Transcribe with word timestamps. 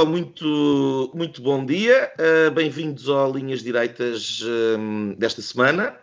Então, 0.00 0.10
muito, 0.10 1.10
muito 1.14 1.42
bom 1.42 1.62
dia. 1.66 2.10
Uh, 2.18 2.50
Bem-vindos 2.52 3.06
ao 3.06 3.30
Linhas 3.30 3.62
Direitas 3.62 4.40
uh, 4.40 5.14
desta 5.18 5.42
semana. 5.42 5.94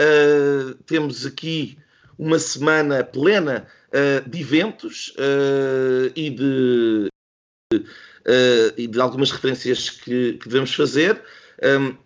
Uh, 0.00 0.74
temos 0.86 1.26
aqui 1.26 1.76
uma 2.16 2.38
semana 2.38 3.02
plena 3.02 3.66
de 4.26 4.40
eventos 4.40 5.12
e 6.14 6.30
de, 6.30 7.08
e 8.76 8.86
de 8.86 9.00
algumas 9.00 9.32
referências 9.32 9.90
que, 9.90 10.34
que 10.34 10.48
devemos 10.48 10.72
fazer. 10.72 11.20
Um, 11.60 11.96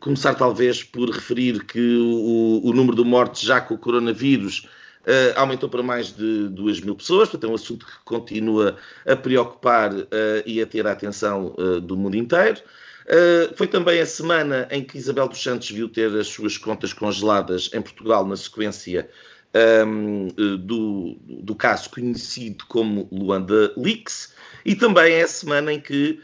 começar 0.00 0.34
talvez 0.34 0.82
por 0.82 1.08
referir 1.08 1.64
que 1.64 1.96
o, 1.96 2.60
o 2.62 2.72
número 2.74 3.02
de 3.02 3.08
mortes 3.08 3.40
já 3.42 3.58
com 3.58 3.74
o 3.74 3.78
coronavírus 3.78 4.68
Uh, 5.04 5.38
aumentou 5.38 5.68
para 5.68 5.82
mais 5.82 6.16
de 6.16 6.48
2 6.48 6.80
mil 6.80 6.94
pessoas, 6.94 7.28
portanto 7.28 7.50
é 7.50 7.52
um 7.52 7.54
assunto 7.54 7.84
que 7.84 7.92
continua 8.06 8.78
a 9.06 9.14
preocupar 9.14 9.92
uh, 9.92 10.06
e 10.46 10.62
a 10.62 10.66
ter 10.66 10.86
a 10.86 10.92
atenção 10.92 11.54
uh, 11.58 11.78
do 11.78 11.94
mundo 11.94 12.16
inteiro. 12.16 12.58
foi 13.54 13.66
também 13.66 14.00
a 14.00 14.06
semana 14.06 14.66
em 14.70 14.82
que 14.82 14.96
Isabel 14.96 15.28
dos 15.28 15.42
Santos 15.42 15.70
viu 15.70 15.90
ter 15.90 16.08
as 16.18 16.28
suas 16.28 16.56
contas 16.56 16.94
congeladas 16.94 17.68
em 17.74 17.82
Portugal 17.82 18.26
na 18.26 18.34
sequência 18.34 19.10
um, 19.86 20.28
ehm, 20.38 20.56
do, 20.56 21.18
do, 21.28 21.54
caso 21.54 21.90
conhecido 21.90 22.64
como 22.66 23.06
Luanda 23.12 23.74
Leaks, 23.76 24.32
e 24.64 24.74
também 24.74 25.12
é 25.12 25.22
a 25.22 25.28
semana 25.28 25.70
em 25.70 25.80
que 25.80 26.18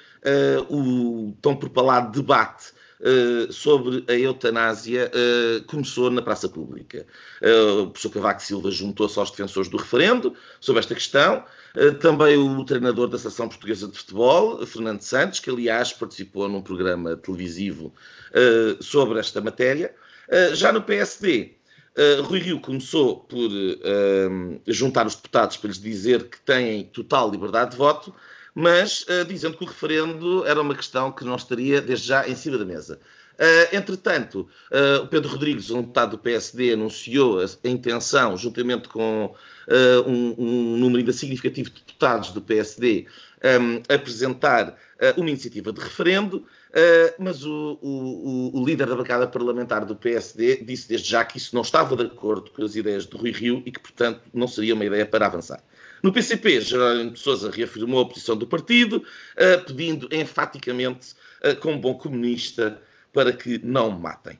o 0.70 1.34
tão 1.42 1.54
propalado 1.54 2.18
debate 2.18 2.72
uh, 3.00 3.52
sobre 3.52 4.04
a 4.08 4.12
eutanásia 4.14 5.10
uh, 5.10 5.64
começou 5.64 6.10
na 6.10 6.22
praça 6.22 6.48
pública. 6.48 7.06
Uh, 7.42 7.82
o 7.82 7.86
professor 7.90 8.10
Cavaco 8.10 8.42
Silva 8.42 8.70
juntou-se 8.70 9.18
aos 9.18 9.30
defensores 9.30 9.68
do 9.68 9.76
referendo 9.76 10.34
sobre 10.60 10.80
esta 10.80 10.94
questão. 10.94 11.44
também 12.00 12.36
o 12.36 12.64
treinador 12.64 13.08
da 13.08 13.16
Associação 13.16 13.48
Portuguesa 13.48 13.86
de 13.88 13.96
Futebol, 13.96 14.66
Fernando 14.66 15.02
Santos, 15.02 15.40
que 15.40 15.50
aliás 15.50 15.92
participou 15.92 16.48
num 16.48 16.62
programa 16.62 17.16
televisivo 17.16 17.92
sobre 18.80 19.18
esta 19.20 19.40
matéria. 19.40 19.94
já 20.52 20.72
no 20.72 20.82
PSD, 20.82 21.54
Uh, 21.98 22.22
Rui 22.22 22.38
Rio 22.38 22.60
começou 22.60 23.16
por 23.16 23.50
uh, 23.50 24.60
juntar 24.68 25.06
os 25.08 25.16
deputados 25.16 25.56
para 25.56 25.68
lhes 25.68 25.80
dizer 25.80 26.28
que 26.28 26.40
têm 26.40 26.84
total 26.84 27.28
liberdade 27.28 27.72
de 27.72 27.76
voto, 27.76 28.14
mas 28.54 29.02
uh, 29.02 29.24
dizendo 29.24 29.56
que 29.56 29.64
o 29.64 29.66
referendo 29.66 30.44
era 30.46 30.60
uma 30.60 30.74
questão 30.74 31.12
que 31.12 31.24
não 31.24 31.36
estaria 31.36 31.80
desde 31.80 32.08
já 32.08 32.28
em 32.28 32.34
cima 32.34 32.58
da 32.58 32.64
mesa. 32.64 33.00
Uh, 33.40 33.74
entretanto, 33.74 34.46
uh, 34.70 35.02
o 35.02 35.06
Pedro 35.06 35.30
Rodrigues, 35.30 35.70
um 35.70 35.80
deputado 35.80 36.10
do 36.10 36.18
PSD, 36.18 36.74
anunciou 36.74 37.40
a, 37.40 37.44
a 37.44 37.68
intenção, 37.68 38.36
juntamente 38.36 38.88
com 38.88 39.34
um, 40.06 40.34
um, 40.36 40.76
número 40.76 40.98
ainda 40.98 41.12
significativo 41.12 41.70
de 41.70 41.76
deputados 41.76 42.32
do 42.32 42.42
PSD, 42.42 43.06
um, 43.60 43.80
apresentar 43.94 44.76
uma 45.16 45.30
iniciativa 45.30 45.72
de 45.72 45.80
referendo, 45.80 46.44
mas 47.18 47.42
o, 47.46 47.78
o, 47.80 48.60
o, 48.60 48.66
líder 48.66 48.86
da 48.86 48.96
bancada 48.96 49.26
parlamentar 49.26 49.86
do 49.86 49.96
PSD 49.96 50.56
disse 50.56 50.88
desde 50.88 51.08
já 51.08 51.24
que 51.24 51.38
isso 51.38 51.54
não 51.54 51.62
estava 51.62 51.96
de 51.96 52.02
acordo 52.02 52.50
com 52.50 52.62
as 52.62 52.76
ideias 52.76 53.06
de 53.06 53.16
Rui 53.16 53.30
Rio 53.30 53.62
e 53.64 53.72
que, 53.72 53.80
portanto, 53.80 54.20
não 54.34 54.46
seria 54.46 54.74
uma 54.74 54.84
ideia 54.84 55.06
para 55.06 55.24
avançar. 55.24 55.62
No 56.02 56.12
PCP, 56.12 56.60
Jerónimo 56.60 57.10
de 57.10 57.20
Sousa 57.20 57.50
reafirmou 57.50 58.00
a 58.00 58.08
posição 58.08 58.36
do 58.36 58.46
partido, 58.46 58.96
uh, 58.96 59.64
pedindo 59.66 60.08
enfaticamente, 60.10 61.14
uh, 61.44 61.54
como 61.60 61.78
bom 61.78 61.94
comunista, 61.94 62.80
para 63.12 63.32
que 63.32 63.58
não 63.64 63.90
matem. 63.90 64.38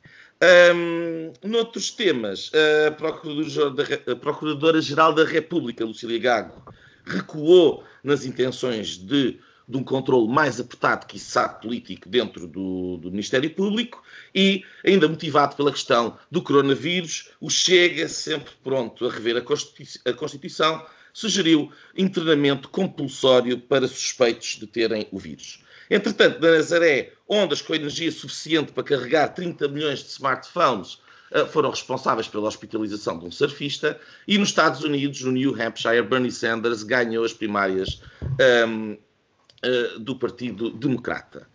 Um, 0.75 1.33
noutros 1.47 1.91
temas, 1.91 2.51
a 2.57 4.17
Procuradora-Geral 4.17 5.13
da 5.13 5.25
República, 5.25 5.85
Lucília 5.85 6.19
Gago, 6.19 6.65
recuou 7.05 7.85
nas 8.03 8.25
intenções 8.25 8.97
de, 8.97 9.39
de 9.69 9.77
um 9.77 9.85
controle 9.85 10.29
mais 10.29 10.59
apertado, 10.59 11.07
que 11.07 11.19
sabe 11.19 11.61
político, 11.61 12.09
dentro 12.09 12.47
do, 12.47 12.97
do, 12.97 13.11
Ministério 13.11 13.51
Público 13.51 14.03
e, 14.35 14.65
ainda 14.83 15.07
motivado 15.09 15.57
pela 15.57 15.73
questão 15.73 16.17
do 16.31 16.41
coronavírus, 16.41 17.31
o 17.39 17.51
Chega, 17.51 18.09
sempre 18.09 18.53
pronto 18.65 19.07
a 19.07 19.11
rever 19.11 19.37
a 19.37 20.13
Constituição, 20.15 20.87
sugeriu 21.13 21.73
internamento 21.97 22.69
compulsório 22.69 23.59
para 23.59 23.87
suspeitos 23.89 24.57
de 24.59 24.67
terem 24.67 25.07
o 25.11 25.19
vírus. 25.19 25.63
Entretanto, 25.91 26.41
na 26.41 26.53
Nazaré, 26.53 27.13
ondas 27.29 27.61
com 27.61 27.75
energia 27.75 28.13
suficiente 28.13 28.73
para 28.73 28.85
carregar 28.85 29.29
30 29.29 29.67
milhões 29.69 30.01
de 30.01 30.11
smartphones 30.11 31.01
eh, 31.33 31.45
foram 31.47 31.71
responsáveis 31.71 32.29
pela 32.29 32.49
hospitalização 32.49 33.19
de 33.19 33.27
um 33.27 33.31
surfista, 33.31 33.99
e 34.27 34.37
nos 34.37 34.49
Estados 34.49 34.83
Unidos, 34.83 35.23
no 35.23 35.33
New 35.33 35.55
Hampshire, 35.61 36.03
Bernie 36.03 36.33
Sanders 36.33 36.83
ganhou 36.83 37.25
as 37.25 37.33
primárias 37.33 38.01
um, 38.23 38.27
ehm, 38.39 38.93
uh, 38.93 38.99
eh, 39.63 39.99
do 39.99 40.17
Partido 40.17 40.71
Democrata. 40.71 41.49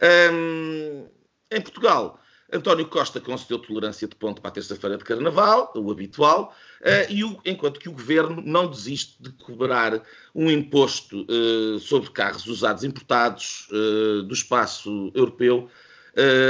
Um, 0.00 0.06
ehm, 0.06 1.04
em 1.50 1.60
Portugal, 1.60 2.20
António 2.52 2.86
Costa 2.86 3.20
concedeu 3.20 3.58
tolerância 3.58 4.08
de 4.08 4.14
ponto 4.16 4.40
para 4.40 4.50
a 4.50 4.54
terça-feira 4.54 4.96
de 4.96 5.04
Carnaval, 5.04 5.72
o 5.76 5.90
habitual, 5.90 6.54
uh, 6.80 7.12
e 7.12 7.22
o, 7.22 7.40
enquanto 7.44 7.78
que 7.78 7.88
o 7.88 7.92
Governo 7.92 8.42
não 8.44 8.68
desiste 8.68 9.16
de 9.20 9.30
cobrar 9.30 10.02
um 10.34 10.50
imposto 10.50 11.26
uh, 11.30 11.78
sobre 11.78 12.10
carros 12.10 12.46
usados 12.46 12.82
importados 12.82 13.68
uh, 13.70 14.22
do 14.22 14.34
espaço 14.34 15.12
europeu, 15.14 15.68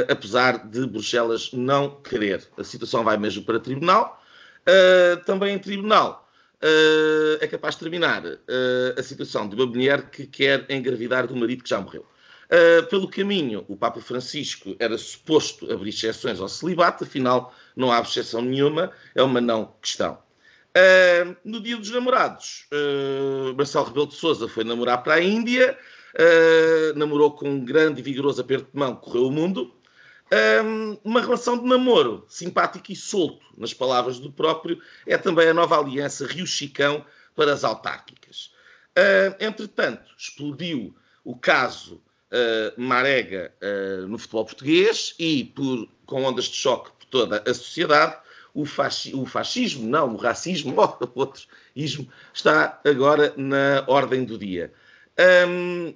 apesar 0.09 0.66
de 0.66 0.87
Bruxelas 0.87 1.53
não 1.53 2.00
querer. 2.00 2.49
A 2.56 2.65
situação 2.65 3.05
vai 3.05 3.19
mesmo 3.19 3.44
para 3.44 3.60
tribunal. 3.60 4.21
também 5.27 5.55
em 5.55 5.59
tribunal 5.59 6.27
é 7.41 7.47
capaz 7.47 7.75
de 7.75 7.81
terminar 7.81 8.22
a 8.97 9.03
situação 9.03 9.47
de 9.47 9.55
uma 9.55 9.66
mulher 9.66 10.10
que 10.10 10.27
quer 10.27 10.65
engravidar 10.71 11.27
do 11.27 11.37
marido 11.37 11.62
que 11.62 11.69
já 11.69 11.78
morreu. 11.78 12.06
Uh, 12.50 12.84
pelo 12.88 13.06
caminho, 13.06 13.65
o 13.69 13.77
Papa 13.77 14.00
Francisco 14.00 14.75
era 14.81 14.99
suposto 14.99 15.72
abrir 15.72 15.91
exceções 15.91 16.41
ao 16.41 16.49
celibato, 16.49 17.05
afinal, 17.05 17.55
não 17.77 17.93
há 17.93 18.00
exceção 18.00 18.43
nenhuma, 18.43 18.91
é 19.15 19.22
uma 19.22 19.41
não 19.41 19.72
questão. 19.81 20.19
Uh, 20.71 21.37
no 21.44 21.60
dia 21.60 21.77
dos 21.77 21.91
namorados, 21.91 22.66
uh, 22.72 23.55
Marcelo 23.56 23.84
Rebelo 23.84 24.09
de 24.09 24.16
Souza 24.16 24.49
foi 24.49 24.65
namorar 24.65 25.00
para 25.05 25.15
a 25.15 25.22
Índia, 25.22 25.78
namorou 26.97 27.31
com 27.31 27.49
um 27.49 27.65
grande 27.65 28.00
e 28.00 28.03
vigoroso 28.03 28.41
aperto 28.41 28.69
de 28.72 28.77
mão, 28.77 28.97
correu 28.97 29.28
o 29.28 29.31
mundo. 29.31 29.72
uma 31.05 31.21
relação 31.21 31.56
de 31.56 31.65
namoro 31.65 32.25
simpático 32.28 32.91
e 32.91 32.97
solto, 32.97 33.47
nas 33.56 33.72
palavras 33.72 34.19
do 34.19 34.33
próprio, 34.33 34.83
é 35.06 35.16
também 35.16 35.47
a 35.47 35.55
nova 35.55 35.78
aliança 35.78 36.27
Rio-Chicão 36.27 37.06
para 37.37 37.53
as 37.53 37.62
autárquicas. 37.62 38.50
entretanto, 39.39 40.10
explodiu 40.19 40.93
o 41.22 41.37
caso 41.37 42.03
uh, 42.33 42.81
marega 42.81 43.53
uh, 43.63 44.07
no 44.07 44.19
futebol 44.19 44.45
português 44.45 45.15
e 45.19 45.45
por, 45.45 45.89
com 46.07 46.25
ondas 46.25 46.45
de 46.45 46.57
choque 46.57 46.91
por 46.99 47.07
toda 47.07 47.43
a 47.47 47.55
sociedade, 47.55 48.17
o, 48.55 48.65
fasci 48.65 49.15
o 49.15 49.25
fascismo, 49.27 49.89
não, 49.89 50.15
o 50.15 50.17
racismo, 50.17 50.75
ou 50.79 51.13
outro 51.15 51.43
ismo, 51.75 52.09
está 52.33 52.81
agora 52.85 53.33
na 53.37 53.84
ordem 53.87 54.25
do 54.25 54.39
dia. 54.39 54.72
Um, 55.49 55.95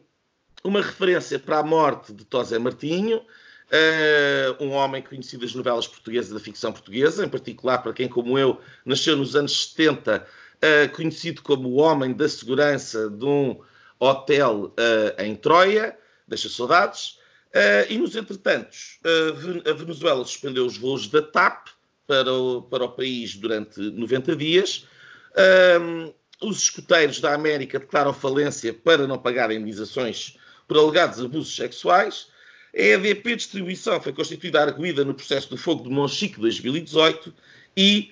uma 0.62 0.81
referência 0.81 1.38
para 1.38 1.58
a 1.58 1.62
morte 1.62 2.12
de 2.12 2.25
Tosé 2.25 2.58
Martinho, 2.58 3.19
uh, 3.19 4.64
um 4.64 4.70
homem 4.70 5.03
conhecido 5.03 5.44
das 5.44 5.55
novelas 5.55 5.87
portuguesas 5.87 6.32
da 6.32 6.41
ficção 6.41 6.73
portuguesa, 6.73 7.25
em 7.25 7.29
particular 7.29 7.79
para 7.79 7.93
quem, 7.93 8.08
como 8.08 8.38
eu, 8.38 8.61
nasceu 8.85 9.17
nos 9.17 9.37
anos 9.37 9.70
70, 9.70 10.26
uh, 10.26 10.97
conhecido 10.97 11.43
como 11.43 11.69
o 11.69 11.76
homem 11.76 12.12
da 12.12 12.29
segurança 12.29 13.11
de 13.11 13.25
um 13.25 13.61
hotel 13.99 14.73
uh, 14.79 15.23
em 15.23 15.35
Troia, 15.35 15.97
deixa 16.26 16.49
saudades. 16.49 17.19
Uh, 17.55 17.87
e 17.88 17.99
nos 17.99 18.17
entretantos, 18.17 18.99
uh, 19.05 19.71
a 19.71 19.73
Venezuela 19.75 20.25
suspendeu 20.25 20.67
os 20.67 20.76
voos 20.76 21.06
da 21.06 21.23
TAP 21.23 21.69
para 22.05 22.32
o, 22.32 22.62
para 22.62 22.85
o 22.85 22.88
país 22.88 23.37
durante 23.37 23.81
90 23.81 24.35
dias. 24.35 24.87
Uh, 25.31 26.12
os 26.43 26.62
escuteiros 26.62 27.21
da 27.21 27.32
América 27.32 27.79
declaram 27.79 28.12
falência 28.12 28.75
para 28.75 29.06
não 29.06 29.19
pagar 29.19 29.53
indenizações 29.53 30.37
por 30.67 30.76
alegados 30.76 31.21
abusos 31.21 31.55
sexuais. 31.55 32.27
A 32.75 32.81
EDP 32.81 33.37
Distribuição 33.37 34.00
foi 34.00 34.12
constituída 34.12 34.61
arguída 34.61 35.05
no 35.05 35.15
processo 35.15 35.49
do 35.49 35.56
fogo 35.56 35.85
de 35.85 35.91
Monchique 35.91 36.41
2018 36.41 37.32
e 37.77 38.11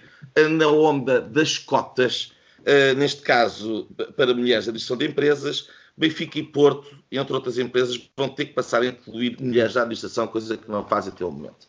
na 0.57 0.69
onda 0.69 1.21
das 1.21 1.59
cotas, 1.59 2.33
neste 2.97 3.23
caso 3.23 3.89
para 4.17 4.33
mulheres 4.33 4.67
da 4.67 4.73
direção 4.73 4.97
de 4.97 5.07
empresas, 5.07 5.69
Benfica 5.97 6.39
e 6.39 6.43
Porto, 6.43 6.97
entre 7.11 7.35
outras 7.35 7.59
empresas, 7.59 8.11
vão 8.17 8.29
ter 8.29 8.47
que 8.47 8.55
passar 8.55 8.83
a 8.83 8.87
incluir 8.87 9.41
mulheres 9.41 9.75
da 9.75 9.83
administração, 9.83 10.27
coisa 10.27 10.57
que 10.57 10.71
não 10.71 10.87
fazem 10.87 11.13
até 11.13 11.25
o 11.25 11.31
momento. 11.31 11.67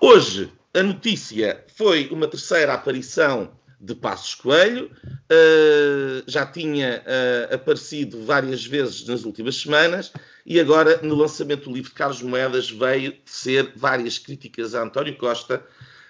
Hoje, 0.00 0.50
a 0.72 0.82
notícia 0.82 1.64
foi 1.76 2.08
uma 2.08 2.26
terceira 2.26 2.74
aparição 2.74 3.52
de 3.80 3.94
Passos 3.94 4.34
Coelho, 4.34 4.90
uh, 5.04 6.24
já 6.26 6.46
tinha 6.46 7.02
uh, 7.02 7.54
aparecido 7.54 8.24
várias 8.24 8.64
vezes 8.64 9.06
nas 9.06 9.24
últimas 9.24 9.56
semanas 9.56 10.10
e 10.46 10.58
agora 10.58 11.00
no 11.02 11.14
lançamento 11.14 11.68
do 11.68 11.74
livro 11.74 11.90
de 11.90 11.94
Carlos 11.94 12.22
Moedas 12.22 12.70
veio 12.70 13.14
ser 13.26 13.72
várias 13.76 14.16
críticas 14.16 14.74
a 14.74 14.82
António 14.82 15.16
Costa, 15.16 15.62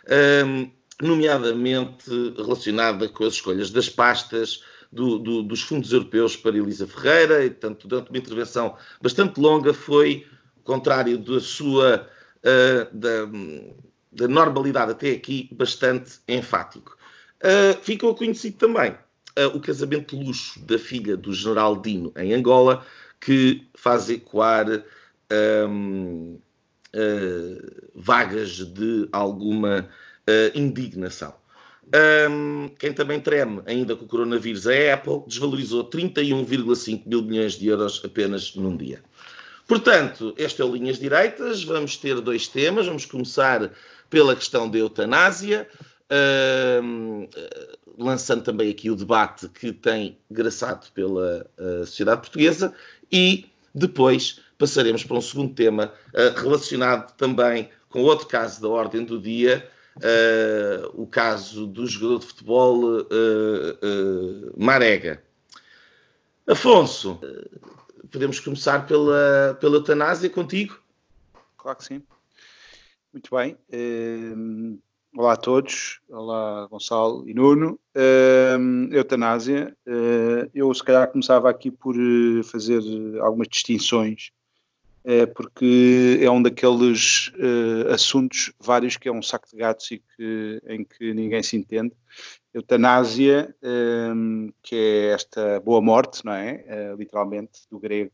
uh, 0.04 0.70
nomeadamente 1.02 2.10
relacionada 2.36 3.08
com 3.08 3.24
as 3.24 3.34
escolhas 3.34 3.70
das 3.70 3.88
pastas, 3.88 4.62
do, 4.94 5.18
do, 5.18 5.42
dos 5.42 5.62
fundos 5.62 5.92
europeus 5.92 6.36
para 6.36 6.56
Elisa 6.56 6.86
Ferreira, 6.86 7.44
e 7.44 7.50
portanto, 7.50 7.88
durante 7.88 8.10
uma 8.10 8.18
intervenção 8.18 8.76
bastante 9.02 9.40
longa, 9.40 9.74
foi 9.74 10.26
contrário 10.62 11.18
da 11.18 11.40
sua 11.40 12.08
da, 12.92 13.26
da 14.14 14.28
normalidade 14.28 14.92
até 14.92 15.10
aqui, 15.10 15.48
bastante 15.52 16.20
enfático. 16.28 16.96
Uh, 17.42 17.76
ficou 17.82 18.14
conhecido 18.14 18.56
também 18.56 18.92
uh, 18.92 19.56
o 19.56 19.60
casamento 19.60 20.16
de 20.16 20.24
luxo 20.24 20.60
da 20.60 20.78
filha 20.78 21.16
do 21.16 21.32
general 21.34 21.76
Dino 21.80 22.12
em 22.16 22.32
Angola, 22.32 22.86
que 23.20 23.66
faz 23.74 24.08
ecoar 24.08 24.66
um, 25.68 26.38
uh, 26.38 26.40
ah, 26.94 27.90
vagas 27.94 28.58
de 28.58 29.08
alguma 29.12 29.88
indignação. 30.54 31.34
Um, 32.30 32.68
quem 32.78 32.92
também 32.92 33.20
treme 33.20 33.62
ainda 33.66 33.94
com 33.94 34.04
o 34.04 34.08
coronavírus, 34.08 34.66
é 34.66 34.90
a 34.90 34.94
Apple, 34.94 35.22
desvalorizou 35.26 35.88
31,5 35.88 37.02
mil 37.06 37.22
milhões 37.22 37.54
de 37.54 37.68
euros 37.68 38.00
apenas 38.04 38.54
num 38.54 38.76
dia. 38.76 39.02
Portanto, 39.66 40.34
este 40.36 40.60
é 40.60 40.64
o 40.64 40.72
Linhas 40.72 40.98
Direitas. 40.98 41.64
Vamos 41.64 41.96
ter 41.96 42.20
dois 42.20 42.48
temas. 42.48 42.86
Vamos 42.86 43.06
começar 43.06 43.70
pela 44.10 44.36
questão 44.36 44.68
da 44.68 44.78
eutanásia 44.78 45.68
uh, 46.10 47.28
lançando 47.96 48.42
também 48.42 48.70
aqui 48.70 48.90
o 48.90 48.96
debate 48.96 49.48
que 49.48 49.72
tem 49.72 50.18
graçado 50.30 50.86
pela 50.92 51.46
uh, 51.58 51.86
sociedade 51.86 52.20
portuguesa 52.22 52.74
e 53.10 53.46
depois 53.74 54.40
passaremos 54.58 55.04
para 55.04 55.16
um 55.16 55.20
segundo 55.20 55.54
tema 55.54 55.92
uh, 56.12 56.40
relacionado 56.40 57.12
também 57.16 57.68
com 57.88 58.02
outro 58.02 58.26
caso 58.26 58.60
da 58.60 58.68
ordem 58.68 59.04
do 59.04 59.20
dia, 59.20 59.68
o 60.94 61.06
caso 61.06 61.66
do 61.66 61.86
jogador 61.86 62.18
de 62.20 62.26
futebol 62.26 63.06
Marega. 64.56 65.22
Afonso, 66.46 67.18
podemos 68.10 68.40
começar 68.40 68.86
pela, 68.86 69.56
pela 69.60 69.76
eutanásia 69.76 70.28
contigo? 70.28 70.78
Claro 71.56 71.78
que 71.78 71.84
sim. 71.84 72.02
Muito 73.12 73.30
bem. 73.34 73.56
Olá 75.16 75.34
a 75.34 75.36
todos, 75.36 76.00
olá 76.08 76.66
Gonçalo 76.66 77.28
e 77.28 77.32
Nuno. 77.32 77.78
Uh, 77.94 78.92
eutanásia, 78.92 79.76
uh, 79.86 80.50
eu 80.52 80.74
se 80.74 80.82
calhar 80.82 81.08
começava 81.08 81.48
aqui 81.48 81.70
por 81.70 81.96
uh, 81.96 82.42
fazer 82.42 82.82
algumas 83.20 83.46
distinções, 83.46 84.32
uh, 85.04 85.32
porque 85.34 86.18
é 86.20 86.30
um 86.30 86.42
daqueles 86.42 87.32
assuntos 87.92 88.52
vários 88.60 88.96
que 88.96 89.08
é 89.08 89.12
um 89.12 89.22
saco 89.22 89.48
de 89.48 89.56
gatos 89.56 89.90
e 89.90 89.98
que, 89.98 90.62
em 90.66 90.84
que 90.84 91.12
ninguém 91.14 91.42
se 91.42 91.56
entende. 91.56 91.92
Eutanásia, 92.52 93.54
que 94.62 94.76
é 94.76 95.06
esta 95.12 95.60
boa 95.60 95.80
morte, 95.80 96.24
não 96.24 96.32
é? 96.32 96.94
literalmente, 96.96 97.62
do 97.68 97.80
grego. 97.80 98.12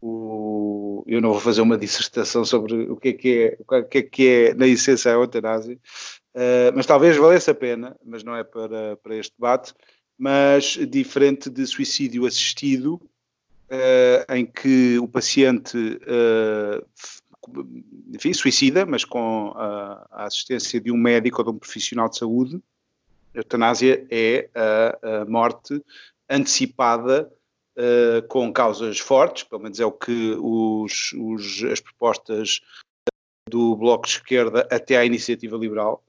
O, 0.00 1.04
eu 1.06 1.20
não 1.20 1.32
vou 1.32 1.40
fazer 1.40 1.60
uma 1.60 1.76
dissertação 1.76 2.44
sobre 2.44 2.74
o 2.90 2.96
que 2.96 3.08
é 3.08 3.12
que 3.12 3.38
é, 3.38 3.58
o 3.60 3.84
que 3.84 3.98
é, 3.98 4.02
que 4.02 4.28
é 4.28 4.54
na 4.54 4.66
essência 4.66 5.10
a 5.10 5.14
eutanásia, 5.14 5.78
Uh, 6.34 6.74
mas 6.74 6.84
talvez 6.84 7.16
valesse 7.16 7.48
a 7.48 7.54
pena, 7.54 7.96
mas 8.04 8.24
não 8.24 8.34
é 8.34 8.42
para, 8.42 8.96
para 8.96 9.16
este 9.16 9.32
debate, 9.38 9.72
mas 10.18 10.76
diferente 10.90 11.48
de 11.48 11.64
suicídio 11.64 12.26
assistido, 12.26 13.00
uh, 13.70 14.32
em 14.34 14.46
que 14.46 14.98
o 14.98 15.08
paciente, 15.08 15.76
uh, 15.76 16.86
enfim, 18.12 18.32
suicida, 18.32 18.86
mas 18.86 19.04
com 19.04 19.52
a, 19.56 20.06
a, 20.10 20.24
assistência 20.24 20.80
de 20.80 20.90
um 20.90 20.96
médico 20.96 21.40
ou 21.40 21.44
de 21.44 21.50
um 21.50 21.58
profissional 21.58 22.08
de 22.08 22.18
saúde, 22.18 22.60
a 23.34 23.38
eutanásia 23.38 24.06
é 24.10 24.48
a, 24.54 25.22
a 25.22 25.24
morte 25.26 25.82
antecipada 26.28 27.30
com 28.28 28.52
causas 28.52 29.00
fortes, 29.00 29.42
pelo 29.42 29.62
menos 29.62 29.80
é 29.80 29.84
o 29.84 29.90
que 29.90 30.36
os, 30.38 31.12
os, 31.12 31.64
as 31.64 31.80
propostas 31.80 32.60
do 33.50 33.74
Bloco 33.74 34.06
de 34.06 34.12
Esquerda 34.12 34.64
até 34.70 34.96
à 34.96 35.04
Iniciativa 35.04 35.56
Liberal 35.56 36.00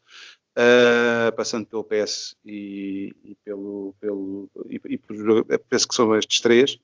uh, 0.55 1.35
passando 1.35 1.65
pelo 1.65 1.83
PS 1.83 2.35
e, 2.45 3.13
e 3.23 3.35
pelo, 3.43 3.93
pelo 3.99 4.49
e, 4.69 4.79
e, 4.85 4.97
penso 5.69 5.87
que 5.87 5.95
são 5.95 6.15
estes 6.15 6.39
três, 6.39 6.79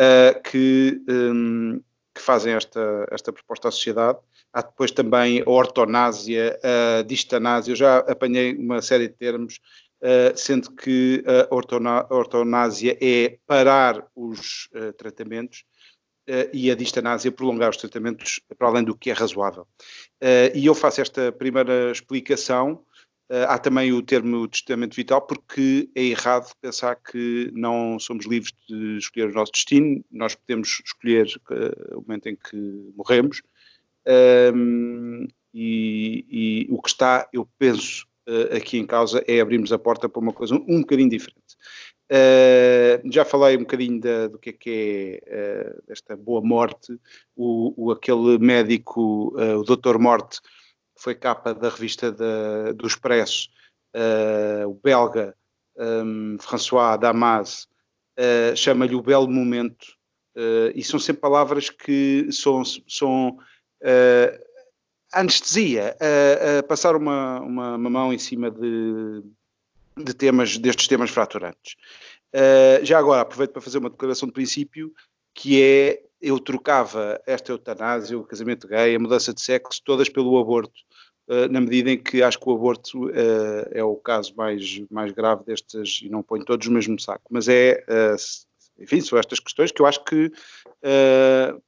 uh, 0.00 0.42
que, 0.42 1.02
um, 1.08 1.80
que, 2.14 2.20
fazem 2.20 2.54
esta, 2.54 3.06
esta 3.10 3.32
proposta 3.32 3.68
à 3.68 3.70
sociedade. 3.70 4.18
Há 4.52 4.62
depois 4.62 4.90
também 4.90 5.42
a 5.42 5.50
ortonásia, 5.50 6.58
a 6.62 7.02
distanásia, 7.02 7.72
eu 7.72 7.76
já 7.76 7.98
apanhei 7.98 8.54
uma 8.54 8.80
série 8.80 9.08
de 9.08 9.14
termos, 9.14 9.58
uh, 10.00 10.36
sendo 10.36 10.70
que 10.72 11.24
a 11.26 12.14
ortonásia 12.14 12.96
é 13.00 13.38
parar 13.46 14.06
os 14.14 14.68
tratamentos, 14.96 15.64
Uh, 16.26 16.48
e 16.54 16.70
a 16.70 16.74
distanásia 16.74 17.30
prolongar 17.30 17.68
os 17.68 17.76
tratamentos 17.76 18.40
para 18.56 18.68
além 18.68 18.82
do 18.82 18.96
que 18.96 19.10
é 19.10 19.12
razoável. 19.12 19.66
Uh, 20.22 20.48
e 20.54 20.64
eu 20.64 20.74
faço 20.74 21.02
esta 21.02 21.30
primeira 21.30 21.92
explicação 21.92 22.82
Uh, 22.82 22.93
há 23.48 23.58
também 23.58 23.92
o 23.92 24.02
termo 24.02 24.46
testamento 24.46 24.94
vital, 24.94 25.22
porque 25.22 25.88
é 25.94 26.02
errado 26.02 26.52
pensar 26.60 26.96
que 26.96 27.50
não 27.54 27.98
somos 27.98 28.26
livres 28.26 28.52
de 28.68 28.98
escolher 28.98 29.30
o 29.30 29.34
nosso 29.34 29.52
destino, 29.52 30.04
nós 30.10 30.34
podemos 30.34 30.82
escolher 30.84 31.26
uh, 31.50 31.98
o 31.98 32.02
momento 32.02 32.28
em 32.28 32.36
que 32.36 32.92
morremos, 32.96 33.42
um, 34.54 35.26
e, 35.54 36.26
e, 36.28 36.66
o 36.70 36.82
que 36.82 36.88
está, 36.88 37.26
eu 37.32 37.48
penso, 37.58 38.06
uh, 38.28 38.56
aqui 38.56 38.78
em 38.78 38.86
causa 38.86 39.24
é 39.26 39.40
abrirmos 39.40 39.72
a 39.72 39.78
porta 39.78 40.08
para 40.08 40.20
uma 40.20 40.32
coisa 40.32 40.54
um, 40.54 40.80
bocadinho 40.80 41.08
diferente. 41.08 41.40
já 43.10 43.24
falei 43.24 43.56
um 43.56 43.60
bocadinho 43.60 43.98
da, 44.00 44.28
do 44.28 44.38
que 44.38 44.50
é 44.50 44.52
que 44.52 45.22
é 45.26 45.76
esta 45.88 46.14
boa 46.14 46.42
morte, 46.42 46.98
o, 47.34 47.86
o 47.86 47.90
aquele 47.90 48.38
médico, 48.38 49.34
o 49.34 49.62
Doutor 49.62 49.98
Morte, 49.98 50.40
foi 50.96 51.14
capa 51.14 51.54
da 51.54 51.68
revista 51.68 52.12
do 52.12 52.86
Expresso, 52.86 53.48
uh, 53.94 54.68
o 54.68 54.74
belga 54.74 55.34
um, 55.76 56.36
François 56.40 56.98
Damas, 56.98 57.68
uh, 58.18 58.56
chama-lhe 58.56 58.94
o 58.94 59.02
belo 59.02 59.28
momento, 59.28 59.84
uh, 60.36 60.70
e 60.74 60.82
são 60.82 60.98
sempre 60.98 61.22
palavras 61.22 61.70
que 61.70 62.28
são, 62.30 62.62
são 62.64 63.38
anestesia, 65.12 65.94
a, 66.00 66.62
passar 66.62 66.96
uma, 66.96 67.40
uma, 67.40 67.76
uma, 67.76 67.90
mão 67.90 68.12
em 68.14 68.18
cima 68.18 68.50
de, 68.50 69.22
de 69.96 70.14
temas, 70.14 70.56
destes 70.56 70.88
temas 70.88 71.10
fraturantes. 71.10 71.76
já 72.82 72.98
agora 72.98 73.20
aproveito 73.20 73.52
para 73.52 73.60
fazer 73.60 73.76
uma 73.76 73.90
declaração 73.90 74.26
de 74.26 74.32
princípio, 74.32 74.90
que 75.34 75.60
é 75.60 76.02
eu 76.24 76.40
trocava 76.40 77.20
esta 77.26 77.52
eutanásia, 77.52 78.18
o 78.18 78.24
casamento 78.24 78.66
gay, 78.66 78.96
a 78.96 78.98
mudança 78.98 79.34
de 79.34 79.42
sexo, 79.42 79.82
todas 79.84 80.08
pelo 80.08 80.38
aborto, 80.38 80.80
uh, 81.28 81.52
na 81.52 81.60
medida 81.60 81.90
em 81.90 82.02
que 82.02 82.22
acho 82.22 82.40
que 82.40 82.48
o 82.48 82.54
aborto 82.54 83.08
uh, 83.08 83.68
é 83.70 83.84
o 83.84 83.94
caso 83.96 84.34
mais, 84.34 84.82
mais 84.90 85.12
grave 85.12 85.44
destas, 85.44 86.00
e 86.02 86.08
não 86.08 86.22
ponho 86.22 86.44
todos 86.44 86.66
no 86.66 86.72
mesmo 86.72 86.98
saco, 86.98 87.24
mas 87.30 87.46
é, 87.46 87.84
uh, 87.88 88.82
enfim, 88.82 89.02
são 89.02 89.18
estas 89.18 89.38
questões 89.38 89.70
que 89.70 89.82
eu 89.82 89.86
acho 89.86 90.02
que, 90.02 90.32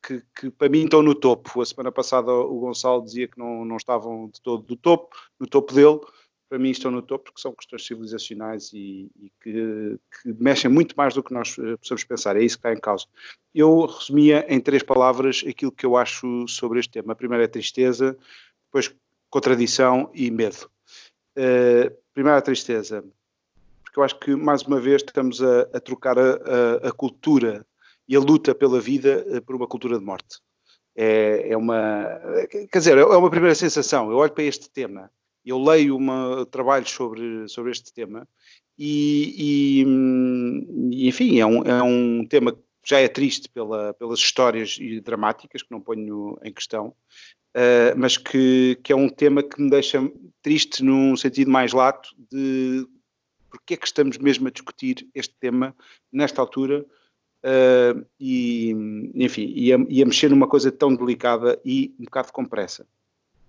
que, 0.03 0.23
que, 0.35 0.51
para 0.51 0.69
mim 0.69 0.83
estão 0.83 1.03
no 1.03 1.15
topo. 1.15 1.61
A 1.61 1.65
semana 1.65 1.93
passada 1.93 2.33
o 2.33 2.59
Gonçalo 2.59 3.05
dizia 3.05 3.29
que 3.29 3.39
não, 3.39 3.65
não 3.65 3.77
estavam 3.77 4.29
de 4.29 4.41
todo 4.43 4.65
do 4.65 4.77
topo, 4.77 5.15
no 5.39 5.47
topo 5.47 5.73
dele, 5.73 6.01
para 6.49 6.59
mim 6.59 6.71
estão 6.71 6.91
no 6.91 7.03
topo 7.03 7.25
porque 7.25 7.41
são 7.41 7.53
questões 7.53 7.87
civilizacionais 7.87 8.73
e, 8.73 9.11
e 9.17 9.33
que, 9.43 9.99
que, 10.23 10.33
mexem 10.39 10.71
muito 10.71 10.95
mais 10.97 11.15
do 11.15 11.23
que 11.23 11.33
nós 11.33 11.57
eh, 11.59 11.77
possamos 11.77 12.05
pensar. 12.05 12.37
É 12.37 12.43
isso 12.43 12.57
que 12.57 12.67
está 12.67 12.73
em 12.73 12.81
causa. 12.81 13.07
Eu 13.55 13.87
resumia 13.87 14.47
em 14.49 14.61
três 14.61 14.83
palavras 14.83 15.45
aquilo 15.47 15.73
que 15.73 15.85
eu 15.85 15.97
acho 15.97 16.47
sobre 16.47 16.79
este 16.79 16.93
tema. 16.93 17.13
A 17.13 17.17
primeira 17.17 17.45
é 17.45 17.49
tristeza, 17.49 18.17
depois 18.67 18.95
contradição 19.29 20.11
e 20.15 20.31
medo. 20.31 20.71
Uh, 21.37 21.95
primeiro 22.15 22.39
a 22.39 22.43
tristeza, 22.43 23.05
porque 23.83 23.99
eu 23.99 24.03
acho 24.03 24.19
que 24.19 24.35
mais 24.35 24.63
uma 24.63 24.81
vez 24.81 25.03
estamos 25.03 25.43
a, 25.43 25.63
a 25.75 25.81
trocar 25.81 26.19
a, 26.19 26.23
a, 26.23 26.89
a, 26.89 26.93
cultura 26.93 27.67
e 28.09 28.17
a 28.17 28.21
luta 28.21 28.55
pela 28.55 28.81
vida 28.81 29.27
uh, 29.29 29.43
por 29.43 29.55
uma 29.55 29.67
cultura 29.67 29.99
de 29.99 30.05
morte. 30.05 30.39
É, 30.97 31.51
é 31.51 31.57
uma, 31.57 32.07
quer 32.73 32.79
dizer, 32.79 32.97
é 32.97 33.05
uma 33.05 33.29
primeira 33.29 33.55
sensação. 33.55 34.11
Eu 34.11 34.17
olho 34.17 34.33
para 34.33 34.45
este 34.45 34.71
tema 34.71 35.11
eu 35.51 35.63
leio 35.63 35.97
uma, 35.97 36.45
trabalhos 36.47 36.91
sobre, 36.91 37.49
sobre 37.49 37.71
este 37.73 37.93
tema 37.93 38.29
e, 38.79 39.85
e, 39.87 40.97
e 40.97 41.09
enfim, 41.09 41.39
é 41.39 41.47
um, 41.47 41.63
é 41.63 41.83
um 41.83 42.27
tema 42.27 42.57
já 42.85 43.01
é 43.01 43.09
triste 43.09 43.49
pela, 43.49 43.93
pelas 43.95 44.21
histórias 44.21 44.79
dramáticas 45.03 45.63
que 45.63 45.73
não 45.73 45.81
ponho 45.81 46.39
em 46.43 46.53
questão, 46.53 46.95
uh, 47.57 47.97
mas 47.97 48.17
que, 48.17 48.79
que 48.83 48.93
é 48.93 48.97
um 48.97 49.09
tema 49.09 49.43
que 49.43 49.61
me 49.61 49.69
deixa 49.69 50.01
triste 50.41 50.85
num 50.85 51.17
sentido 51.17 51.51
mais 51.51 51.73
lato 51.73 52.11
de 52.31 52.87
porque 53.51 53.75
é 53.75 53.77
que 53.77 53.87
estamos 53.87 54.19
mesmo 54.19 54.47
a 54.47 54.51
discutir 54.51 55.09
este 55.15 55.35
tema 55.41 55.75
nesta 56.13 56.41
altura 56.41 56.85
uh, 57.43 58.07
e, 58.21 58.71
enfim, 59.15 59.53
e 59.55 59.73
a, 59.73 59.79
e 59.89 60.03
a, 60.03 60.07
mexer 60.07 60.29
numa 60.29 60.47
coisa 60.47 60.71
tão 60.71 60.95
delicada 60.95 61.61
e 61.65 61.95
um 61.99 62.05
bocado 62.05 62.33
com 62.33 62.45
pressa. 62.45 62.87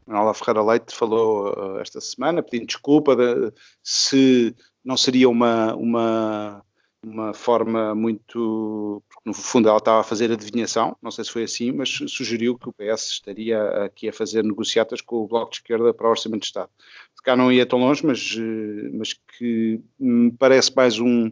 Manuela 0.07 0.33
Ferreira 0.33 0.63
Leite 0.63 0.95
falou 0.95 1.49
uh, 1.49 1.79
esta 1.79 1.99
semana 2.01 2.41
pedindo 2.41 2.67
desculpa 2.67 3.15
de, 3.15 3.51
se 3.83 4.55
não 4.83 4.95
seria 4.95 5.29
uma, 5.29 5.75
uma 5.75 6.63
uma 7.03 7.33
forma 7.33 7.95
muito. 7.95 9.03
Porque 9.07 9.29
no 9.29 9.33
fundo 9.33 9.69
ela 9.69 9.77
estava 9.77 10.01
a 10.01 10.03
fazer 10.03 10.31
adivinhação, 10.31 10.95
não 11.01 11.11
sei 11.11 11.23
se 11.23 11.31
foi 11.31 11.43
assim, 11.43 11.71
mas 11.71 11.89
sugeriu 11.89 12.57
que 12.57 12.69
o 12.69 12.73
PS 12.73 13.11
estaria 13.11 13.85
aqui 13.85 14.09
a 14.09 14.13
fazer 14.13 14.43
negociatas 14.43 15.01
com 15.01 15.17
o 15.17 15.27
Bloco 15.27 15.51
de 15.51 15.57
Esquerda 15.57 15.93
para 15.93 16.07
o 16.07 16.09
Orçamento 16.09 16.41
de 16.41 16.47
Estado. 16.47 16.69
Se 17.15 17.23
cá 17.23 17.35
não 17.35 17.51
ia 17.51 17.65
tão 17.65 17.79
longe, 17.79 18.05
mas, 18.05 18.35
eh, 18.37 18.89
mas 18.93 19.13
que 19.13 19.81
me 19.99 20.31
parece 20.31 20.75
mais 20.75 20.99
um 20.99 21.31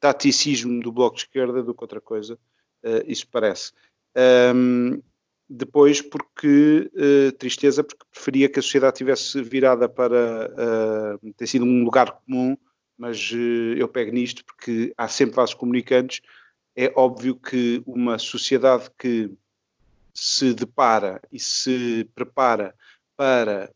taticismo 0.00 0.80
do 0.80 0.92
Bloco 0.92 1.16
de 1.16 1.22
Esquerda 1.22 1.62
do 1.62 1.74
que 1.74 1.84
outra 1.84 2.00
coisa, 2.00 2.34
uh, 2.84 3.02
isso 3.06 3.26
parece. 3.30 3.72
Um, 4.54 5.02
depois, 5.48 6.02
porque 6.02 6.90
uh, 6.94 7.32
tristeza, 7.32 7.84
porque 7.84 8.04
preferia 8.12 8.48
que 8.48 8.58
a 8.58 8.62
sociedade 8.62 8.96
tivesse 8.96 9.42
virada 9.42 9.88
para 9.88 10.50
uh, 11.22 11.32
ter 11.34 11.46
sido 11.46 11.64
um 11.64 11.84
lugar 11.84 12.20
comum 12.24 12.56
mas 12.96 13.30
uh, 13.32 13.74
eu 13.76 13.88
pego 13.88 14.12
nisto 14.12 14.44
porque 14.44 14.92
há 14.96 15.06
sempre 15.08 15.36
vasos 15.36 15.54
comunicantes. 15.54 16.22
É 16.74 16.92
óbvio 16.96 17.36
que 17.36 17.82
uma 17.86 18.18
sociedade 18.18 18.90
que 18.98 19.30
se 20.14 20.54
depara 20.54 21.20
e 21.30 21.38
se 21.38 22.08
prepara 22.14 22.74
para 23.16 23.70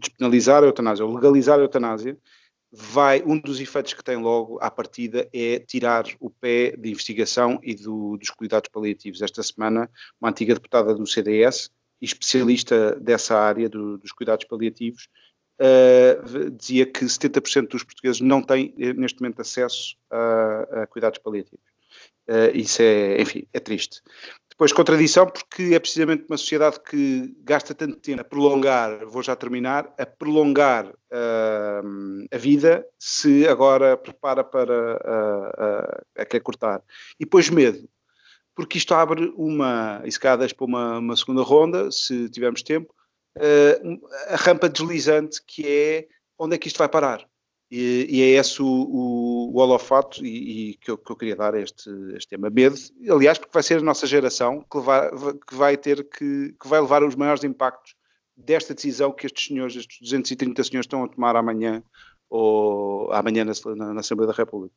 despenalizar 0.00 0.62
a 0.62 0.66
eutanásia 0.66 1.04
ou 1.04 1.14
legalizar 1.14 1.58
a 1.58 1.62
eutanásia, 1.62 2.16
vai, 2.72 3.22
um 3.24 3.38
dos 3.38 3.60
efeitos 3.60 3.94
que 3.94 4.04
tem 4.04 4.16
logo 4.16 4.58
à 4.60 4.70
partida 4.70 5.28
é 5.32 5.58
tirar 5.58 6.04
o 6.20 6.28
pé 6.28 6.76
de 6.76 6.90
investigação 6.90 7.58
e 7.62 7.74
do, 7.74 8.16
dos 8.16 8.30
cuidados 8.30 8.68
paliativos. 8.70 9.22
Esta 9.22 9.42
semana, 9.42 9.90
uma 10.20 10.30
antiga 10.30 10.54
deputada 10.54 10.94
do 10.94 11.06
CDS 11.06 11.70
especialista 12.00 12.94
dessa 13.00 13.38
área 13.38 13.68
do, 13.68 13.98
dos 13.98 14.12
cuidados 14.12 14.44
paliativos 14.46 15.08
uh, 15.60 16.50
dizia 16.50 16.86
que 16.86 17.04
70% 17.04 17.68
dos 17.68 17.84
portugueses 17.84 18.20
não 18.20 18.42
têm 18.42 18.74
eh, 18.78 18.92
neste 18.92 19.20
momento 19.20 19.40
acesso 19.40 19.96
a, 20.10 20.82
a 20.82 20.86
cuidados 20.86 21.18
paliativos. 21.18 21.64
Uh, 22.28 22.54
isso 22.54 22.82
é, 22.82 23.20
enfim, 23.20 23.46
é 23.52 23.60
triste. 23.60 24.02
Depois, 24.56 24.72
contradição, 24.72 25.26
porque 25.26 25.74
é 25.74 25.78
precisamente 25.78 26.24
uma 26.30 26.38
sociedade 26.38 26.80
que 26.80 27.30
gasta 27.42 27.74
tanto 27.74 27.96
tempo 27.96 28.22
a 28.22 28.24
prolongar, 28.24 29.04
vou 29.04 29.22
já 29.22 29.36
terminar, 29.36 29.94
a 29.98 30.06
prolongar 30.06 30.86
uh, 30.86 32.26
a 32.32 32.38
vida, 32.38 32.82
se 32.98 33.46
agora 33.46 33.98
prepara 33.98 34.42
para 34.42 34.96
a, 34.96 36.00
a, 36.18 36.22
a 36.22 36.24
quer 36.24 36.40
cortar. 36.40 36.82
E 37.20 37.26
depois 37.26 37.50
medo, 37.50 37.86
porque 38.54 38.78
isto 38.78 38.94
abre 38.94 39.30
uma, 39.36 40.00
e 40.06 40.10
se 40.10 40.18
calhar 40.18 40.38
para 40.54 40.64
uma, 40.64 41.00
uma 41.00 41.16
segunda 41.16 41.42
ronda, 41.42 41.92
se 41.92 42.30
tivermos 42.30 42.62
tempo, 42.62 42.94
uh, 43.36 44.08
a 44.28 44.36
rampa 44.36 44.70
deslizante 44.70 45.38
que 45.46 45.66
é 45.66 46.08
onde 46.38 46.54
é 46.56 46.58
que 46.58 46.68
isto 46.68 46.78
vai 46.78 46.88
parar. 46.88 47.28
E, 47.70 48.06
e 48.08 48.22
é 48.22 48.26
esse 48.38 48.62
o, 48.62 48.66
o, 48.66 49.52
o 49.52 49.58
holofato 49.58 50.24
e, 50.24 50.70
e 50.70 50.74
que, 50.74 50.90
eu, 50.90 50.96
que, 50.96 51.10
eu, 51.10 51.16
queria 51.16 51.34
dar 51.34 51.54
a 51.54 51.60
este, 51.60 51.90
este 52.14 52.28
tema. 52.28 52.48
Medo, 52.48 52.76
aliás, 53.10 53.38
porque 53.38 53.52
vai 53.52 53.62
ser 53.62 53.78
a 53.78 53.82
nossa 53.82 54.06
geração 54.06 54.64
que, 54.70 54.76
levar, 54.76 55.10
que 55.10 55.54
vai 55.54 55.76
ter 55.76 56.08
que, 56.08 56.54
que 56.60 56.68
vai 56.68 56.80
levar 56.80 57.02
os 57.02 57.16
maiores 57.16 57.42
impactos 57.42 57.96
desta 58.36 58.74
decisão 58.74 59.10
que 59.10 59.26
estes 59.26 59.46
senhores, 59.46 59.74
estes 59.74 60.00
230 60.00 60.62
senhores 60.62 60.84
estão 60.84 61.02
a 61.02 61.08
tomar 61.08 61.34
amanhã 61.34 61.82
ou 62.30 63.10
amanhã 63.12 63.44
na, 63.44 63.52
na, 63.74 63.94
na 63.94 64.00
Assembleia 64.00 64.30
da 64.30 64.36
República. 64.36 64.74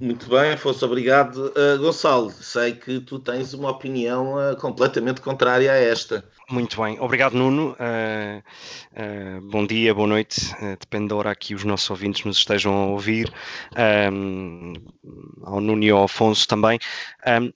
Muito 0.00 0.28
bem, 0.28 0.56
fosse 0.56 0.84
obrigado. 0.84 1.52
Uh, 1.56 1.78
Gonçalo, 1.78 2.30
sei 2.30 2.74
que 2.74 3.00
tu 3.00 3.18
tens 3.18 3.54
uma 3.54 3.70
opinião 3.70 4.34
uh, 4.34 4.56
completamente 4.56 5.20
contrária 5.20 5.70
a 5.70 5.76
esta. 5.76 6.24
Muito 6.50 6.82
bem, 6.82 6.98
obrigado 7.00 7.34
Nuno. 7.34 7.76
Uh, 7.78 9.40
bom 9.50 9.66
dia, 9.66 9.94
boa 9.94 10.06
noite, 10.06 10.54
depende 10.80 11.08
da 11.08 11.16
hora 11.16 11.34
que 11.34 11.54
os 11.54 11.64
nossos 11.64 11.88
ouvintes 11.88 12.24
nos 12.24 12.38
estejam 12.38 12.74
a 12.74 12.86
ouvir. 12.86 13.32
Um, 14.12 14.74
ao 15.42 15.60
Nuno 15.60 15.82
e 15.82 15.90
ao 15.90 16.04
Afonso 16.04 16.46
também. 16.46 16.78
Um, 17.26 17.52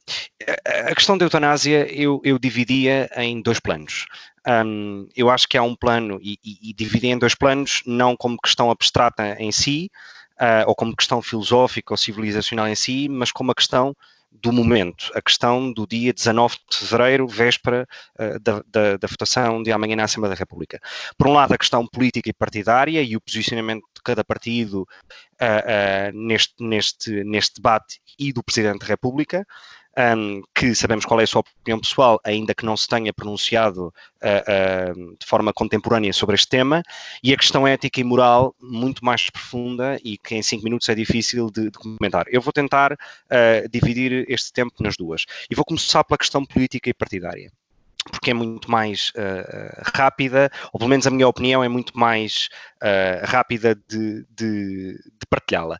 a 0.88 0.94
questão 0.94 1.18
da 1.18 1.24
eutanásia 1.24 1.86
eu, 1.92 2.20
eu 2.24 2.38
dividia 2.38 3.10
em 3.16 3.42
dois 3.42 3.60
planos. 3.60 4.06
Um, 4.46 5.08
eu 5.16 5.28
acho 5.28 5.48
que 5.48 5.58
há 5.58 5.62
um 5.62 5.74
plano, 5.74 6.20
e, 6.22 6.38
e, 6.44 6.74
e 6.78 7.06
em 7.06 7.18
dois 7.18 7.34
planos, 7.34 7.82
não 7.84 8.16
como 8.16 8.38
questão 8.40 8.70
abstrata 8.70 9.36
em 9.40 9.50
si, 9.50 9.90
uh, 10.40 10.68
ou 10.68 10.74
como 10.74 10.96
questão 10.96 11.20
filosófica 11.22 11.92
ou 11.92 11.96
civilizacional 11.98 12.68
em 12.68 12.74
si, 12.74 13.08
mas 13.08 13.32
como 13.32 13.52
a 13.52 13.54
questão 13.54 13.94
do 14.30 14.52
momento, 14.52 15.10
a 15.14 15.22
questão 15.22 15.72
do 15.72 15.86
dia 15.86 16.12
19 16.12 16.56
de 16.70 16.76
fevereiro, 16.76 17.26
véspera 17.26 17.86
uh, 18.18 18.38
da, 18.40 18.62
da, 18.66 18.96
da, 18.96 19.08
votação 19.08 19.62
de 19.62 19.72
amanhã 19.72 19.96
na 19.96 20.04
Assembleia 20.04 20.34
da 20.34 20.38
República. 20.38 20.80
Por 21.16 21.28
um 21.28 21.32
lado, 21.32 21.54
a 21.54 21.58
questão 21.58 21.86
política 21.86 22.28
e 22.28 22.32
partidária 22.32 23.02
e 23.02 23.16
o 23.16 23.20
posicionamento 23.20 23.84
de 23.94 24.02
cada 24.04 24.22
partido 24.24 24.82
uh, 24.82 24.84
uh, 25.44 26.12
neste, 26.12 26.54
neste, 26.60 27.24
neste 27.24 27.54
debate 27.56 28.00
e 28.18 28.32
do 28.32 28.42
Presidente 28.42 28.80
da 28.80 28.86
República 28.86 29.46
um, 29.96 30.42
que 30.54 30.74
sabemos 30.74 31.04
qual 31.04 31.20
é 31.20 31.24
a 31.24 31.26
sua 31.26 31.40
opinião 31.40 31.80
pessoal, 31.80 32.20
ainda 32.24 32.54
que 32.54 32.64
não 32.64 32.76
se 32.76 32.86
tenha 32.86 33.12
pronunciado 33.12 33.86
uh, 33.86 34.92
uh, 34.92 35.16
de 35.18 35.26
forma 35.26 35.52
contemporânea 35.52 36.12
sobre 36.12 36.34
este 36.34 36.48
tema, 36.48 36.82
e 37.22 37.32
a 37.32 37.36
questão 37.36 37.66
ética 37.66 38.00
e 38.00 38.04
moral 38.04 38.54
muito 38.60 39.04
mais 39.04 39.30
profunda 39.30 39.98
e 40.04 40.18
que 40.18 40.34
em 40.34 40.42
cinco 40.42 40.64
minutos 40.64 40.88
é 40.88 40.94
difícil 40.94 41.50
de, 41.50 41.70
de 41.70 41.78
comentar. 41.78 42.26
Eu 42.28 42.40
vou 42.40 42.52
tentar 42.52 42.92
uh, 42.92 43.68
dividir 43.70 44.24
este 44.28 44.52
tempo 44.52 44.74
nas 44.80 44.96
duas. 44.96 45.24
E 45.50 45.54
vou 45.54 45.64
começar 45.64 46.04
pela 46.04 46.18
questão 46.18 46.44
política 46.44 46.90
e 46.90 46.94
partidária 46.94 47.50
porque 48.10 48.30
é 48.30 48.34
muito 48.34 48.70
mais 48.70 49.10
uh, 49.10 49.82
rápida, 49.94 50.50
ou 50.72 50.78
pelo 50.78 50.88
menos 50.88 51.06
a 51.06 51.10
minha 51.10 51.26
opinião 51.26 51.62
é 51.62 51.68
muito 51.68 51.98
mais 51.98 52.48
uh, 52.82 53.24
rápida 53.24 53.74
de, 53.74 54.26
de, 54.30 54.92
de 54.94 55.26
partilhá-la. 55.28 55.78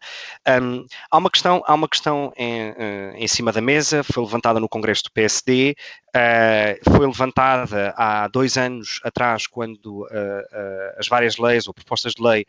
Um, 0.62 0.87
há 1.11 1.19
uma 1.19 1.31
questão, 1.31 1.62
há 1.67 1.75
uma 1.75 1.88
questão 1.88 2.33
em, 2.37 2.71
uh, 2.71 3.15
em, 3.15 3.29
cima 3.29 3.53
da 3.53 3.61
mesa, 3.61 4.03
foi 4.03 4.23
levantada 4.23 4.61
no 4.61 4.69
Congresso 4.69 5.05
do 5.05 5.12
PSD, 5.12 5.76
foi 6.83 7.07
levantada 7.07 7.93
há 7.95 8.26
dois 8.29 8.57
anos 8.57 9.00
atrás, 9.05 9.47
quando 9.47 10.09
as 10.97 11.07
várias 11.09 11.37
leis 11.37 11.69
ou 11.69 11.75
propostas 11.75 12.15
de 12.15 12.23
lei 12.23 12.47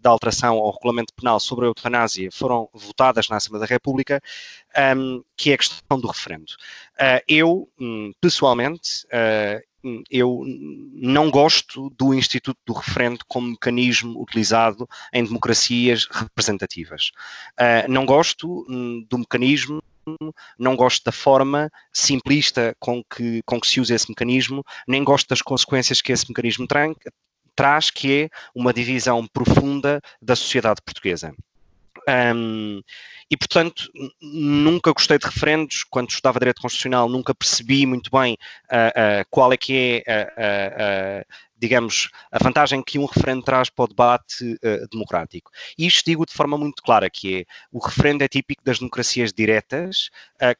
da 0.00 0.10
alteração 0.10 0.56
ao 0.56 0.72
regulamento 0.72 1.14
penal 1.14 1.38
sobre 1.38 1.66
a 1.66 1.68
eutanásia 1.68 2.28
foram 2.32 2.68
votadas 2.74 3.28
na 3.28 3.36
Assembleia 3.36 3.64
da 3.64 3.72
República, 3.72 4.20
um, 4.96 5.22
que 5.36 5.52
é 5.52 5.54
a 5.54 5.58
questão 5.58 6.00
do 6.00 6.08
referendo. 6.08 6.52
eu, 7.28 7.68
um, 7.78 8.12
pessoalmente, 8.20 9.06
eu 10.10 10.42
não 10.92 11.30
gosto 11.30 11.90
do 11.90 12.14
Instituto 12.14 12.58
do 12.66 12.72
Referendo 12.72 13.20
como 13.26 13.50
mecanismo 13.50 14.20
utilizado 14.20 14.88
em 15.12 15.24
democracias 15.24 16.06
representativas. 16.10 17.10
Uh, 17.58 17.90
não 17.90 18.04
gosto 18.04 18.64
um, 18.68 19.04
do 19.08 19.18
mecanismo 19.18 19.82
não 20.58 20.76
gosto 20.76 21.04
da 21.04 21.12
forma 21.12 21.70
simplista 21.92 22.76
com 22.78 23.02
que, 23.02 23.42
com 23.44 23.60
que 23.60 23.66
se 23.66 23.80
usa 23.80 23.94
esse 23.94 24.08
mecanismo, 24.08 24.64
nem 24.86 25.02
gosto 25.02 25.28
das 25.28 25.42
consequências 25.42 26.00
que 26.00 26.12
esse 26.12 26.28
mecanismo 26.28 26.66
traz, 27.54 27.90
que 27.90 28.22
é 28.22 28.28
uma 28.54 28.72
divisão 28.72 29.26
profunda 29.26 30.00
da 30.22 30.36
sociedade 30.36 30.80
portuguesa. 30.84 31.34
Um, 32.08 32.82
e, 33.30 33.36
portanto, 33.36 33.90
nunca 34.20 34.92
gostei 34.92 35.18
de 35.18 35.26
referendos. 35.26 35.84
Quando 35.84 36.10
estudava 36.10 36.38
Direito 36.38 36.62
Constitucional, 36.62 37.08
nunca 37.08 37.34
percebi 37.34 37.84
muito 37.84 38.10
bem 38.10 38.36
uh, 38.70 39.22
uh, 39.22 39.26
qual 39.30 39.52
é 39.52 39.56
que 39.56 40.04
é, 40.06 41.24
uh, 41.24 41.34
digamos, 41.58 42.10
a 42.30 42.38
vantagem 42.42 42.82
que 42.82 42.98
um 42.98 43.06
referendo 43.06 43.42
traz 43.42 43.70
para 43.70 43.84
o 43.84 43.88
debate 43.88 44.58
democrático. 44.90 45.50
E 45.78 45.86
isto 45.86 46.04
digo 46.04 46.26
de 46.26 46.32
forma 46.34 46.58
muito 46.58 46.82
clara, 46.82 47.08
que 47.08 47.40
é, 47.40 47.44
o 47.72 47.78
referendo 47.78 48.22
é 48.22 48.28
típico 48.28 48.62
das 48.62 48.78
democracias 48.78 49.32
diretas, 49.32 50.10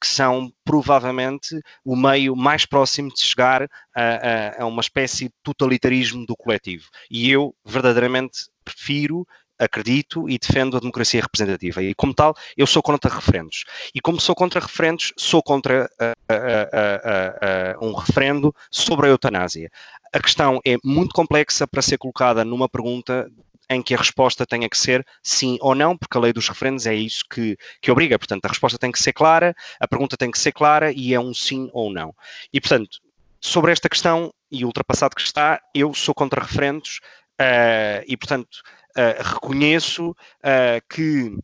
que 0.01 0.07
são 0.07 0.51
provavelmente 0.65 1.61
o 1.85 1.95
meio 1.95 2.35
mais 2.35 2.65
próximo 2.65 3.13
de 3.13 3.21
chegar 3.21 3.69
a, 3.95 4.03
a, 4.03 4.63
a 4.63 4.67
uma 4.67 4.81
espécie 4.81 5.27
de 5.27 5.35
totalitarismo 5.43 6.25
do 6.25 6.35
coletivo. 6.35 6.89
E 7.11 7.31
eu, 7.31 7.55
verdadeiramente, 7.63 8.49
prefiro 8.65 9.27
acredito 9.59 10.29
e 10.29 10.39
defendo 10.39 10.77
a 10.77 10.81
democracia 10.81 11.21
representativa. 11.21 11.83
E, 11.83 11.95
como 11.95 12.15
tal, 12.15 12.35
eu 12.57 12.67
sou 12.67 12.83
contra 12.83 13.13
referendos. 13.13 13.65
E, 13.95 14.01
como 14.01 14.21
sou 14.21 14.35
contra 14.35 14.61
referendos, 14.61 15.13
sou 15.17 15.43
contra 15.43 15.91
uh, 16.01 17.83
uh, 17.83 17.85
uh, 17.85 17.87
um 17.87 17.95
referendo 17.95 18.55
sobre 18.71 19.07
a 19.07 19.11
eutanásia. 19.11 19.71
A 20.13 20.21
questão 20.21 20.61
é 20.65 20.77
muito 20.85 21.15
complexa 21.15 21.67
para 21.67 21.83
ser 21.83 21.99
colocada 21.99 22.45
numa 22.45 22.69
pergunta 22.69 23.31
em 23.69 23.83
que 23.83 23.95
a 23.95 23.99
resposta 23.99 24.47
tenha 24.47 24.69
que 24.69 24.79
ser 24.79 25.05
sim 25.23 25.59
ou 25.61 25.75
não, 25.75 25.97
porque 25.97 26.17
a 26.17 26.21
lei 26.21 26.33
dos 26.33 26.49
referendos 26.49 26.87
é 26.87 26.95
isso 26.95 27.25
que, 27.29 27.57
que 27.81 27.91
obriga. 27.91 28.19
Portanto, 28.19 28.45
a 28.45 28.49
resposta 28.49 28.79
tem 28.79 28.93
que 28.93 29.03
ser 29.03 29.13
clara, 29.13 29.55
a 29.81 29.89
pergunta 29.89 30.17
tem 30.17 30.31
que 30.31 30.39
ser 30.39 30.53
clara 30.53 30.93
e 30.93 31.13
é 31.15 31.21
um 31.21 31.35
sim 31.35 31.69
ou 31.73 31.93
não. 31.93 32.15
E, 32.53 32.61
portanto, 32.61 32.99
sobre 33.41 33.73
esta 33.73 33.89
questão 33.89 34.33
e 34.51 34.65
ultrapassado 34.65 35.17
que 35.17 35.23
está, 35.23 35.61
eu 35.75 35.93
sou 35.95 36.15
contra 36.15 36.43
referendos 36.43 37.01
uh, 37.41 38.05
e, 38.07 38.17
portanto, 38.17 38.49
uh, 38.55 38.86
reconheço 39.23 40.11
uh, 40.11 40.83
que 40.89 41.37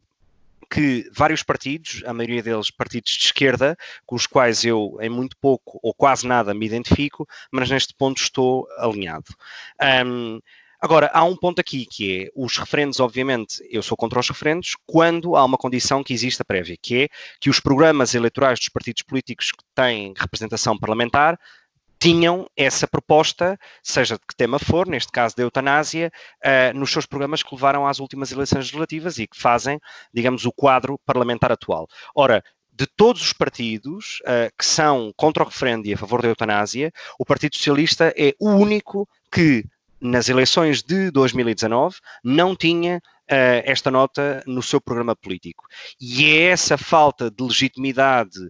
que 0.72 1.06
vários 1.12 1.42
partidos, 1.42 2.02
a 2.06 2.14
maioria 2.14 2.42
deles 2.42 2.70
partidos 2.70 3.12
de 3.12 3.26
esquerda, 3.26 3.76
com 4.06 4.16
os 4.16 4.26
quais 4.26 4.64
eu 4.64 4.96
em 5.02 5.10
muito 5.10 5.36
pouco 5.36 5.78
ou 5.82 5.92
quase 5.92 6.26
nada 6.26 6.54
me 6.54 6.64
identifico, 6.64 7.28
mas 7.50 7.68
neste 7.68 7.94
ponto 7.94 8.22
estou 8.22 8.66
alinhado. 8.78 9.26
Um, 10.06 10.40
Agora, 10.82 11.08
há 11.14 11.22
um 11.22 11.36
ponto 11.36 11.60
aqui 11.60 11.86
que 11.86 12.24
é 12.24 12.30
os 12.34 12.58
referendos, 12.58 12.98
obviamente, 12.98 13.64
eu 13.70 13.84
sou 13.84 13.96
contra 13.96 14.18
os 14.18 14.28
referendos, 14.28 14.76
quando 14.84 15.36
há 15.36 15.44
uma 15.44 15.56
condição 15.56 16.02
que 16.02 16.12
existe 16.12 16.42
a 16.42 16.44
prévia, 16.44 16.76
que 16.76 17.04
é 17.04 17.08
que 17.38 17.48
os 17.48 17.60
programas 17.60 18.16
eleitorais 18.16 18.58
dos 18.58 18.68
partidos 18.68 19.04
políticos 19.04 19.52
que 19.52 19.62
têm 19.76 20.12
representação 20.18 20.76
parlamentar 20.76 21.38
tinham 22.02 22.50
essa 22.56 22.88
proposta, 22.88 23.56
seja 23.80 24.16
de 24.16 24.26
que 24.26 24.34
tema 24.34 24.58
for, 24.58 24.88
neste 24.88 25.12
caso 25.12 25.36
da 25.36 25.44
eutanásia, 25.44 26.10
uh, 26.44 26.76
nos 26.76 26.90
seus 26.90 27.06
programas 27.06 27.44
que 27.44 27.54
levaram 27.54 27.86
às 27.86 28.00
últimas 28.00 28.32
eleições 28.32 28.64
legislativas 28.64 29.18
e 29.18 29.26
que 29.28 29.38
fazem, 29.38 29.78
digamos, 30.12 30.44
o 30.44 30.50
quadro 30.50 30.98
parlamentar 31.06 31.52
atual. 31.52 31.86
Ora, 32.12 32.42
de 32.72 32.88
todos 32.88 33.22
os 33.22 33.32
partidos 33.32 34.18
uh, 34.22 34.50
que 34.58 34.66
são 34.66 35.12
contra 35.16 35.44
o 35.44 35.46
referendo 35.46 35.86
e 35.86 35.94
a 35.94 35.96
favor 35.96 36.20
da 36.20 36.26
eutanásia, 36.26 36.90
o 37.20 37.24
Partido 37.24 37.54
Socialista 37.54 38.12
é 38.16 38.34
o 38.40 38.50
único 38.50 39.08
que, 39.30 39.64
nas 40.00 40.28
eleições 40.28 40.82
de 40.82 41.08
2019, 41.12 41.98
não 42.24 42.56
tinha 42.56 42.96
uh, 42.96 43.62
esta 43.64 43.92
nota 43.92 44.42
no 44.44 44.60
seu 44.60 44.80
programa 44.80 45.14
político. 45.14 45.66
E 46.00 46.24
é 46.24 46.46
essa 46.46 46.76
falta 46.76 47.30
de 47.30 47.44
legitimidade 47.44 48.40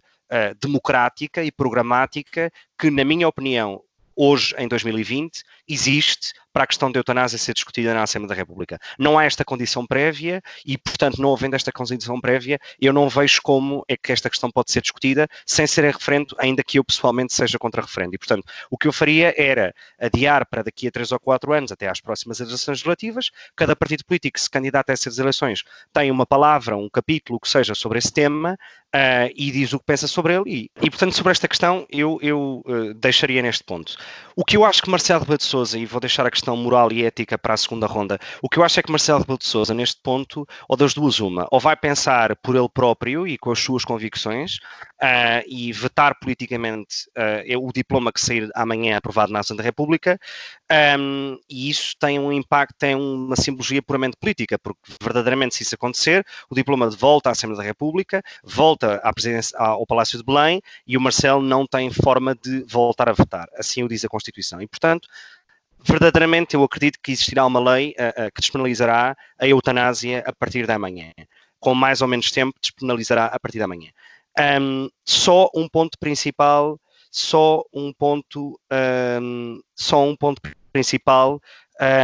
democrática 0.61 1.45
e 1.45 1.53
programática 1.53 2.51
que, 2.79 2.91
na 2.91 3.05
minha 3.05 3.29
opinião, 3.29 3.83
hoje, 4.17 4.55
em 4.59 4.69
2020, 4.69 5.43
existe 5.69 6.33
para 6.53 6.65
a 6.65 6.67
questão 6.67 6.93
da 6.93 6.99
eutanásia 6.99 7.39
ser 7.39 7.55
discutida 7.55 7.95
na 7.95 8.03
Assembleia 8.03 8.29
da 8.29 8.35
República. 8.35 8.79
Não 8.99 9.19
há 9.19 9.25
esta 9.25 9.45
condição 9.45 9.87
prévia 9.87 10.43
e, 10.67 10.77
portanto, 10.77 11.21
não 11.21 11.33
havendo 11.33 11.57
esta 11.57 11.73
condição 11.73 12.21
prévia, 12.21 12.59
eu 12.81 12.93
não 12.93 13.09
vejo 13.09 13.41
como 13.43 13.83
é 13.89 13.97
que 13.97 14.13
esta 14.13 14.29
questão 14.29 14.51
pode 14.51 14.71
ser 14.71 14.83
discutida 14.83 15.27
sem 15.47 15.67
ser 15.67 15.85
em 15.85 15.91
referendo, 15.91 16.37
ainda 16.39 16.63
que 16.63 16.79
eu 16.79 16.85
pessoalmente 16.85 17.33
seja 17.33 17.59
contra 17.59 17.81
referendo. 17.81 18.15
E, 18.15 18.19
portanto, 18.19 18.45
o 18.71 18.77
que 18.77 18.87
eu 18.87 18.93
faria 18.93 19.35
era 19.37 19.75
adiar 19.99 20.47
para 20.47 20.63
daqui 20.63 20.89
a 20.89 20.91
três 20.91 21.11
ou 21.11 21.19
quatro 21.19 21.53
anos, 21.53 21.73
até 21.73 21.89
às 21.89 22.01
próximas 22.01 22.39
eleições 22.39 22.69
legislativas, 22.69 23.31
cada 23.57 23.75
partido 23.75 24.05
político 24.05 24.35
que 24.35 24.41
se 24.41 24.51
candidata 24.51 24.93
a 24.93 24.95
essas 24.95 25.19
eleições 25.19 25.63
tem 25.93 26.11
uma 26.11 26.27
palavra, 26.27 26.77
um 26.77 26.89
capítulo, 26.91 27.41
que 27.41 27.49
seja 27.49 27.75
sobre 27.75 27.99
esse 27.99 28.13
tema 28.13 28.59
uh, 28.95 29.33
e 29.35 29.51
diz 29.51 29.73
o 29.73 29.79
que 29.79 29.87
pensa 29.87 30.07
sobre 30.07 30.35
ele. 30.35 30.45
E, 30.47 30.71
e 30.83 30.91
portanto, 30.91 31.15
sobre 31.15 31.33
esta 31.33 31.49
questão, 31.49 31.87
eu, 31.91 32.19
eu 32.23 32.63
uh, 32.67 32.95
deixaria 32.95 33.43
neste 33.43 33.65
ponto. 33.65 33.97
O 34.37 34.45
que 34.45 34.57
eu 34.57 34.65
acho 34.65 34.83
que 34.83 34.91
Marcelo 34.91 35.21
Rebelo 35.21 35.39
de 35.63 35.69
Sousa, 35.69 35.79
e 35.79 35.87
vou 35.87 36.01
deixar 36.01 36.27
a 36.27 36.31
questão 36.31 36.57
moral 36.57 36.93
e 36.93 37.05
ética 37.05 37.39
para 37.39 37.55
a 37.55 37.57
segunda 37.57 37.87
ronda, 37.87 38.19
o 38.43 38.49
que 38.49 38.59
eu 38.59 38.65
acho 38.65 38.81
é 38.81 38.83
que 38.83 38.91
Marcelo 38.91 39.21
Rebelo 39.21 39.39
de 39.39 39.47
Sousa, 39.47 39.75
neste 39.75 40.01
ponto, 40.03 40.47
ou 40.69 40.77
das 40.77 40.95
duas 40.95 41.21
uma, 41.21 41.47
ou 41.51 41.61
vai 41.61 41.77
pensar 41.77 42.37
por 42.37 42.57
ele 42.57 42.69
próprio 42.69 43.27
e 43.27 43.39
com 43.39 43.51
as 43.51 43.59
suas 43.59 43.85
convicções 43.85 44.57
uh, 45.01 45.43
e 45.47 45.73
vetar 45.73 46.19
politicamente 46.19 47.09
uh, 47.17 47.67
o 47.67 47.73
diploma 47.73 48.13
que 48.13 48.21
sair 48.21 48.51
amanhã 48.55 48.97
aprovado 48.97 49.33
na 49.33 49.41
Assembleia 49.41 49.65
da 49.65 49.69
República, 49.69 50.19
um, 50.99 51.39
e 51.49 51.69
isso 51.69 51.95
tem 51.99 52.19
um 52.19 52.33
impacto, 52.33 52.75
tem 52.79 52.95
uma 52.95 53.37
simbologia 53.37 53.83
puramente 53.83 54.17
política, 54.17 54.59
porque 54.59 54.81
verdadeiramente 55.01 55.55
se 55.55 55.63
isso 55.63 55.75
acontecer, 55.75 56.25
o 56.49 56.55
diploma 56.55 56.89
volta 56.91 57.29
à 57.29 57.33
Assembleia 57.33 57.59
da 57.59 57.67
República, 57.67 58.23
volta 58.43 58.97
à 59.05 59.13
presidência, 59.13 59.57
ao 59.59 59.87
Palácio 59.87 60.19
de 60.19 60.25
Belém, 60.25 60.63
e 60.87 60.97
o 60.97 61.01
Marcelo 61.01 61.43
não 61.43 61.67
tem 61.67 61.91
forma 61.91 62.35
de 62.35 62.65
voltar 62.69 63.09
a 63.09 63.13
votar. 63.13 63.49
Assim 63.57 63.83
o 63.83 63.89
diz 63.89 64.05
a 64.05 64.09
Constituição. 64.09 64.61
E, 64.61 64.67
portanto, 64.67 65.09
verdadeiramente 65.85 66.55
eu 66.55 66.63
acredito 66.63 66.99
que 67.03 67.13
existirá 67.13 67.47
uma 67.47 67.61
lei 67.61 67.95
uh, 67.99 68.27
uh, 68.27 68.33
que 68.35 68.41
despenalizará 68.41 69.17
a 69.39 69.47
eutanásia 69.47 70.23
a 70.27 70.33
partir 70.33 70.67
da 70.67 70.79
manhã. 70.79 71.13
Com 71.61 71.75
mais 71.75 72.03
ou 72.03 72.09
menos 72.09 72.31
tempo, 72.31 72.59
despenalizará 72.61 73.27
a 73.27 73.39
partir 73.39 73.59
da 73.59 73.69
manhã. 73.69 73.91
Um, 74.61 74.89
só 75.05 75.49
um 75.55 75.69
ponto 75.69 75.99
principal, 75.99 76.81
só 77.11 77.63
um 77.73 77.93
ponto, 77.93 78.59
um, 79.21 79.61
só 79.77 80.03
um 80.03 80.17
ponto 80.17 80.41
principal 80.73 81.41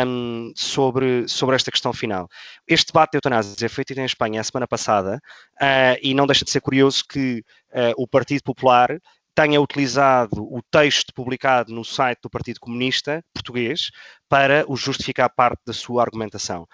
um, 0.06 0.52
sobre, 0.54 1.26
sobre 1.28 1.56
esta 1.56 1.70
questão 1.70 1.92
final. 1.92 2.28
Este 2.66 2.92
debate 2.92 3.12
de 3.12 3.16
eutanásia 3.18 3.68
foi 3.68 3.84
feito 3.84 3.98
em 3.98 4.04
Espanha 4.04 4.40
a 4.40 4.44
semana 4.44 4.66
passada 4.66 5.20
uh, 5.60 5.98
e 6.02 6.14
não 6.14 6.26
deixa 6.26 6.44
de 6.44 6.50
ser 6.50 6.60
curioso 6.60 7.04
que 7.08 7.44
uh, 7.70 7.94
o 7.96 8.06
Partido 8.06 8.42
Popular 8.42 9.00
tenha 9.38 9.60
utilizado 9.60 10.42
o 10.52 10.60
texto 10.68 11.14
publicado 11.14 11.72
no 11.72 11.84
site 11.84 12.18
do 12.22 12.28
Partido 12.28 12.58
Comunista 12.58 13.24
Português 13.32 13.92
para 14.28 14.64
o 14.66 14.76
justificar 14.76 15.30
parte 15.30 15.60
da 15.64 15.72
sua 15.72 16.02
argumentação. 16.02 16.66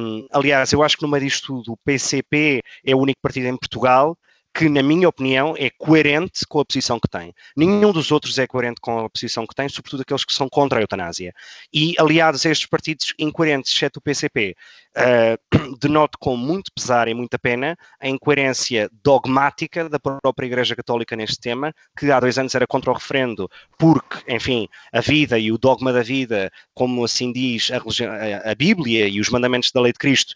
Um, 0.00 0.26
aliás, 0.32 0.72
eu 0.72 0.82
acho 0.82 0.96
que 0.96 1.02
no 1.02 1.10
meio 1.10 1.24
disto 1.24 1.48
tudo, 1.48 1.72
o 1.72 1.76
PCP 1.76 2.62
é 2.82 2.94
o 2.94 2.98
único 2.98 3.20
partido 3.20 3.48
em 3.48 3.56
Portugal 3.56 4.16
que, 4.54 4.68
na 4.68 4.82
minha 4.82 5.08
opinião, 5.08 5.54
é 5.58 5.68
coerente 5.68 6.46
com 6.48 6.60
a 6.60 6.64
posição 6.64 7.00
que 7.00 7.08
tem. 7.08 7.34
Nenhum 7.56 7.92
dos 7.92 8.12
outros 8.12 8.38
é 8.38 8.46
coerente 8.46 8.80
com 8.80 9.00
a 9.00 9.10
posição 9.10 9.44
que 9.46 9.54
tem, 9.54 9.68
sobretudo 9.68 10.02
aqueles 10.02 10.24
que 10.24 10.32
são 10.32 10.48
contra 10.48 10.78
a 10.78 10.82
eutanásia. 10.82 11.34
E, 11.72 11.94
aliados 11.98 12.46
a 12.46 12.50
estes 12.50 12.68
partidos 12.68 13.12
incoerentes, 13.18 13.72
exceto 13.72 13.98
o 13.98 14.02
PCP, 14.02 14.54
uh, 14.96 15.76
denoto 15.78 16.16
com 16.18 16.36
muito 16.36 16.70
pesar 16.72 17.08
e 17.08 17.14
muita 17.14 17.36
pena 17.36 17.76
a 17.98 18.08
incoerência 18.08 18.88
dogmática 19.02 19.88
da 19.88 19.98
própria 19.98 20.46
Igreja 20.46 20.76
Católica 20.76 21.16
neste 21.16 21.40
tema, 21.40 21.74
que 21.98 22.10
há 22.12 22.20
dois 22.20 22.38
anos 22.38 22.54
era 22.54 22.66
contra 22.66 22.92
o 22.92 22.94
referendo, 22.94 23.50
porque, 23.76 24.32
enfim, 24.32 24.68
a 24.92 25.00
vida 25.00 25.36
e 25.36 25.50
o 25.50 25.58
dogma 25.58 25.92
da 25.92 26.02
vida, 26.02 26.48
como 26.72 27.04
assim 27.04 27.32
diz 27.32 27.72
a, 27.72 27.78
a, 27.78 28.52
a 28.52 28.54
Bíblia 28.54 29.08
e 29.08 29.20
os 29.20 29.30
mandamentos 29.30 29.72
da 29.72 29.80
lei 29.80 29.92
de 29.92 29.98
Cristo, 29.98 30.34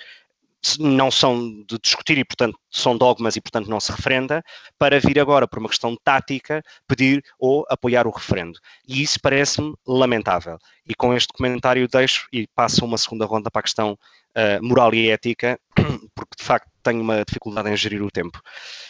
não 0.79 1.11
são 1.11 1.38
de 1.64 1.79
discutir 1.83 2.18
e, 2.18 2.25
portanto, 2.25 2.59
são 2.71 2.97
dogmas 2.97 3.37
e, 3.37 3.40
portanto, 3.40 3.68
não 3.68 3.81
se 3.81 3.92
referenda, 3.92 4.42
para 4.79 5.01
vir 5.01 5.18
agora, 5.18 5.47
por 5.47 5.59
uma 5.59 5.68
questão 5.68 5.97
tática, 6.03 6.62
pedir 6.87 7.23
ou 7.38 7.64
apoiar 7.68 8.07
o 8.07 8.11
referendo. 8.11 8.59
E 8.87 9.03
isso 9.03 9.18
parece-me 9.21 9.75
lamentável. 9.87 10.59
E 10.87 10.94
com 10.94 11.14
este 11.14 11.33
comentário 11.33 11.88
deixo 11.88 12.27
e 12.33 12.47
passo 12.55 12.85
uma 12.85 12.99
segunda 12.99 13.25
ronda 13.25 13.51
para 13.51 13.61
a 13.61 13.62
questão 13.62 13.92
uh, 13.92 14.62
moral 14.62 14.92
e 14.94 15.11
ética, 15.11 15.59
porque 16.14 16.37
de 16.38 16.44
facto 16.44 16.68
tenho 16.83 17.01
uma 17.01 17.25
dificuldade 17.25 17.71
em 17.71 17.77
gerir 17.77 18.03
o 18.03 18.11
tempo. 18.11 18.38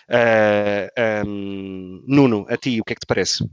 Uh, 0.08 0.88
eh, 0.96 1.22
um, 1.26 2.02
Nuno, 2.06 2.46
a 2.48 2.56
ti, 2.56 2.80
o 2.80 2.84
que 2.84 2.92
é 2.92 2.94
que 2.94 3.00
te 3.00 3.06
parece? 3.06 3.44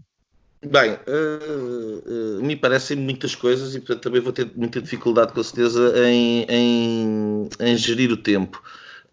Bem, 0.64 0.94
uh, 0.94 2.40
uh, 2.40 2.44
me 2.44 2.56
parecem 2.56 2.98
muitas 2.98 3.36
coisas 3.36 3.76
e 3.76 3.80
portanto 3.80 4.04
também 4.04 4.22
vou 4.22 4.34
ter 4.34 4.50
muita 4.56 4.82
dificuldade 4.82 5.34
com 5.34 5.44
certeza 5.44 5.94
em, 6.08 6.46
em, 6.50 7.50
em 7.60 7.78
gerir 7.78 8.12
o 8.12 8.18
tempo. 8.18 8.62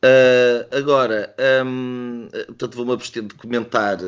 Uh, 0.05 0.77
agora, 0.77 1.35
um, 1.65 2.29
portanto 2.47 2.77
vou-me 2.77 2.93
abster 2.93 3.23
de 3.23 3.35
comentar 3.35 3.99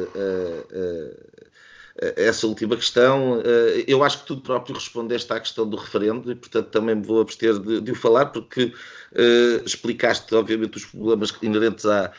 essa 2.17 2.47
última 2.47 2.75
questão. 2.77 3.41
eu 3.87 4.03
acho 4.03 4.21
que 4.21 4.27
tu 4.27 4.39
próprio 4.39 4.75
respondeste 4.75 5.33
à 5.33 5.39
questão 5.39 5.69
do 5.69 5.77
referendo 5.77 6.33
e 6.33 6.35
portanto 6.35 6.69
também 6.71 6.97
me 6.97 7.03
vou 7.07 7.21
abster 7.21 7.59
de, 7.61 7.81
de 7.81 7.93
o 7.93 7.95
falar 7.95 8.27
porque 8.27 8.73
explicaste 9.65 10.35
obviamente 10.35 10.79
os 10.79 10.85
problemas 10.87 11.33
inerentes 11.41 11.87
à 11.87 12.11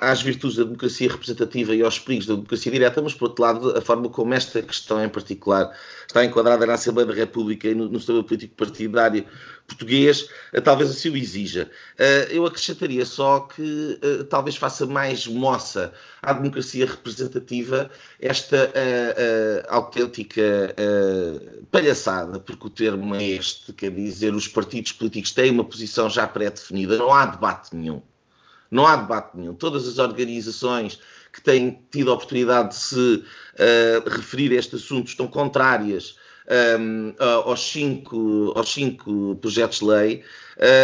às 0.00 0.22
virtudes 0.22 0.56
da 0.56 0.64
democracia 0.64 1.10
representativa 1.10 1.74
e 1.74 1.82
aos 1.82 1.98
perigos 1.98 2.26
da 2.26 2.34
democracia 2.34 2.72
direta, 2.72 3.02
mas, 3.02 3.14
por 3.14 3.28
outro 3.28 3.42
lado, 3.42 3.76
a 3.76 3.80
forma 3.80 4.08
como 4.08 4.34
esta 4.34 4.62
questão 4.62 5.02
em 5.02 5.08
particular 5.08 5.72
está 6.08 6.24
enquadrada 6.24 6.66
na 6.66 6.74
Assembleia 6.74 7.06
da 7.06 7.14
República 7.14 7.68
e 7.68 7.74
no, 7.74 7.88
no 7.88 7.98
sistema 7.98 8.24
político 8.24 8.54
partidário 8.54 9.26
português, 9.66 10.28
eh, 10.54 10.60
talvez 10.60 10.90
assim 10.90 11.10
o 11.10 11.16
exija. 11.16 11.70
Eh, 11.98 12.28
eu 12.30 12.46
acrescentaria 12.46 13.04
só 13.04 13.40
que 13.40 13.98
eh, 14.00 14.24
talvez 14.24 14.56
faça 14.56 14.86
mais 14.86 15.26
moça 15.26 15.92
à 16.22 16.32
democracia 16.32 16.86
representativa 16.86 17.90
esta 18.18 18.72
autêntica 19.68 20.74
palhaçada, 21.70 22.40
porque 22.40 22.66
o 22.66 22.70
termo 22.70 23.14
é 23.14 23.22
este, 23.22 23.72
quer 23.72 23.90
dizer, 23.90 24.34
os 24.34 24.48
partidos 24.48 24.92
políticos 24.92 25.32
têm 25.32 25.50
uma 25.50 25.64
posição 25.64 26.08
já 26.08 26.26
pré-definida, 26.26 26.96
não 26.96 27.12
há 27.12 27.26
debate 27.26 27.76
nenhum. 27.76 28.02
Não 28.70 28.86
há 28.86 28.96
debate 28.96 29.36
nenhum. 29.36 29.54
Todas 29.54 29.86
as 29.88 29.98
organizações 29.98 31.00
que 31.32 31.40
têm 31.40 31.82
tido 31.90 32.10
a 32.10 32.14
oportunidade 32.14 32.70
de 32.70 32.76
se 32.76 32.96
uh, 32.96 34.08
referir 34.08 34.52
a 34.52 34.56
este 34.56 34.76
assunto 34.76 35.08
estão 35.08 35.26
contrárias 35.26 36.16
um, 36.80 37.14
aos, 37.18 37.60
cinco, 37.60 38.52
aos 38.56 38.72
cinco 38.72 39.36
projetos 39.36 39.80
de 39.80 39.84
lei 39.84 40.24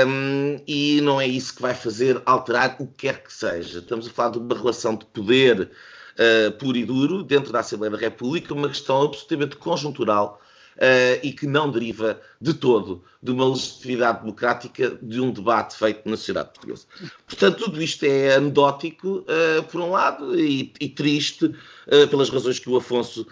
um, 0.06 0.60
e 0.66 1.00
não 1.00 1.20
é 1.20 1.26
isso 1.26 1.54
que 1.54 1.62
vai 1.62 1.74
fazer 1.74 2.20
alterar 2.26 2.76
o 2.78 2.86
que 2.86 3.08
quer 3.08 3.22
que 3.22 3.32
seja. 3.32 3.78
Estamos 3.78 4.06
a 4.06 4.10
falar 4.10 4.30
de 4.30 4.38
uma 4.38 4.54
relação 4.54 4.94
de 4.94 5.04
poder 5.06 5.70
uh, 6.18 6.52
puro 6.58 6.76
e 6.76 6.84
duro 6.84 7.22
dentro 7.22 7.52
da 7.52 7.60
Assembleia 7.60 7.90
da 7.90 7.98
República, 7.98 8.54
uma 8.54 8.68
questão 8.68 9.02
absolutamente 9.02 9.56
conjuntural 9.56 10.40
uh, 10.76 11.20
e 11.22 11.32
que 11.32 11.46
não 11.46 11.70
deriva 11.70 12.20
de 12.40 12.54
todo 12.54 13.04
de 13.22 13.30
uma 13.32 13.48
legitimidade 13.48 14.20
democrática 14.20 14.98
de 15.00 15.20
um 15.20 15.30
debate 15.30 15.76
feito 15.76 16.08
na 16.08 16.16
sociedade 16.16 16.50
portuguesa. 16.50 16.84
Portanto, 17.26 17.64
tudo 17.64 17.82
isto 17.82 18.04
é 18.04 18.34
anedótico, 18.34 19.24
uh, 19.26 19.62
por 19.70 19.80
um 19.80 19.90
lado, 19.90 20.38
e, 20.38 20.72
e 20.80 20.88
triste, 20.88 21.46
uh, 21.46 22.08
pelas 22.08 22.28
razões 22.28 22.58
que 22.58 22.68
o 22.68 22.76
Afonso 22.76 23.26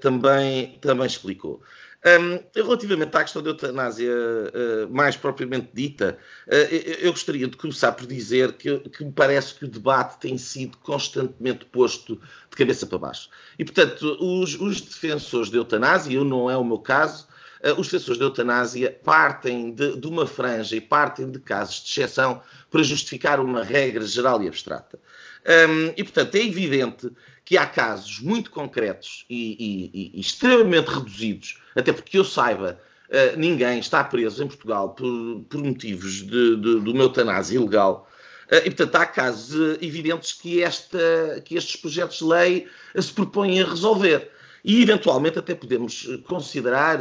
também, 0.00 0.78
também 0.80 1.06
explicou. 1.06 1.62
Um, 2.02 2.40
relativamente 2.56 3.14
à 3.14 3.22
questão 3.22 3.42
da 3.42 3.50
eutanásia 3.50 4.10
uh, 4.10 4.90
mais 4.90 5.16
propriamente 5.16 5.68
dita, 5.74 6.16
uh, 6.46 6.74
eu 6.98 7.12
gostaria 7.12 7.46
de 7.46 7.58
começar 7.58 7.92
por 7.92 8.06
dizer 8.06 8.54
que, 8.54 8.78
que, 8.88 9.04
me 9.04 9.12
parece 9.12 9.54
que 9.54 9.66
o 9.66 9.68
debate 9.68 10.18
tem 10.18 10.38
sido 10.38 10.78
constantemente 10.78 11.66
posto 11.66 12.18
de 12.48 12.56
cabeça 12.56 12.86
para 12.86 12.96
baixo. 12.96 13.28
E, 13.58 13.66
portanto, 13.66 14.16
os, 14.18 14.58
os 14.58 14.80
defensores 14.80 15.50
da 15.50 15.58
eutanásia, 15.58 16.14
eu 16.14 16.24
não 16.24 16.50
é 16.50 16.56
o 16.56 16.64
meu 16.64 16.78
caso, 16.78 17.28
os 17.76 17.88
defensores 17.88 18.18
da 18.18 18.24
eutanásia 18.24 18.98
partem 19.04 19.72
de, 19.72 19.96
de 19.96 20.06
uma 20.06 20.26
franja 20.26 20.76
e 20.76 20.80
partem 20.80 21.30
de 21.30 21.38
casos 21.38 21.84
de 21.84 21.90
exceção 21.90 22.40
para 22.70 22.82
justificar 22.82 23.40
uma 23.40 23.62
regra 23.62 24.06
geral 24.06 24.42
e 24.42 24.48
abstrata. 24.48 24.98
Um, 25.46 25.92
e, 25.96 26.04
portanto, 26.04 26.34
é 26.34 26.44
evidente 26.44 27.10
que 27.44 27.56
há 27.56 27.66
casos 27.66 28.20
muito 28.20 28.50
concretos 28.50 29.24
e, 29.28 29.56
e, 29.92 30.18
e 30.18 30.20
extremamente 30.20 30.88
reduzidos, 30.88 31.58
até 31.74 31.92
porque 31.92 32.18
eu 32.18 32.24
saiba, 32.24 32.80
uh, 33.08 33.38
ninguém 33.38 33.78
está 33.78 34.04
preso 34.04 34.44
em 34.44 34.46
Portugal 34.46 34.90
por, 34.90 35.44
por 35.48 35.62
motivos 35.62 36.22
de, 36.22 36.56
de, 36.56 36.80
de 36.80 36.90
uma 36.90 37.02
eutanásia 37.02 37.56
ilegal. 37.56 38.08
Uh, 38.50 38.56
e, 38.66 38.70
portanto, 38.70 38.94
há 38.96 39.06
casos 39.06 39.78
evidentes 39.80 40.34
que, 40.34 40.62
esta, 40.62 41.42
que 41.44 41.56
estes 41.56 41.76
projetos 41.76 42.18
de 42.18 42.24
lei 42.24 42.68
se 42.98 43.12
propõem 43.12 43.62
a 43.62 43.66
resolver. 43.66 44.30
E, 44.64 44.82
eventualmente, 44.82 45.38
até 45.38 45.54
podemos 45.54 46.06
considerar, 46.26 47.00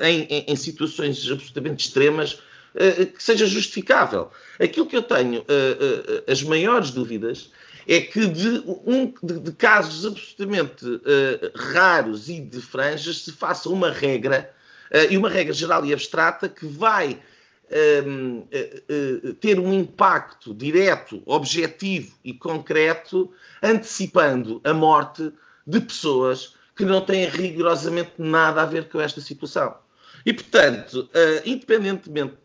em, 0.00 0.22
em, 0.22 0.44
em 0.48 0.56
situações 0.56 1.30
absolutamente 1.30 1.86
extremas, 1.86 2.40
que 3.14 3.22
seja 3.22 3.46
justificável. 3.46 4.30
Aquilo 4.58 4.86
que 4.86 4.96
eu 4.96 5.02
tenho 5.02 5.44
as 6.26 6.42
maiores 6.42 6.90
dúvidas 6.90 7.50
é 7.86 8.00
que 8.00 8.26
de, 8.26 8.62
um, 8.86 9.12
de, 9.22 9.40
de 9.40 9.52
casos 9.52 10.06
absolutamente 10.06 10.86
uh, 10.86 11.00
raros 11.54 12.28
e 12.28 12.40
de 12.40 12.60
franjas 12.60 13.22
se 13.22 13.32
faça 13.32 13.68
uma 13.68 13.90
regra, 13.90 14.52
uh, 14.90 15.12
e 15.12 15.16
uma 15.16 15.28
regra 15.28 15.52
geral 15.52 15.84
e 15.84 15.92
abstrata, 15.92 16.48
que 16.48 16.66
vai 16.66 17.18
uh, 17.68 19.34
ter 19.40 19.58
um 19.58 19.72
impacto 19.72 20.54
direto, 20.54 21.22
objetivo 21.26 22.14
e 22.24 22.32
concreto, 22.32 23.32
antecipando 23.62 24.60
a 24.64 24.72
morte 24.72 25.32
de 25.66 25.80
pessoas 25.80 26.54
que 26.74 26.84
não 26.84 27.00
têm 27.00 27.28
rigorosamente 27.28 28.12
nada 28.18 28.62
a 28.62 28.66
ver 28.66 28.88
com 28.88 29.00
esta 29.00 29.20
situação. 29.20 29.74
E, 30.24 30.32
portanto, 30.32 31.08
uh, 31.14 31.42
independentemente 31.44 32.36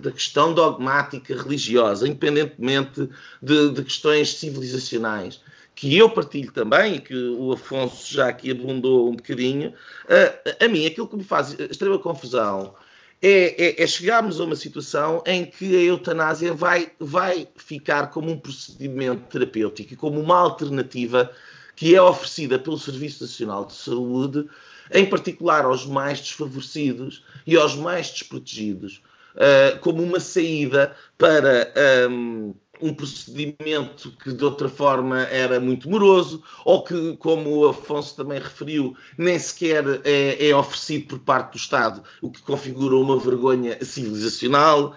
da 0.00 0.12
questão 0.12 0.54
dogmática 0.54 1.34
religiosa, 1.34 2.06
independentemente 2.06 3.08
de, 3.42 3.70
de, 3.70 3.82
questões 3.82 4.34
civilizacionais, 4.34 5.40
que 5.74 5.96
eu 5.96 6.08
partilho 6.08 6.52
também 6.52 6.96
e 6.96 7.00
que 7.00 7.14
o 7.14 7.52
Afonso 7.52 8.12
já 8.12 8.28
aqui 8.28 8.50
abundou 8.50 9.10
um 9.10 9.16
bocadinho, 9.16 9.70
uh, 9.70 10.64
a 10.64 10.68
mim 10.68 10.86
aquilo 10.86 11.08
que 11.08 11.16
me 11.16 11.24
faz 11.24 11.58
extrema 11.58 11.98
confusão 11.98 12.74
é, 13.20 13.80
é, 13.80 13.82
é, 13.82 13.86
chegarmos 13.86 14.40
a 14.40 14.44
uma 14.44 14.56
situação 14.56 15.22
em 15.26 15.44
que 15.44 15.74
a 15.74 15.80
eutanásia 15.80 16.52
vai, 16.52 16.92
vai 17.00 17.48
ficar 17.56 18.08
como 18.08 18.30
um 18.30 18.38
procedimento 18.38 19.22
terapêutico 19.30 19.94
e 19.94 19.96
como 19.96 20.20
uma 20.20 20.38
alternativa 20.38 21.32
que 21.76 21.94
é 21.94 22.02
oferecida 22.02 22.58
pelo 22.58 22.78
Serviço 22.78 23.22
Nacional 23.22 23.66
de 23.66 23.74
Saúde 23.74 24.48
em 24.92 25.04
particular 25.04 25.64
aos 25.64 25.86
mais 25.86 26.20
desfavorecidos 26.20 27.22
e 27.46 27.56
aos 27.56 27.76
mais 27.76 28.10
desprotegidos, 28.10 29.02
uh, 29.34 29.78
como 29.80 30.02
uma 30.02 30.20
saída 30.20 30.96
para 31.18 31.72
um, 32.10 32.54
um, 32.80 32.94
procedimento 32.94 34.10
que 34.22 34.32
de 34.32 34.44
outra 34.44 34.68
forma 34.68 35.22
era 35.24 35.58
muito 35.60 35.88
moroso, 35.88 36.42
ou 36.64 36.82
que, 36.82 37.16
como 37.18 37.50
o 37.50 37.68
Afonso 37.68 38.16
também 38.16 38.38
referiu, 38.38 38.96
nem 39.18 39.38
sequer 39.38 39.84
é, 40.04 40.48
é 40.48 40.56
oferecido 40.56 41.08
por 41.08 41.18
parte 41.20 41.52
do 41.52 41.58
Estado, 41.58 42.02
o 42.22 42.30
que 42.30 42.42
configura 42.42 42.96
uma 42.96 43.18
vergonha 43.18 43.84
civilizacional, 43.84 44.96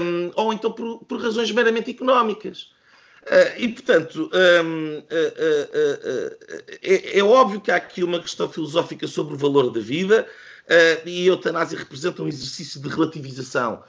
um, 0.00 0.30
ou 0.34 0.52
então 0.52 0.72
por, 0.72 1.00
por 1.04 1.20
razões 1.20 1.50
meramente 1.50 1.90
económicas. 1.90 2.70
Uh, 3.26 3.58
e, 3.58 3.68
portanto, 3.68 4.30
um, 4.32 4.98
uh, 4.98 5.00
uh, 5.00 6.36
é, 6.80 7.18
é, 7.18 7.24
óbvio 7.24 7.60
que 7.60 7.72
há 7.72 7.76
aqui 7.76 8.04
uma 8.04 8.20
questão 8.20 8.48
filosófica 8.48 9.08
sobre 9.08 9.34
o 9.34 9.36
valor 9.36 9.72
da 9.72 9.80
vida 9.80 10.26
e 11.04 11.24
a 11.24 11.26
eutanásia 11.26 11.78
representa 11.78 12.22
um 12.22 12.28
exercício 12.28 12.80
de 12.80 12.88
relativização 12.88 13.82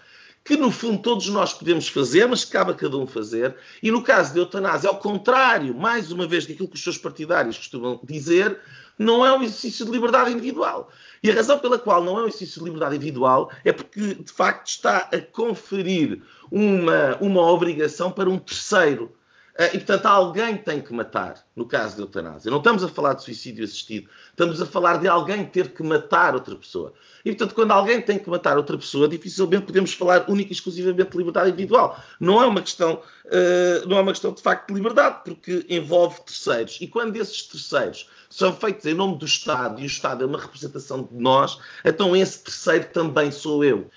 que, 0.48 0.56
no 0.56 0.72
fundo, 0.72 1.02
todos 1.02 1.28
nós 1.28 1.54
podemos 1.54 1.90
fazer, 1.90 2.26
mas 2.26 2.46
cabe 2.46 2.72
a 2.72 2.74
cada 2.74 2.96
um 2.98 3.06
fazer. 3.06 3.54
E 3.84 3.92
no 3.92 4.02
caso 4.02 4.34
da 4.34 4.40
eutanásia, 4.40 4.90
ao 4.90 4.98
contrário, 4.98 5.76
mais 5.76 6.10
uma 6.10 6.26
vez, 6.26 6.46
daquilo 6.46 6.70
que 6.70 6.76
os 6.76 6.84
seus 6.84 6.98
partidários 6.98 7.58
costumam 7.58 8.00
dizer, 8.02 8.58
não 8.98 9.26
é 9.26 9.38
um 9.38 9.44
exercício 9.44 9.86
de 9.86 9.92
liberdade 9.92 10.32
individual. 10.32 10.90
E 11.22 11.30
a 11.30 11.34
razão 11.34 11.60
pela 11.60 11.78
qual 11.78 12.02
não 12.02 12.18
é 12.18 12.22
um 12.22 12.28
exercício 12.28 12.60
de 12.60 12.66
liberdade 12.66 12.96
individual 12.96 13.52
é 13.66 13.74
porque, 13.74 14.16
de 14.16 14.32
facto, 14.32 14.68
está 14.68 15.10
a 15.12 15.20
conferir 15.20 16.22
uma, 16.50 17.18
uma 17.20 17.42
obrigação 17.42 18.10
para 18.10 18.30
um 18.30 18.40
terceiro. 18.40 19.12
Eh, 19.58 19.72
e, 19.74 19.78
portanto, 19.80 20.06
alguém 20.06 20.56
tem 20.56 20.80
que 20.80 20.94
matar, 20.94 21.44
no 21.56 21.66
caso 21.66 21.98
da 21.98 22.04
eutanásia. 22.04 22.52
Não 22.52 22.60
estamos 22.60 22.84
a 22.84 22.88
falar 22.88 23.14
de 23.14 23.24
suicídio 23.24 23.64
assistido, 23.64 24.08
estamos 24.30 24.62
a 24.62 24.66
falar 24.68 24.98
de 24.98 25.08
alguém 25.08 25.44
ter 25.46 25.70
que 25.70 25.82
matar 25.82 26.36
outra 26.36 26.56
pessoa. 26.56 26.94
E, 27.26 27.32
portanto, 27.32 27.56
quando 27.56 27.72
alguém 27.72 28.00
tem 28.00 28.20
que 28.20 28.30
matar 28.30 28.56
outra 28.56 28.78
pessoa, 28.78 29.08
dificilmente 29.08 29.66
podemos 29.66 29.94
falar 29.94 30.30
única 30.30 30.52
e 30.52 30.54
exclusivamente 30.54 31.10
de 31.10 31.18
liberdade 31.18 31.50
individual. 31.50 32.00
Não 32.20 32.42
é 32.42 32.46
uma 32.46 32.62
questão, 32.62 33.02
uh, 33.26 33.88
não 33.88 33.98
é 33.98 34.02
uma 34.02 34.12
questão 34.12 34.32
de 34.32 34.44
facto 34.44 34.68
de 34.68 34.76
liberdade, 34.76 35.22
porque 35.26 35.66
envolve 35.68 36.22
terceiros. 36.22 36.78
E 36.80 36.88
quando 36.88 37.16
esses 37.16 37.42
terceiros 37.42 38.08
são 38.30 38.54
feitos 38.54 38.86
em 38.86 38.94
nome 38.94 39.18
do 39.18 39.26
Estado, 39.26 39.82
e 39.82 39.84
o 39.84 39.88
Estado 39.88 40.24
é 40.24 40.28
uma 40.28 40.40
representação 40.40 41.02
de 41.02 41.18
nós, 41.18 41.58
então 41.84 42.16
esse 42.16 42.44
terceiro 42.44 42.86
também 42.94 43.32
sou 43.32 43.64
eu. 43.64 43.90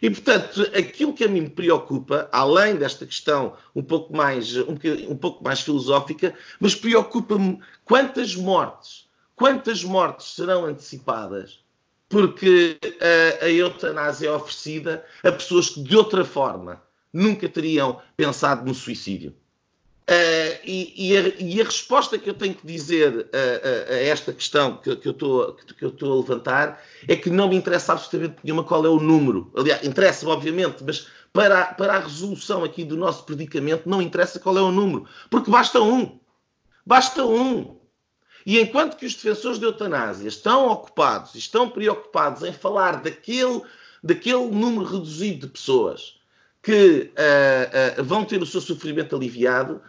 E, 0.00 0.10
portanto, 0.10 0.62
aquilo 0.76 1.12
que 1.14 1.24
a 1.24 1.28
mim 1.28 1.42
me 1.42 1.50
preocupa, 1.50 2.28
além 2.32 2.76
desta 2.76 3.06
questão 3.06 3.56
um 3.74 3.82
pouco 3.82 4.16
mais, 4.16 4.56
um, 4.56 4.76
um 5.08 5.16
pouco 5.16 5.42
mais 5.42 5.60
filosófica, 5.60 6.34
mas 6.60 6.74
preocupa-me 6.74 7.60
quantas 7.84 8.34
mortes, 8.34 9.08
quantas 9.34 9.82
mortes 9.82 10.34
serão 10.34 10.64
antecipadas 10.64 11.64
porque 12.08 12.78
a, 13.40 13.44
a 13.46 13.50
eutanásia 13.50 14.28
é 14.28 14.32
oferecida 14.32 15.04
a 15.22 15.32
pessoas 15.32 15.70
que, 15.70 15.82
de 15.82 15.96
outra 15.96 16.24
forma, 16.24 16.80
nunca 17.12 17.48
teriam 17.48 18.00
pensado 18.16 18.64
no 18.64 18.72
suicídio. 18.72 19.34
Uh, 20.06 20.60
e, 20.66 21.16
a, 21.16 21.42
e, 21.42 21.60
a, 21.62 21.64
resposta 21.64 22.18
que 22.18 22.28
eu 22.28 22.34
tenho 22.34 22.54
que 22.54 22.66
dizer 22.66 23.26
a, 23.32 23.92
a, 23.92 23.94
a 23.94 23.98
esta 24.00 24.34
questão 24.34 24.76
que, 24.76 24.94
que, 24.96 25.08
eu 25.08 25.12
estou, 25.12 26.12
a 26.12 26.16
levantar 26.16 26.82
é 27.08 27.16
que 27.16 27.30
não 27.30 27.48
me 27.48 27.56
interessa 27.56 27.94
absolutamente 27.94 28.36
nenhuma 28.44 28.64
qual 28.64 28.84
é 28.84 28.88
o 28.90 29.00
número. 29.00 29.50
Aliás, 29.56 29.82
interessa-me, 29.82 30.30
obviamente, 30.30 30.84
mas 30.84 31.06
para, 31.32 31.62
a, 31.62 31.64
para 31.72 31.94
a 31.94 32.00
resolução 32.00 32.62
aqui 32.62 32.84
do 32.84 32.98
nosso 32.98 33.24
predicamento 33.24 33.88
não 33.88 34.02
interessa 34.02 34.38
qual 34.38 34.58
é 34.58 34.60
o 34.60 34.70
número, 34.70 35.06
porque 35.30 35.50
basta 35.50 35.80
um. 35.80 36.18
Basta 36.84 37.24
um. 37.24 37.78
E 38.44 38.60
enquanto 38.60 38.98
que 38.98 39.06
os 39.06 39.14
defensores 39.14 39.58
de 39.58 39.64
eutanásia 39.64 40.28
estão 40.28 40.68
ocupados, 40.68 41.34
estão 41.34 41.70
preocupados 41.70 42.42
em 42.42 42.52
falar 42.52 43.00
daquele, 43.00 43.62
daquele 44.02 44.50
número 44.50 44.84
reduzido 44.84 45.46
de 45.46 45.52
pessoas 45.54 46.20
que 46.62 47.10
uh, 47.12 48.00
uh, 48.00 48.04
vão 48.04 48.24
ter 48.24 48.42
o 48.42 48.46
seu 48.46 48.60
sofrimento 48.60 49.16
aliviado, 49.16 49.80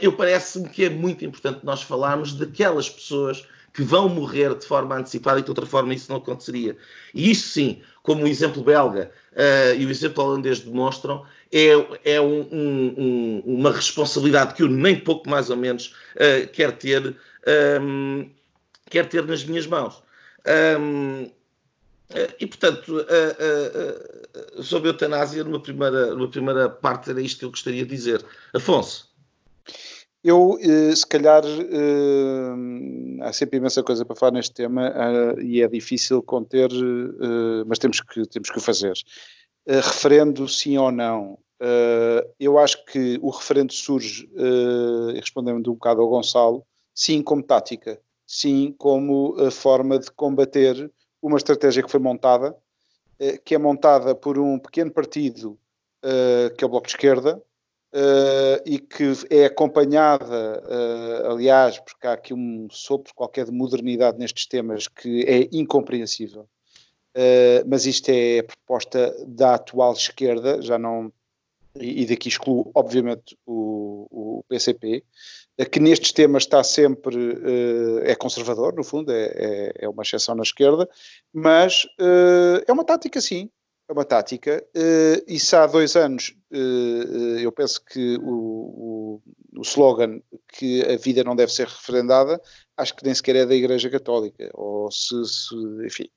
eu 0.00 0.12
parece-me 0.12 0.68
que 0.68 0.84
é 0.84 0.90
muito 0.90 1.24
importante 1.24 1.60
nós 1.64 1.82
falarmos 1.82 2.34
daquelas 2.34 2.88
pessoas 2.88 3.44
que 3.74 3.82
vão 3.82 4.08
morrer 4.08 4.54
de 4.54 4.64
forma 4.64 4.96
antecipada 4.96 5.40
e 5.40 5.42
de 5.42 5.50
outra 5.50 5.66
forma 5.66 5.92
isso 5.92 6.08
não 6.08 6.18
aconteceria. 6.18 6.76
E 7.12 7.30
isso 7.30 7.48
sim, 7.48 7.82
como 8.04 8.22
o 8.22 8.28
exemplo 8.28 8.62
belga 8.62 9.10
uh, 9.32 9.74
e 9.76 9.84
o 9.84 9.90
exemplo 9.90 10.22
holandês 10.22 10.60
demonstram, 10.60 11.26
é, 11.52 11.70
é 12.04 12.20
um, 12.20 12.40
um, 12.52 13.42
uma 13.44 13.72
responsabilidade 13.72 14.54
que 14.54 14.62
eu 14.62 14.68
nem 14.68 14.98
pouco 14.98 15.28
mais 15.28 15.50
ou 15.50 15.56
menos 15.56 15.94
uh, 16.14 16.46
quero 16.52 16.72
ter, 16.72 17.16
um, 17.82 18.30
ter 18.88 19.26
nas 19.26 19.44
minhas 19.44 19.66
mãos. 19.66 20.00
Um, 20.78 21.28
e, 22.38 22.46
portanto, 22.46 22.98
uh, 22.98 24.62
sobre 24.62 24.90
a 24.90 24.92
eutanásia, 24.92 25.42
numa 25.42 25.58
primeira, 25.58 26.14
numa 26.14 26.28
primeira 26.28 26.68
parte, 26.68 27.10
era 27.10 27.20
isto 27.20 27.40
que 27.40 27.44
eu 27.44 27.50
gostaria 27.50 27.84
de 27.84 27.90
dizer. 27.90 28.24
Afonso. 28.52 29.13
Eu, 30.24 30.58
eh, 30.58 30.96
se 30.96 31.06
calhar, 31.06 31.44
eh, 31.44 33.20
há 33.20 33.30
sempre 33.30 33.58
imensa 33.58 33.82
coisa 33.82 34.06
para 34.06 34.16
falar 34.16 34.32
neste 34.32 34.54
tema 34.54 34.88
eh, 34.88 35.42
e 35.42 35.60
é 35.60 35.68
difícil 35.68 36.22
conter, 36.22 36.70
mas 37.66 37.78
temos 37.78 38.00
que, 38.00 38.26
temos 38.26 38.48
que 38.48 38.56
o 38.56 38.62
fazer. 38.62 38.94
Referendo 39.66 40.48
sim 40.48 40.78
ou 40.78 40.90
não, 40.90 41.38
eu 42.40 42.58
acho 42.58 42.84
que 42.86 43.18
o 43.22 43.30
referendo 43.30 43.72
surge, 43.72 44.28
respondendo 45.14 45.70
um 45.70 45.74
bocado 45.74 46.00
ao 46.02 46.08
Gonçalo, 46.08 46.64
sim 46.94 47.22
como 47.22 47.42
tática, 47.42 48.00
sim 48.26 48.74
como 48.78 49.36
a 49.38 49.50
forma 49.50 49.98
de 49.98 50.10
combater 50.10 50.90
uma 51.22 51.38
estratégia 51.38 51.82
que 51.82 51.90
foi 51.90 52.00
montada, 52.00 52.54
que 53.44 53.54
é 53.54 53.58
montada 53.58 54.14
por 54.14 54.38
um 54.38 54.58
pequeno 54.58 54.90
partido, 54.90 55.58
que 56.56 56.62
é 56.62 56.66
o 56.66 56.70
Bloco 56.70 56.86
de 56.86 56.92
Esquerda, 56.92 57.42
Uh, 57.94 58.58
e 58.66 58.80
que 58.80 59.04
é 59.30 59.44
acompanhada, 59.44 60.64
uh, 60.66 61.30
aliás, 61.30 61.78
porque 61.78 62.04
há 62.08 62.14
aqui 62.14 62.34
um 62.34 62.66
sopro 62.68 63.14
qualquer 63.14 63.44
de 63.44 63.52
modernidade 63.52 64.18
nestes 64.18 64.46
temas 64.46 64.88
que 64.88 65.22
é 65.22 65.48
incompreensível. 65.52 66.48
Uh, 67.16 67.62
mas 67.68 67.86
isto 67.86 68.08
é 68.08 68.40
a 68.40 68.42
proposta 68.42 69.14
da 69.28 69.54
atual 69.54 69.92
esquerda, 69.92 70.60
já 70.60 70.76
não. 70.76 71.12
E, 71.78 72.02
e 72.02 72.06
daqui 72.06 72.28
excluo, 72.28 72.68
obviamente, 72.74 73.38
o, 73.46 74.08
o 74.10 74.44
PCP, 74.48 75.04
que 75.70 75.78
nestes 75.78 76.10
temas 76.10 76.42
está 76.42 76.64
sempre. 76.64 77.16
é 78.02 78.16
conservador, 78.16 78.74
no 78.74 78.82
fundo, 78.82 79.12
é, 79.12 79.24
é, 79.26 79.72
é, 79.82 79.88
uma 79.88 80.02
exceção 80.02 80.34
na 80.34 80.42
esquerda, 80.42 80.88
mas 81.32 81.86
é 82.66 82.72
uma 82.72 82.84
tática, 82.84 83.20
sim, 83.20 83.50
é 83.88 83.92
uma 83.92 84.04
tática, 84.04 84.64
uh, 84.74 85.38
se 85.38 85.56
há 85.56 85.66
dois 85.66 85.94
anos 85.94 86.34
eu 87.40 87.50
penso 87.52 87.84
que 87.84 88.16
o, 88.18 89.20
o, 89.20 89.22
o, 89.58 89.62
slogan 89.62 90.20
que 90.52 90.82
a 90.82 90.96
vida 90.96 91.24
não 91.24 91.34
deve 91.34 91.52
ser 91.52 91.66
referendada, 91.66 92.40
acho 92.76 92.94
que 92.94 93.04
nem 93.04 93.14
sequer 93.14 93.36
é 93.36 93.46
da 93.46 93.54
Igreja 93.54 93.90
Católica, 93.90 94.50
ou 94.54 94.90
se, 94.90 95.14
se 95.24 95.54
enfim. 95.84 96.08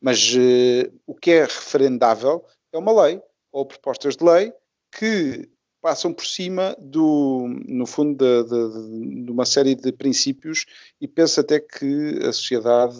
Mas 0.00 0.34
uh, 0.34 0.92
o 1.06 1.14
que 1.14 1.32
é 1.32 1.42
referendável 1.44 2.44
é 2.72 2.78
uma 2.78 3.04
lei, 3.04 3.20
ou 3.50 3.64
propostas 3.64 4.16
de 4.16 4.24
lei 4.24 4.52
que 4.90 5.48
passam 5.80 6.12
por 6.12 6.26
cima 6.26 6.76
do, 6.80 7.46
no 7.68 7.86
fundo, 7.86 8.16
de, 8.16 8.42
de, 8.48 9.24
de, 9.24 9.30
uma 9.30 9.44
série 9.44 9.74
de 9.74 9.92
princípios 9.92 10.66
e 11.00 11.06
penso 11.06 11.40
até 11.40 11.60
que 11.60 12.18
a 12.22 12.32
sociedade 12.32 12.96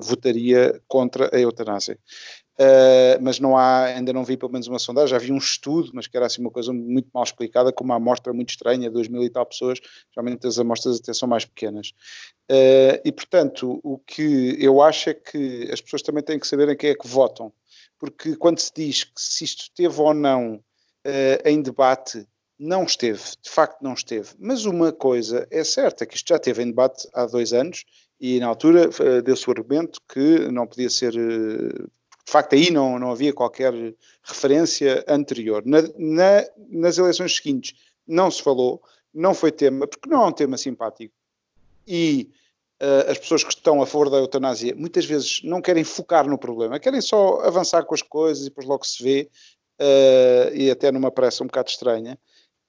votaria 0.00 0.80
contra 0.88 1.28
a 1.30 1.38
eutanásia. 1.38 1.98
Uh, 2.60 3.22
mas 3.22 3.38
não 3.38 3.56
há, 3.56 3.84
ainda 3.84 4.12
não 4.12 4.24
vi 4.24 4.36
pelo 4.36 4.50
menos 4.50 4.66
uma 4.66 4.80
sondagem, 4.80 5.10
já 5.10 5.18
vi 5.18 5.30
um 5.30 5.38
estudo, 5.38 5.92
mas 5.94 6.08
que 6.08 6.16
era 6.16 6.26
assim 6.26 6.40
uma 6.40 6.50
coisa 6.50 6.72
muito 6.72 7.08
mal 7.14 7.22
explicada, 7.22 7.72
com 7.72 7.84
uma 7.84 7.94
amostra 7.94 8.32
muito 8.32 8.48
estranha, 8.48 8.90
dois 8.90 9.06
mil 9.06 9.22
e 9.22 9.30
tal 9.30 9.46
pessoas, 9.46 9.78
geralmente 10.12 10.44
as 10.44 10.58
amostras 10.58 10.98
até 10.98 11.14
são 11.14 11.28
mais 11.28 11.44
pequenas. 11.44 11.90
Uh, 12.50 12.98
e 13.04 13.12
portanto, 13.12 13.78
o 13.84 13.96
que 13.98 14.56
eu 14.58 14.82
acho 14.82 15.10
é 15.10 15.14
que 15.14 15.70
as 15.72 15.80
pessoas 15.80 16.02
também 16.02 16.20
têm 16.20 16.36
que 16.36 16.48
saber 16.48 16.68
em 16.68 16.76
quem 16.76 16.90
é 16.90 16.94
que 16.96 17.06
votam, 17.06 17.52
porque 17.96 18.34
quando 18.34 18.58
se 18.58 18.72
diz 18.74 19.04
que 19.04 19.20
se 19.20 19.44
isto 19.44 19.62
esteve 19.62 20.00
ou 20.00 20.12
não 20.12 20.54
uh, 20.56 21.48
em 21.48 21.62
debate, 21.62 22.26
não 22.58 22.82
esteve, 22.82 23.22
de 23.40 23.50
facto 23.50 23.80
não 23.82 23.94
esteve. 23.94 24.30
Mas 24.36 24.64
uma 24.64 24.90
coisa 24.90 25.46
é 25.48 25.62
certa, 25.62 26.04
que 26.04 26.16
isto 26.16 26.26
já 26.26 26.36
esteve 26.36 26.64
em 26.64 26.66
debate 26.66 27.08
há 27.14 27.24
dois 27.24 27.52
anos 27.52 27.84
e 28.20 28.40
na 28.40 28.48
altura 28.48 28.90
deu-se 29.22 29.48
o 29.48 29.52
argumento 29.52 30.00
que 30.12 30.50
não 30.50 30.66
podia 30.66 30.90
ser 30.90 31.12
de 32.28 32.32
facto, 32.32 32.52
aí 32.52 32.70
não, 32.70 32.98
não 32.98 33.10
havia 33.10 33.32
qualquer 33.32 33.72
referência 34.22 35.02
anterior. 35.08 35.62
Na, 35.64 35.80
na, 35.96 36.46
nas 36.68 36.98
eleições 36.98 37.34
seguintes 37.34 37.74
não 38.06 38.30
se 38.30 38.42
falou, 38.42 38.82
não 39.14 39.32
foi 39.32 39.50
tema, 39.50 39.86
porque 39.86 40.10
não 40.10 40.24
é 40.24 40.26
um 40.26 40.32
tema 40.32 40.58
simpático. 40.58 41.14
E 41.86 42.30
uh, 42.82 43.10
as 43.10 43.16
pessoas 43.16 43.42
que 43.42 43.54
estão 43.54 43.80
a 43.80 43.86
favor 43.86 44.10
da 44.10 44.18
eutanásia 44.18 44.74
muitas 44.76 45.06
vezes 45.06 45.40
não 45.42 45.62
querem 45.62 45.82
focar 45.84 46.28
no 46.28 46.36
problema, 46.36 46.78
querem 46.78 47.00
só 47.00 47.40
avançar 47.40 47.86
com 47.86 47.94
as 47.94 48.02
coisas 48.02 48.42
e 48.42 48.50
depois 48.50 48.66
logo 48.66 48.84
se 48.84 49.02
vê, 49.02 49.30
uh, 49.80 50.54
e 50.54 50.70
até 50.70 50.92
numa 50.92 51.10
pressa 51.10 51.42
um 51.42 51.46
bocado 51.46 51.70
estranha. 51.70 52.18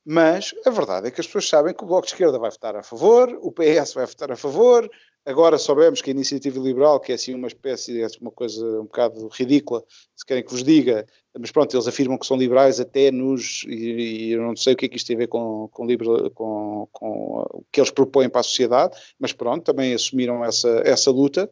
Mas 0.05 0.55
a 0.65 0.69
verdade 0.69 1.09
é 1.09 1.11
que 1.11 1.19
as 1.19 1.27
pessoas 1.27 1.49
sabem 1.49 1.73
que 1.73 1.83
o 1.83 1.85
Bloco 1.87 2.07
de 2.07 2.13
Esquerda 2.13 2.39
vai 2.39 2.49
votar 2.49 2.77
a 2.77 2.81
favor, 2.81 3.37
o 3.41 3.51
PS 3.51 3.93
vai 3.93 4.05
votar 4.05 4.31
a 4.31 4.37
favor, 4.37 4.89
Agora 5.25 5.57
soubemos 5.57 6.01
que 6.01 6.09
a 6.09 6.13
iniciativa 6.13 6.59
liberal, 6.59 6.99
que 6.99 7.11
é 7.11 7.15
assim 7.15 7.33
uma 7.33 7.47
espécie, 7.47 8.01
é 8.01 8.07
uma 8.21 8.31
coisa 8.31 8.65
um 8.79 8.85
bocado 8.85 9.27
ridícula, 9.27 9.83
se 10.15 10.25
querem 10.25 10.43
que 10.43 10.51
vos 10.51 10.63
diga, 10.63 11.05
mas 11.37 11.51
pronto, 11.51 11.75
eles 11.75 11.87
afirmam 11.87 12.17
que 12.17 12.25
são 12.25 12.37
liberais 12.37 12.79
até 12.79 13.11
nos, 13.11 13.63
e, 13.67 14.29
e 14.29 14.31
eu 14.31 14.41
não 14.41 14.55
sei 14.55 14.73
o 14.73 14.77
que 14.77 14.85
é 14.85 14.89
que 14.89 14.97
isto 14.97 15.07
tem 15.07 15.15
a 15.17 15.19
ver 15.19 15.27
com, 15.27 15.67
com, 15.71 15.85
com, 16.33 16.87
com, 16.91 17.07
o 17.51 17.65
que 17.71 17.79
eles 17.79 17.91
propõem 17.91 18.29
para 18.29 18.41
a 18.41 18.43
sociedade, 18.43 18.97
mas 19.19 19.33
pronto, 19.33 19.63
também 19.63 19.93
assumiram 19.93 20.43
essa, 20.43 20.81
essa 20.85 21.11
luta. 21.11 21.49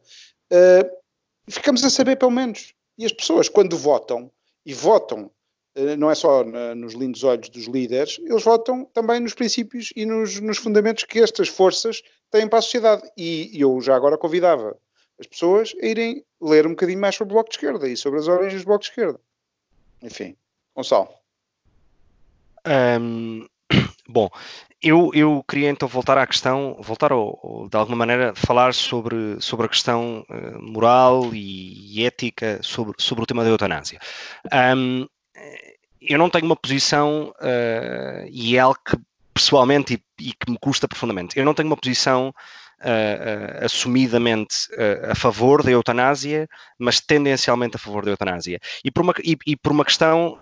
Uh, 0.52 0.90
ficamos 1.50 1.84
a 1.84 1.90
saber 1.90 2.16
pelo 2.16 2.32
menos. 2.32 2.74
E 2.98 3.06
as 3.06 3.12
pessoas, 3.12 3.48
quando 3.48 3.78
votam, 3.78 4.32
e 4.66 4.74
votam 4.74 5.30
eh, 5.78 5.96
não 5.96 6.10
é 6.10 6.16
só 6.16 6.44
nos 6.44 6.94
lindos 6.94 7.24
olhos 7.24 7.50
dos 7.50 7.66
líderes, 7.68 8.20
eles 8.20 8.44
votam 8.44 8.84
também 8.86 9.20
nos 9.20 9.36
princípios 9.36 9.94
e 9.96 10.06
nos, 10.06 10.40
nos 10.40 10.58
fundamentos 10.58 11.04
que 11.04 11.20
estas 11.20 11.48
forças 11.48 12.02
têm 12.32 12.48
para 12.48 12.60
a 12.60 12.62
sociedade. 12.62 13.04
E, 13.18 13.52
eu 13.60 13.80
já 13.82 13.96
agora 13.96 14.18
convidava 14.18 14.78
as 15.20 15.28
pessoas 15.28 15.74
a 15.82 15.86
irem 15.86 16.24
ler 16.42 16.68
um 16.68 16.72
bocadinho 16.72 17.00
mais 17.00 17.16
sobre 17.16 17.34
o 17.34 17.36
Bloco 17.36 17.50
de 17.50 17.56
Esquerda 17.56 17.88
e 17.88 17.98
sobre 17.98 18.20
as 18.20 18.28
origens 18.28 18.62
do 18.62 18.68
Bloco 18.68 18.84
de 18.84 18.90
Esquerda. 18.90 19.20
Enfim, 20.02 20.36
Gonçalo. 20.76 21.10
Um, 23.00 23.48
bom, 24.08 24.30
eu, 24.82 25.10
eu 25.14 25.44
queria 25.48 25.70
então 25.70 25.88
voltar 25.88 26.18
à 26.18 26.28
questão, 26.28 26.78
voltar 26.80 27.12
ou, 27.12 27.40
ou, 27.42 27.70
de 27.70 27.76
alguma 27.76 27.98
maneira 27.98 28.36
falar 28.36 28.74
sobre, 28.74 29.42
sobre 29.42 29.66
a 29.66 29.70
questão 29.70 30.26
uh, 30.30 30.62
moral 30.62 31.34
e, 31.34 32.00
e, 32.00 32.06
ética 32.06 32.60
sobre, 32.62 32.94
sobre 33.00 33.24
o 33.24 33.28
tema 33.28 33.44
da 33.44 33.50
eutanásia. 33.50 34.00
Um, 34.76 35.08
eu 36.02 36.18
não 36.18 36.30
tenho 36.30 36.46
uma 36.46 36.56
posição, 36.56 37.34
uh, 37.42 38.28
e 38.30 38.56
é 38.56 38.60
algo 38.60 38.80
que 38.86 38.96
pessoalmente 39.38 39.94
e, 39.94 40.30
e, 40.30 40.34
que 40.34 40.52
me 40.52 40.58
custa 40.60 40.88
profundamente, 40.88 41.38
eu 41.38 41.46
não 41.46 41.54
tenho 41.54 41.70
uma 41.70 41.78
posição 41.78 42.30
uh, 42.30 43.62
uh, 43.62 43.66
assumidamente 43.66 44.68
a 45.10 45.16
favor 45.16 45.64
da 45.64 45.72
eutanásia, 45.72 46.48
mas 46.78 47.00
tendencialmente 47.00 47.76
a 47.76 47.80
favor 47.80 48.04
da 48.04 48.12
eutanásia. 48.12 48.60
E 48.84 48.92
por 48.92 49.04
uma, 49.04 49.14
e, 49.24 49.38
e 49.46 49.56
por 49.56 49.72
uma 49.72 49.86
questão 49.86 50.40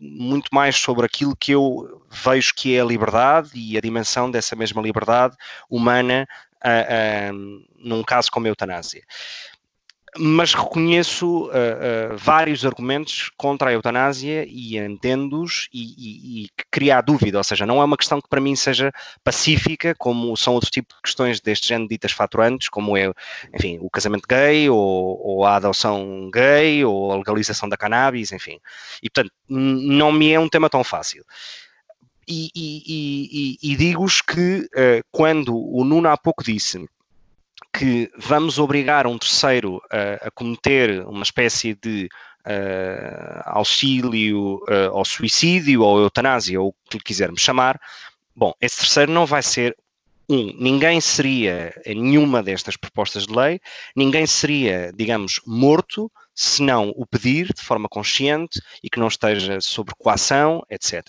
muito 0.00 0.50
mais 0.52 0.76
sobre 0.76 1.06
aquilo 1.06 1.34
que 1.34 1.52
eu 1.52 2.02
vejo 2.10 2.52
que 2.54 2.76
é 2.76 2.80
a 2.80 2.84
liberdade 2.84 3.50
e 3.54 3.76
a 3.78 3.80
dimensão 3.80 4.30
dessa 4.30 4.54
mesma 4.54 4.82
liberdade 4.82 5.34
humana 5.70 6.26
num 7.78 8.02
caso 8.02 8.30
como 8.30 8.46
a 8.46 8.50
eutanásia 8.50 9.02
mas 10.18 10.54
reconheço 10.54 11.44
uh, 11.44 11.48
uh, 11.48 12.16
vários 12.16 12.64
argumentos 12.64 13.30
contra 13.36 13.70
a 13.70 13.72
eutanásia 13.72 14.44
e 14.48 14.76
entendo-os 14.76 15.68
e, 15.72 15.82
e, 15.82 16.44
e 16.44 16.48
cria 16.70 16.98
a 16.98 17.00
dúvida, 17.00 17.38
ou 17.38 17.44
seja, 17.44 17.64
não 17.64 17.80
é 17.80 17.84
uma 17.84 17.96
questão 17.96 18.20
que 18.20 18.28
para 18.28 18.40
mim 18.40 18.56
seja 18.56 18.92
pacífica, 19.22 19.94
como 19.96 20.36
são 20.36 20.54
outros 20.54 20.70
tipos 20.70 20.96
de 20.96 21.02
questões 21.02 21.40
deste 21.40 21.68
género 21.68 21.88
ditas 21.88 22.12
faturantes, 22.12 22.68
como 22.68 22.96
é, 22.96 23.12
enfim, 23.54 23.78
o 23.80 23.88
casamento 23.88 24.26
gay, 24.28 24.68
ou, 24.68 25.20
ou 25.24 25.44
a 25.44 25.56
adoção 25.56 26.30
gay, 26.32 26.84
ou 26.84 27.12
a 27.12 27.16
legalização 27.16 27.68
da 27.68 27.76
cannabis, 27.76 28.32
enfim. 28.32 28.58
E, 29.02 29.08
portanto, 29.08 29.32
não 29.48 30.12
me 30.12 30.32
é 30.32 30.40
um 30.40 30.48
tema 30.48 30.68
tão 30.68 30.82
fácil. 30.82 31.24
E, 32.26 32.50
e, 32.54 33.56
e 33.62 33.76
digo-vos 33.76 34.20
que 34.20 34.60
uh, 34.60 35.02
quando 35.10 35.56
o 35.56 35.82
Nuno 35.82 36.10
há 36.10 36.16
pouco 36.16 36.44
disse 36.44 36.86
que 37.72 38.10
vamos 38.16 38.58
obrigar 38.58 39.06
um 39.06 39.18
terceiro 39.18 39.80
a, 39.90 40.28
a 40.28 40.30
cometer 40.30 41.06
uma 41.06 41.22
espécie 41.22 41.74
de 41.74 42.08
uh, 42.46 43.42
auxílio 43.44 44.56
uh, 44.64 44.94
ao 44.96 45.04
suicídio 45.04 45.82
ou 45.82 46.00
eutanásia, 46.00 46.60
ou 46.60 46.68
o 46.68 46.74
que 46.90 46.98
lhe 46.98 47.04
quisermos 47.04 47.40
chamar, 47.40 47.80
bom, 48.34 48.52
esse 48.60 48.78
terceiro 48.78 49.12
não 49.12 49.26
vai 49.26 49.42
ser 49.42 49.76
um, 50.30 50.54
ninguém 50.58 51.00
seria 51.00 51.74
nenhuma 51.86 52.42
destas 52.42 52.76
propostas 52.76 53.26
de 53.26 53.34
lei, 53.34 53.60
ninguém 53.96 54.26
seria, 54.26 54.92
digamos, 54.94 55.40
morto 55.46 56.10
se 56.40 56.62
não 56.62 56.90
o 56.94 57.04
pedir 57.04 57.52
de 57.52 57.60
forma 57.60 57.88
consciente 57.88 58.62
e 58.80 58.88
que 58.88 59.00
não 59.00 59.08
esteja 59.08 59.60
sob 59.60 59.90
coação, 59.98 60.62
etc. 60.70 61.04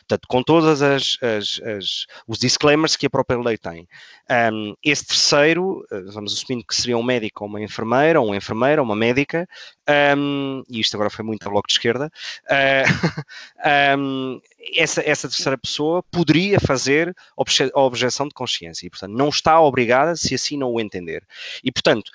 Portanto, 0.00 0.28
com 0.28 0.42
as 0.60 2.06
os 2.28 2.38
disclaimers 2.38 2.94
que 2.94 3.06
a 3.06 3.10
própria 3.10 3.40
lei 3.40 3.56
tem. 3.56 3.88
Um, 4.52 4.74
esse 4.84 5.06
terceiro, 5.06 5.86
eh, 5.90 6.02
vamos 6.12 6.34
assumindo 6.34 6.66
que 6.66 6.76
seria 6.76 6.98
um 6.98 7.02
médico 7.02 7.44
ou 7.44 7.48
uma 7.48 7.62
enfermeira, 7.62 8.20
ou 8.20 8.30
um 8.30 8.34
enfermeiro 8.34 8.82
ou 8.82 8.86
uma 8.86 8.94
médica, 8.94 9.48
um, 10.18 10.62
e 10.68 10.80
isto 10.80 10.94
agora 10.96 11.08
foi 11.08 11.24
muito 11.24 11.46
a 11.46 11.50
bloco 11.50 11.66
de 11.66 11.72
esquerda, 11.72 12.12
uh, 12.44 13.98
um, 13.98 14.38
essa, 14.76 15.00
essa 15.00 15.28
terceira 15.28 15.56
pessoa 15.56 16.02
poderia 16.10 16.60
fazer 16.60 17.14
obje, 17.34 17.70
a 17.72 17.80
objeção 17.80 18.28
de 18.28 18.34
consciência 18.34 18.86
e, 18.86 18.90
portanto, 18.90 19.12
não 19.12 19.30
está 19.30 19.58
obrigada 19.58 20.14
se 20.14 20.34
assim 20.34 20.58
não 20.58 20.72
o 20.72 20.80
entender. 20.80 21.26
E, 21.62 21.72
portanto, 21.72 22.10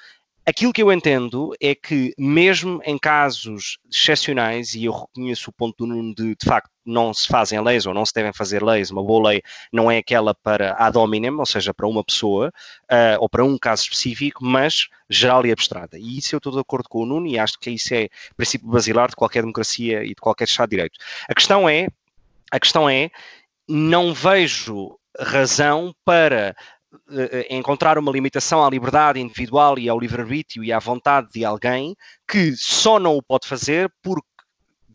Aquilo 0.50 0.74
que 0.74 0.82
eu 0.82 0.92
entendo 0.92 1.54
é 1.62 1.76
que, 1.76 2.12
mesmo 2.18 2.82
em 2.84 2.98
casos 2.98 3.78
excepcionais, 3.88 4.74
e 4.74 4.86
eu 4.86 4.94
reconheço 4.94 5.52
o 5.52 5.54
ponto 5.54 5.78
do 5.78 5.86
Nuno 5.86 6.16
de, 6.16 6.36
de 6.36 6.44
facto, 6.44 6.72
não 6.84 7.14
se 7.14 7.28
fazem 7.28 7.62
leis 7.62 7.86
ou 7.86 7.94
não 7.94 8.04
se 8.04 8.12
devem 8.16 8.34
fazer 8.34 8.64
leis, 8.64 8.90
uma 8.90 9.04
boa 9.04 9.30
lei 9.30 9.44
não 9.72 9.92
é 9.92 10.00
aquela 10.00 10.34
para 10.34 10.74
ad 10.80 10.98
hominem, 10.98 11.38
ou 11.38 11.46
seja, 11.46 11.72
para 11.72 11.88
uma 11.88 12.04
pessoa 12.04 12.52
uh, 12.92 13.20
ou 13.20 13.30
para 13.30 13.46
um 13.46 13.60
caso 13.60 13.84
específico, 13.84 14.44
mas 14.44 14.88
geral 15.08 15.46
e 15.46 15.52
abstrata. 15.52 16.00
E 16.00 16.18
isso 16.18 16.34
eu 16.34 16.40
estou 16.40 16.52
de 16.52 16.60
acordo 16.60 16.90
com 16.90 17.04
o 17.04 17.06
Nuno 17.06 17.28
e 17.28 17.38
acho 17.38 17.60
que 17.60 17.70
isso 17.70 17.94
é 17.94 18.10
princípio 18.36 18.68
basilar 18.68 19.10
de 19.10 19.16
qualquer 19.16 19.42
democracia 19.42 20.04
e 20.04 20.16
de 20.16 20.16
qualquer 20.16 20.46
Estado 20.46 20.72
de 20.72 20.78
Direito. 20.78 21.00
A 21.30 21.36
questão 21.36 21.70
é, 21.70 21.90
a 22.50 22.60
questão 22.60 22.90
é, 22.90 23.12
não 23.68 24.16
vejo 24.16 24.98
razão 25.20 25.94
para 26.04 26.56
encontrar 27.50 27.98
uma 27.98 28.12
limitação 28.12 28.66
à 28.66 28.70
liberdade 28.70 29.20
individual 29.20 29.78
e 29.78 29.88
ao 29.88 30.00
livre-arbítrio 30.00 30.64
e 30.64 30.72
à 30.72 30.80
vontade 30.80 31.30
de 31.32 31.46
alguém 31.46 31.96
que 32.28 32.56
só 32.56 33.00
não 33.00 33.16
o 33.16 33.22
pode 33.22 33.48
fazer 33.48 33.92
porque 34.02 34.28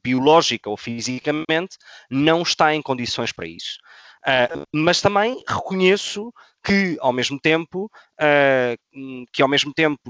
biológica 0.03 0.69
ou 0.69 0.77
fisicamente 0.77 1.79
não 2.11 2.43
está 2.43 2.75
em 2.75 2.83
condições 2.83 3.33
para 3.33 3.47
isso. 3.47 3.79
Uh, 4.27 4.65
mas 4.73 5.03
também 5.03 5.43
reconheço 5.47 6.33
que 6.63 6.97
ao 7.01 7.13
mesmo 7.13 7.39
tempo 7.39 7.91
uh, 8.19 9.27
que 9.31 9.43
ao 9.43 9.49
mesmo 9.49 9.73
tempo 9.75 10.01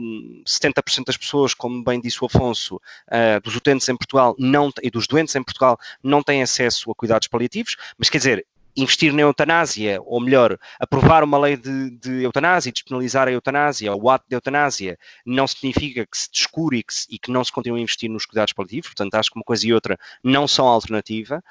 70% 0.46 1.04
das 1.06 1.16
pessoas, 1.16 1.52
como 1.52 1.82
bem 1.82 2.00
disse 2.00 2.22
o 2.22 2.26
Afonso, 2.26 2.76
uh, 2.76 3.40
dos 3.42 3.56
utentes 3.56 3.88
em 3.88 3.96
Portugal 3.96 4.36
não, 4.38 4.70
e 4.80 4.88
dos 4.88 5.08
doentes 5.08 5.34
em 5.34 5.42
Portugal 5.42 5.76
não 6.00 6.22
têm 6.22 6.42
acesso 6.42 6.92
a 6.92 6.94
cuidados 6.94 7.26
paliativos, 7.26 7.76
mas 7.98 8.08
quer 8.08 8.18
dizer, 8.18 8.46
investir 8.76 9.12
na 9.12 9.22
eutanásia, 9.22 10.00
ou 10.02 10.20
melhor, 10.20 10.58
aprovar 10.80 11.22
uma 11.22 11.38
lei 11.38 11.56
de, 11.56 11.90
de 11.90 12.22
eutanásia 12.22 12.72
despenalizar 12.72 13.28
a 13.28 13.32
eutanásia, 13.32 13.94
o 13.94 14.10
ato 14.10 14.24
de 14.28 14.34
eutanásia, 14.34 14.98
não 15.24 15.46
significa 15.46 16.04
que 16.04 16.18
se 16.18 16.30
descure 16.30 16.78
e 16.78 16.82
que, 16.82 16.94
se, 16.94 17.06
e 17.10 17.18
que, 17.18 17.30
não 17.30 17.44
se 17.44 17.52
continue 17.52 17.80
a 17.80 17.82
investir 17.82 18.10
nos 18.10 18.26
cuidados 18.26 18.52
paliativos, 18.52 18.88
portanto 18.88 19.14
acho 19.14 19.30
que 19.30 19.38
uma 19.38 19.44
coisa 19.44 19.66
e 19.66 19.72
outra 19.72 19.98
não 20.22 20.48
são 20.48 20.66
alternativa, 20.66 21.42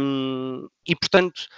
um, 0.00 0.68
e 0.86 0.96
portanto 0.96 1.48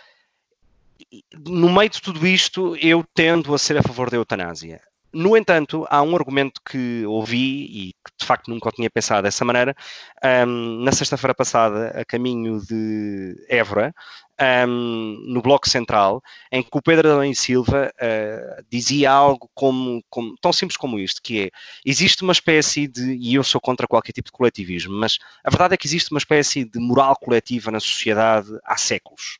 no 1.34 1.72
meio 1.72 1.90
de 1.90 2.00
tudo 2.00 2.26
isto, 2.26 2.76
eu 2.76 3.04
tendo 3.14 3.54
a 3.54 3.58
ser 3.58 3.76
a 3.76 3.82
favor 3.82 4.10
da 4.10 4.16
eutanásia. 4.16 4.80
No 5.12 5.36
entanto, 5.36 5.86
há 5.90 6.02
um 6.02 6.14
argumento 6.14 6.60
que 6.64 7.04
ouvi 7.06 7.64
e 7.64 7.92
que 7.92 8.12
de 8.20 8.26
facto 8.26 8.48
nunca 8.48 8.68
o 8.68 8.72
tinha 8.72 8.88
pensado 8.88 9.22
dessa 9.22 9.44
maneira. 9.44 9.74
Um, 10.46 10.84
na 10.84 10.92
sexta-feira 10.92 11.34
passada, 11.34 11.88
a 11.88 12.04
caminho 12.04 12.60
de 12.60 13.34
Évora, 13.48 13.92
um, 14.68 15.24
no 15.26 15.42
Bloco 15.42 15.68
Central, 15.68 16.22
em 16.50 16.62
que 16.62 16.70
o 16.72 16.80
Pedro 16.80 17.10
Adão 17.10 17.34
Silva 17.34 17.92
uh, 17.96 18.64
dizia 18.70 19.10
algo 19.10 19.50
como, 19.54 20.02
como, 20.08 20.36
tão 20.40 20.52
simples 20.52 20.76
como 20.76 20.98
isto, 20.98 21.20
que 21.20 21.46
é, 21.46 21.50
existe 21.84 22.22
uma 22.22 22.32
espécie 22.32 22.86
de, 22.86 23.16
e 23.16 23.34
eu 23.34 23.42
sou 23.42 23.60
contra 23.60 23.88
qualquer 23.88 24.12
tipo 24.12 24.26
de 24.26 24.32
coletivismo, 24.32 24.94
mas 24.94 25.18
a 25.44 25.50
verdade 25.50 25.74
é 25.74 25.76
que 25.76 25.86
existe 25.86 26.10
uma 26.12 26.18
espécie 26.18 26.64
de 26.64 26.78
moral 26.78 27.16
coletiva 27.16 27.70
na 27.70 27.80
sociedade 27.80 28.48
há 28.64 28.76
séculos 28.76 29.38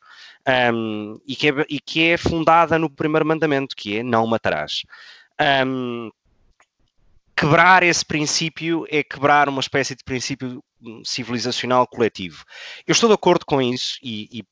um, 0.74 1.20
e, 1.26 1.36
que 1.36 1.48
é, 1.48 1.52
e, 1.68 1.80
que 1.80 2.10
é, 2.10 2.16
fundada 2.16 2.78
no 2.78 2.90
primeiro 2.90 3.26
mandamento, 3.26 3.76
que 3.76 3.98
é 3.98 4.02
não 4.02 4.26
matarás. 4.26 4.82
Um, 5.40 6.10
quebrar 7.36 7.82
esse 7.82 8.04
princípio 8.04 8.84
é 8.90 9.02
quebrar 9.02 9.48
uma 9.48 9.60
espécie 9.60 9.94
de 9.94 10.04
princípio 10.04 10.62
civilizacional 11.04 11.86
coletivo. 11.86 12.44
Eu 12.86 12.92
estou 12.92 13.08
de 13.08 13.14
acordo 13.14 13.46
com 13.46 13.60
isso 13.60 13.98
e, 14.02 14.28
e, 14.30 14.44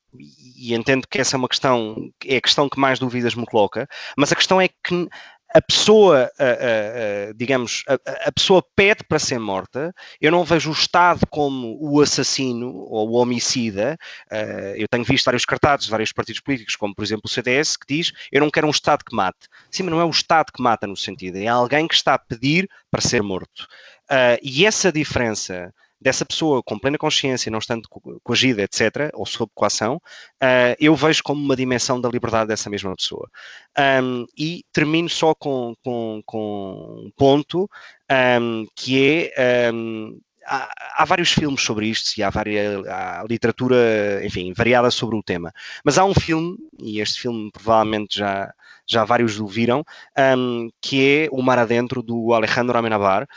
e 0.56 0.74
entendo 0.74 1.06
que 1.06 1.18
essa 1.18 1.36
é 1.36 1.38
uma 1.38 1.48
questão, 1.48 2.10
é 2.24 2.36
a 2.36 2.40
questão 2.40 2.68
que 2.68 2.80
mais 2.80 2.98
dúvidas 2.98 3.34
me 3.34 3.44
coloca, 3.44 3.86
mas 4.16 4.32
a 4.32 4.36
questão 4.36 4.60
é 4.60 4.68
que 4.68 5.08
a 5.54 5.62
pessoa, 5.62 6.30
digamos, 7.36 7.82
a, 7.86 8.32
pessoa 8.32 8.62
pede 8.76 9.02
para 9.04 9.18
ser 9.18 9.38
morta, 9.38 9.94
eu 10.20 10.30
não 10.30 10.44
vejo 10.44 10.70
o 10.70 10.72
Estado 10.72 11.26
como 11.30 11.78
o 11.80 12.00
assassino 12.00 12.68
ou 12.68 13.10
o 13.10 13.14
homicida. 13.14 13.96
Eh, 14.30 14.74
eu 14.78 14.88
tenho 14.88 15.04
visto 15.04 15.24
vários 15.24 15.44
cartazes 15.44 15.86
de 15.86 15.90
vários 15.90 16.12
partidos 16.12 16.40
políticos, 16.40 16.76
como 16.76 16.94
por 16.94 17.02
exemplo 17.02 17.22
o 17.24 17.28
CDS, 17.28 17.76
que 17.76 17.94
diz: 17.94 18.12
Eu 18.30 18.40
não 18.40 18.50
quero 18.50 18.66
um 18.66 18.70
Estado 18.70 19.04
que 19.04 19.14
mate. 19.14 19.48
Sim, 19.70 19.84
mas 19.84 19.92
não 19.92 20.00
é 20.00 20.04
o 20.04 20.10
Estado 20.10 20.52
que 20.52 20.62
mata 20.62 20.86
no 20.86 20.96
sentido, 20.96 21.36
é 21.36 21.46
alguém 21.46 21.88
que 21.88 21.94
está 21.94 22.14
a 22.14 22.18
pedir 22.18 22.68
para 22.90 23.00
ser 23.00 23.22
morto. 23.22 23.66
Eh, 24.10 24.38
e 24.42 24.66
essa 24.66 24.92
diferença 24.92 25.72
dessa 26.00 26.24
pessoa 26.24 26.62
com 26.62 26.78
plena 26.78 26.98
consciência, 26.98 27.50
não 27.50 27.58
estando 27.58 27.88
coagida, 28.22 28.62
etc., 28.62 29.10
ou 29.14 29.26
sob 29.26 29.50
coação, 29.54 29.96
uh, 30.42 30.74
eu 30.78 30.94
vejo 30.94 31.22
como 31.22 31.42
uma 31.42 31.56
dimensão 31.56 32.00
da 32.00 32.08
liberdade 32.08 32.48
dessa 32.48 32.70
mesma 32.70 32.94
pessoa. 32.94 33.28
Um, 34.02 34.24
e 34.36 34.64
termino 34.72 35.08
só 35.08 35.34
com, 35.34 35.74
com, 35.82 36.22
com 36.24 37.04
um 37.06 37.10
ponto 37.16 37.68
um, 38.40 38.66
que 38.74 39.30
é. 39.36 39.70
Um, 39.72 40.18
há, 40.48 40.68
há, 40.96 41.04
vários 41.04 41.32
filmes 41.32 41.62
sobre 41.62 41.86
isto 41.86 42.16
e 42.18 42.22
há, 42.22 42.30
várias, 42.30 42.86
há 42.86 43.24
literatura, 43.28 43.76
enfim, 44.24 44.52
variada 44.56 44.90
sobre 44.90 45.16
o 45.16 45.22
tema. 45.22 45.52
Mas 45.84 45.98
há 45.98 46.04
um 46.04 46.14
filme, 46.14 46.56
e 46.80 47.00
este 47.00 47.20
filme 47.20 47.50
provavelmente 47.52 48.18
já, 48.18 48.52
já 48.86 49.04
vários 49.04 49.38
o 49.38 49.46
viram, 49.46 49.84
um, 50.36 50.70
que 50.80 51.06
é 51.06 51.28
O 51.30 51.42
Mar 51.42 51.58
Adentro, 51.58 52.02
do 52.02 52.32
Alejandro 52.32 52.78
Amenabar, 52.78 53.28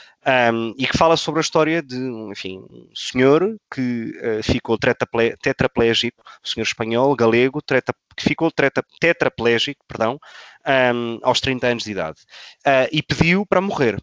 um, 0.53 0.73
e 0.77 0.87
que 0.87 0.97
fala 0.97 1.17
sobre 1.17 1.39
a 1.39 1.41
história 1.41 1.81
de 1.81 1.97
enfim, 2.31 2.59
um 2.69 2.87
senhor 2.95 3.57
que 3.73 4.13
uh, 4.17 4.43
ficou 4.43 4.77
tetraplégico, 4.77 6.23
um 6.43 6.47
senhor 6.47 6.63
espanhol, 6.63 7.15
galego, 7.15 7.61
que 8.15 8.23
ficou 8.23 8.51
tetraplégico 8.99 9.83
perdão, 9.87 10.17
aos 11.23 11.41
30 11.41 11.67
anos 11.67 11.83
de 11.83 11.91
idade, 11.91 12.19
uh, 12.65 12.87
e 12.91 13.01
pediu 13.01 13.45
para 13.45 13.59
morrer. 13.59 14.01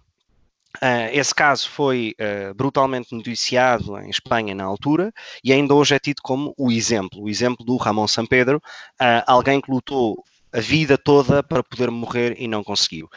Uh, 0.83 1.11
esse 1.13 1.35
caso 1.35 1.69
foi 1.69 2.15
uh, 2.21 2.55
brutalmente 2.55 3.13
noticiado 3.13 3.99
em 3.99 4.11
Espanha 4.11 4.55
na 4.55 4.65
altura 4.65 5.13
e 5.43 5.53
ainda 5.53 5.75
hoje 5.75 5.95
é 5.95 5.99
tido 5.99 6.21
como 6.23 6.55
o 6.57 6.71
exemplo, 6.71 7.23
o 7.23 7.29
exemplo 7.29 7.65
do 7.65 7.77
Ramon 7.77 8.07
Pedro, 8.31 8.59
uh, 9.01 9.23
alguém 9.27 9.61
que 9.61 9.71
lutou 9.71 10.25
a 10.53 10.61
vida 10.61 10.97
toda 10.97 11.43
para 11.43 11.65
poder 11.65 11.91
morrer 11.91 12.37
e 12.39 12.47
não 12.47 12.63
conseguiu. 12.63 13.09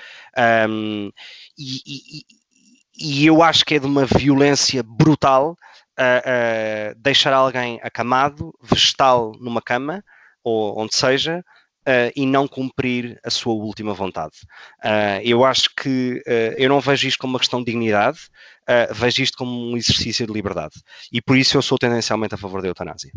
Um, 0.68 1.12
e, 1.58 1.82
e, 1.86 2.26
e, 2.98 3.26
eu 3.26 3.42
acho 3.44 3.64
que 3.64 3.76
é 3.76 3.80
de 3.80 3.86
uma 3.86 4.06
violência 4.06 4.84
brutal 4.84 5.56
deixar 6.98 7.32
alguém 7.32 7.80
acamado, 7.84 8.52
vegetal 8.60 9.34
numa 9.40 9.62
cama, 9.62 10.04
ou 10.44 10.80
onde 10.80 10.96
seja, 10.96 11.46
Uh, 11.82 12.14
e 12.16 12.28
não 12.28 12.48
cumprir 12.48 13.20
a 13.24 13.32
sua 13.32 13.54
última 13.56 13.92
vontade. 13.92 14.36
Uh, 14.86 15.20
eu 15.24 15.44
acho 15.44 15.74
que 15.76 16.22
uh, 16.28 16.54
eu 16.56 16.70
não 16.70 16.80
vejo 16.80 17.08
isto 17.08 17.18
como 17.18 17.34
uma 17.34 17.40
questão 17.40 17.58
de 17.60 17.72
dignidade, 17.72 18.20
vejo 18.92 19.24
isto 19.24 19.36
como 19.36 19.52
um 19.52 19.76
exercício 19.76 20.28
de 20.28 20.32
liberdade. 20.32 20.76
E 21.12 21.20
por 21.20 21.36
isso 21.36 21.58
eu 21.58 21.62
sou 21.62 21.80
tendencialmente 21.80 22.36
a 22.36 22.38
favor 22.38 22.62
da 22.62 22.68
eutanásia. 22.68 23.12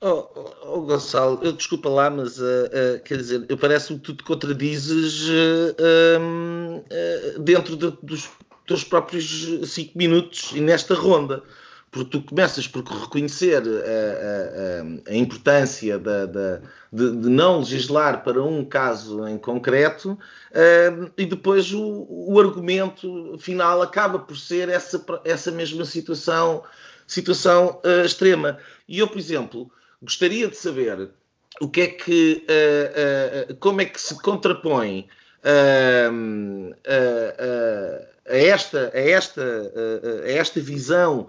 Oh, 0.00 0.28
oh, 0.34 0.54
oh 0.64 0.80
Gonçalo, 0.80 1.38
eu 1.44 1.52
desculpa 1.52 1.88
lá, 1.88 2.10
mas 2.10 2.38
quer 3.04 3.18
dizer, 3.18 3.46
eu 3.48 3.56
parece-me 3.56 4.00
que 4.00 4.06
tu 4.06 4.16
te 4.16 4.24
contradizes 4.24 5.28
um, 6.20 6.82
dentro 7.40 7.76
de, 7.76 7.92
dos 8.02 8.28
teus 8.66 8.82
próprios 8.82 9.70
cinco 9.70 9.96
minutos 9.96 10.50
e 10.54 10.60
nesta 10.60 10.94
ronda 10.94 11.42
porque 11.90 12.10
tu 12.10 12.22
começas 12.22 12.68
por 12.68 12.84
reconhecer 12.84 13.62
a, 13.62 15.10
a, 15.10 15.12
a 15.12 15.16
importância 15.16 15.98
da, 15.98 16.26
da, 16.26 16.60
de, 16.92 17.16
de, 17.16 17.28
não 17.28 17.60
legislar 17.60 18.22
para 18.22 18.42
um 18.42 18.64
caso 18.64 19.26
em 19.26 19.38
concreto 19.38 20.12
uh, 20.12 21.10
e 21.16 21.24
depois 21.24 21.72
o, 21.72 22.06
o, 22.08 22.38
argumento 22.38 23.36
final 23.38 23.80
acaba 23.80 24.18
por 24.18 24.36
ser 24.36 24.68
essa, 24.68 25.04
essa 25.24 25.50
mesma 25.50 25.84
situação, 25.84 26.62
situação 27.06 27.80
uh, 27.84 28.04
extrema. 28.04 28.58
E 28.86 28.98
eu, 28.98 29.08
por 29.08 29.18
exemplo, 29.18 29.70
gostaria 30.02 30.48
de 30.48 30.56
saber 30.56 31.10
o 31.60 31.68
que 31.68 31.80
é 31.80 31.86
que, 31.86 32.46
uh, 33.50 33.54
como 33.56 33.80
é 33.80 33.86
que 33.86 34.00
se 34.00 34.20
contrapõe 34.20 35.08
a 38.28 38.36
esta, 38.36 38.90
a 38.94 38.98
esta, 38.98 39.42
a 40.24 40.30
esta 40.30 40.60
visão 40.60 41.28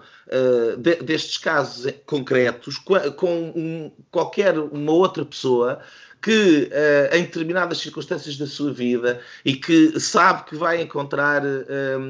de, 0.78 0.96
destes 0.96 1.38
casos 1.38 1.92
concretos 2.06 2.78
com 2.78 3.92
qualquer 4.12 4.58
uma 4.58 4.92
outra 4.92 5.26
pessoa 5.26 5.80
que 6.22 6.70
em 7.14 7.24
determinadas 7.24 7.78
circunstâncias 7.78 8.38
da 8.38 8.46
sua 8.46 8.74
vida 8.74 9.22
e 9.46 9.56
que 9.56 10.00
sabe 10.00 10.44
que 10.44 10.56
vai 10.56 10.82
encontrar 10.82 11.42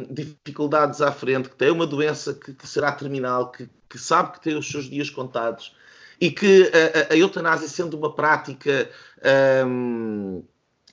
dificuldades 0.10 1.02
à 1.02 1.12
frente, 1.12 1.49
que 1.49 1.56
tem 1.56 1.71
uma 1.71 1.86
doença 1.86 2.34
que, 2.34 2.54
que 2.54 2.67
será 2.67 2.91
terminal, 2.91 3.52
que, 3.52 3.69
que, 3.88 3.97
sabe 3.99 4.34
que 4.34 4.41
tem 4.41 4.58
os 4.58 4.69
seus 4.69 4.89
dias 4.89 5.10
contados 5.10 5.73
e 6.19 6.30
que 6.32 6.69
a, 7.10 7.13
a 7.13 7.17
eutanásia 7.17 7.67
sendo 7.67 7.97
uma 7.97 8.13
prática 8.13 8.89
uh, 9.19 10.43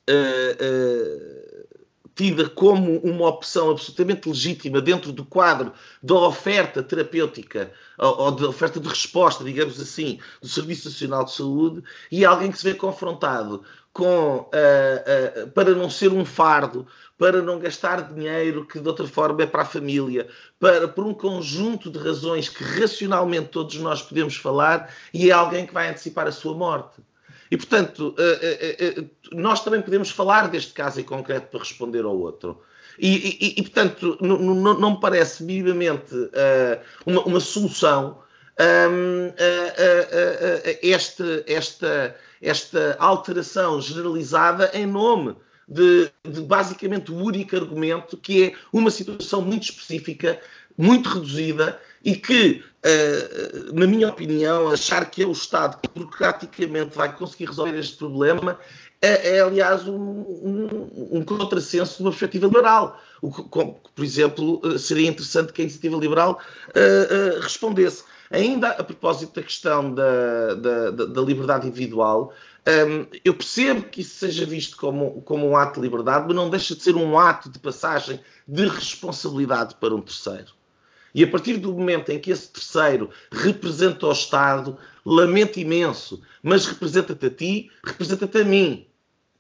uh, 0.09 1.56
tida 2.17 2.49
como 2.49 2.99
uma 3.01 3.29
opção 3.29 3.71
absolutamente 3.71 4.27
legítima 4.27 4.81
dentro 4.81 5.13
do 5.13 5.25
quadro 5.25 5.73
da 6.03 6.15
oferta 6.15 6.83
terapêutica 6.83 7.71
ou, 7.99 8.21
ou 8.23 8.31
da 8.33 8.49
oferta 8.49 8.81
de 8.81 8.89
resposta, 8.89 9.45
digamos 9.45 9.79
assim, 9.79 10.19
do 10.41 10.49
Serviço 10.49 10.89
Nacional 10.89 11.25
de 11.25 11.33
Saúde, 11.33 11.85
e 12.11 12.25
alguém 12.25 12.51
que 12.51 12.59
se 12.59 12.65
vê 12.65 12.75
confrontado 12.75 13.63
com, 13.93 14.39
uh, 14.39 15.45
uh, 15.45 15.51
para 15.53 15.75
não 15.75 15.89
ser 15.91 16.11
um 16.11 16.25
fardo, 16.25 16.87
para 17.19 17.41
não 17.43 17.59
gastar 17.59 18.13
dinheiro 18.13 18.67
que 18.67 18.81
de 18.81 18.89
outra 18.89 19.07
forma 19.07 19.43
é 19.43 19.47
para 19.47 19.63
a 19.63 19.67
família, 19.67 20.27
para, 20.59 20.89
por 20.89 21.07
um 21.07 21.15
conjunto 21.15 21.91
de 21.91 21.99
razões 21.99 22.49
que 22.49 22.63
racionalmente 22.63 23.49
todos 23.49 23.77
nós 23.77 24.03
podemos 24.03 24.37
falar, 24.37 24.91
e 25.13 25.31
é 25.31 25.33
alguém 25.33 25.67
que 25.67 25.73
vai 25.73 25.89
antecipar 25.89 26.27
a 26.27 26.33
sua 26.33 26.55
morte. 26.55 27.01
E, 27.51 27.57
portanto, 27.57 28.15
eh, 28.19 28.39
eh, 28.43 28.77
eh, 28.99 29.05
nós 29.33 29.63
também 29.63 29.81
podemos 29.81 30.11
falar 30.11 30.49
deste 30.49 30.73
caso 30.73 31.01
em 31.01 31.05
concreto 31.05 31.49
para 31.49 31.61
responder 31.61 32.05
ao 32.05 32.17
outro. 32.17 32.63
E, 32.99 33.37
e, 33.41 33.61
e 33.61 33.63
portanto, 33.63 34.17
não, 34.21 34.93
me 34.93 35.01
parece 35.01 35.45
minimamente 35.45 36.15
uma, 37.05 37.23
uma, 37.25 37.41
solução 37.41 38.23
um, 38.59 39.33
esta, 40.83 41.45
esta, 41.47 42.17
esta 42.41 42.97
alteração 42.99 43.83
generalizada 43.83 44.71
em 44.73 44.87
nome 44.87 45.37
de, 45.69 46.11
de 46.25 46.41
basicamente 46.41 47.13
o 47.13 47.17
único 47.17 47.55
argumento, 47.55 48.17
que 48.17 48.45
é 48.45 48.55
uma 48.73 48.91
situação 48.91 49.43
muito 49.43 49.65
específica, 49.65 50.41
muito 50.77 51.09
reduzida 51.09 51.81
e 52.05 52.15
que, 52.15 52.63
uh, 52.85 53.75
na 53.75 53.87
minha 53.87 54.09
opinião, 54.09 54.71
achar 54.71 55.11
que 55.11 55.23
é 55.23 55.27
o 55.27 55.33
Estado 55.33 55.79
que 55.81 55.89
burocraticamente 55.89 56.97
vai 56.97 57.15
conseguir 57.15 57.47
resolver 57.47 57.79
este 57.79 57.97
problema 57.97 58.59
é, 59.01 59.37
é 59.37 59.41
aliás, 59.41 59.87
um, 59.87 59.95
um, 59.95 61.19
um 61.19 61.25
contrassenso 61.25 61.99
de 61.99 62.03
uma 62.03 62.11
perspectiva 62.11 62.47
liberal. 62.47 63.01
O 63.21 63.31
que, 63.31 63.43
por 63.43 64.05
exemplo, 64.05 64.61
eh, 64.65 64.79
seria 64.79 65.09
interessante 65.09 65.53
que 65.53 65.61
a 65.61 65.65
iniciativa 65.65 65.97
liberal 65.97 66.41
uh, 66.69 67.37
uh, 67.37 67.41
respondesse. 67.41 68.05
Ainda 68.31 68.71
a 68.71 68.83
propósito 68.83 69.35
da 69.35 69.43
questão 69.43 69.95
da, 69.95 70.55
da, 70.55 70.91
da 70.91 71.21
liberdade 71.23 71.69
individual, 71.69 72.33
um, 72.67 73.07
eu 73.25 73.35
percebo 73.35 73.83
que 73.83 74.01
isso 74.01 74.17
seja 74.17 74.45
visto 74.45 74.77
como, 74.77 75.23
como 75.23 75.49
um 75.49 75.57
ato 75.57 75.81
de 75.81 75.87
liberdade, 75.87 76.25
mas 76.27 76.35
não 76.35 76.51
deixa 76.51 76.75
de 76.75 76.83
ser 76.83 76.97
um 76.97 77.17
ato 77.17 77.49
de 77.49 77.59
passagem 77.61 78.21
de 78.49 78.67
responsabilidade 78.67 79.77
para 79.77 79.95
um 79.95 80.01
terceiro. 80.01 80.56
E 81.17 81.25
a 81.25 81.27
partir 81.27 81.57
do 81.57 81.73
momento 81.73 82.11
em 82.11 82.19
que 82.19 82.31
esse 82.31 82.47
terceiro 82.51 83.09
representa 83.33 84.07
o 84.07 84.13
Estado, 84.13 84.77
lamento 85.03 85.59
imenso, 85.59 86.21
mas 86.43 86.67
representa-te 86.67 87.25
a 87.25 87.31
ti, 87.31 87.71
representa-te 87.83 88.37
a 88.37 88.45
mim. 88.45 88.87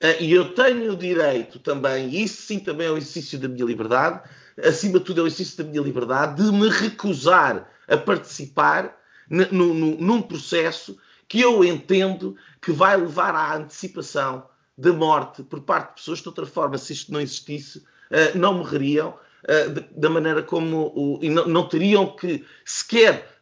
Ah, 0.03 0.16
e 0.18 0.33
eu 0.33 0.55
tenho 0.55 0.95
o 0.95 0.97
direito 0.97 1.59
também, 1.59 2.09
e 2.09 2.22
isso 2.22 2.41
sim 2.41 2.59
também 2.59 2.87
é 2.87 2.91
o 2.91 2.97
exercício 2.97 3.39
da 3.39 3.47
minha 3.47 3.66
liberdade, 3.66 4.27
acima 4.64 4.99
de 4.99 5.05
tudo 5.05 5.20
é 5.20 5.24
o 5.24 5.27
exercício 5.27 5.62
da 5.62 5.70
minha 5.70 5.83
liberdade, 5.83 6.43
de 6.43 6.51
me 6.51 6.70
recusar 6.70 7.70
a 7.87 7.97
participar 7.99 8.97
num 9.29 10.22
processo 10.22 10.97
que 11.29 11.43
eu 11.43 11.62
entendo 11.62 12.39
que 12.62 12.72
vai 12.72 12.97
levar 12.97 13.35
à 13.35 13.55
antecipação 13.55 14.47
da 14.79 14.95
morte 14.95 15.43
por 15.43 15.61
parte 15.61 15.89
de 15.89 15.95
pessoas 15.97 16.20
que, 16.20 16.22
de 16.22 16.29
outra 16.31 16.47
forma, 16.47 16.79
se 16.79 16.95
isto 16.95 17.12
não 17.12 17.20
existisse, 17.20 17.85
ah, 18.11 18.35
não 18.35 18.55
morreriam 18.55 19.14
ah, 19.49 19.83
da 19.93 20.11
maneira 20.11 20.43
como. 20.43 21.19
e 21.23 21.31
não 21.31 21.69
teriam 21.69 22.15
que 22.17 22.45
sequer 22.65 23.37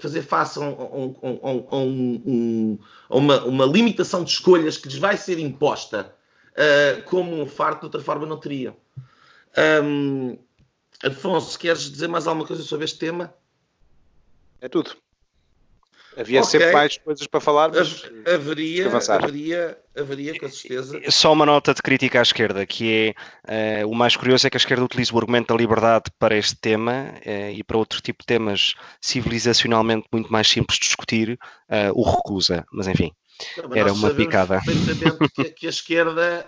fazer 0.00 0.22
face 0.22 0.58
a, 0.58 0.62
um, 0.62 1.14
a, 1.22 1.76
um, 1.76 2.78
a 3.10 3.16
uma, 3.16 3.44
uma, 3.44 3.66
limitação 3.66 4.24
de 4.24 4.30
escolhas 4.30 4.78
que 4.78 4.88
lhes 4.88 4.96
vai 4.96 5.18
ser 5.18 5.38
imposta 5.38 6.14
uh, 6.52 7.02
como 7.02 7.38
um 7.38 7.46
farto, 7.46 7.80
de 7.80 7.86
outra 7.86 8.00
forma 8.00 8.24
não 8.24 8.38
teriam. 8.38 8.74
Um, 9.84 10.38
Afonso, 11.04 11.58
queres 11.58 11.90
dizer 11.90 12.08
mais 12.08 12.26
alguma 12.26 12.46
coisa 12.46 12.62
sobre 12.62 12.84
este 12.84 12.98
tema? 12.98 13.32
É 14.60 14.68
tudo. 14.68 14.96
Havia 16.18 16.40
okay. 16.40 16.50
sempre 16.50 16.72
mais 16.72 16.98
coisas 16.98 17.26
para 17.28 17.38
falar, 17.38 17.68
mas 17.68 18.04
haveria, 18.26 18.88
haveria, 18.88 19.78
haveria 19.96 20.40
com 20.40 20.48
certeza. 20.48 21.00
Só 21.10 21.32
uma 21.32 21.46
nota 21.46 21.72
de 21.72 21.80
crítica 21.80 22.18
à 22.18 22.22
esquerda, 22.22 22.66
que 22.66 23.14
é 23.46 23.82
uh, 23.82 23.88
o 23.88 23.94
mais 23.94 24.16
curioso 24.16 24.44
é 24.44 24.50
que 24.50 24.56
a 24.56 24.58
esquerda 24.58 24.84
utiliza 24.84 25.14
o 25.14 25.18
argumento 25.18 25.54
da 25.54 25.60
liberdade 25.60 26.10
para 26.18 26.36
este 26.36 26.56
tema 26.56 27.14
uh, 27.24 27.52
e 27.52 27.62
para 27.62 27.78
outro 27.78 28.00
tipo 28.00 28.24
de 28.24 28.26
temas 28.26 28.74
civilizacionalmente 29.00 30.08
muito 30.12 30.32
mais 30.32 30.48
simples 30.48 30.76
de 30.80 30.86
discutir, 30.86 31.38
uh, 31.70 31.92
o 31.94 32.02
recusa. 32.02 32.66
Mas 32.72 32.88
enfim, 32.88 33.12
Não, 33.56 33.68
mas 33.68 33.78
era 33.78 33.92
uma 33.92 34.10
picada. 34.10 34.60
Que, 35.36 35.44
que 35.50 35.66
a 35.66 35.70
esquerda 35.70 36.46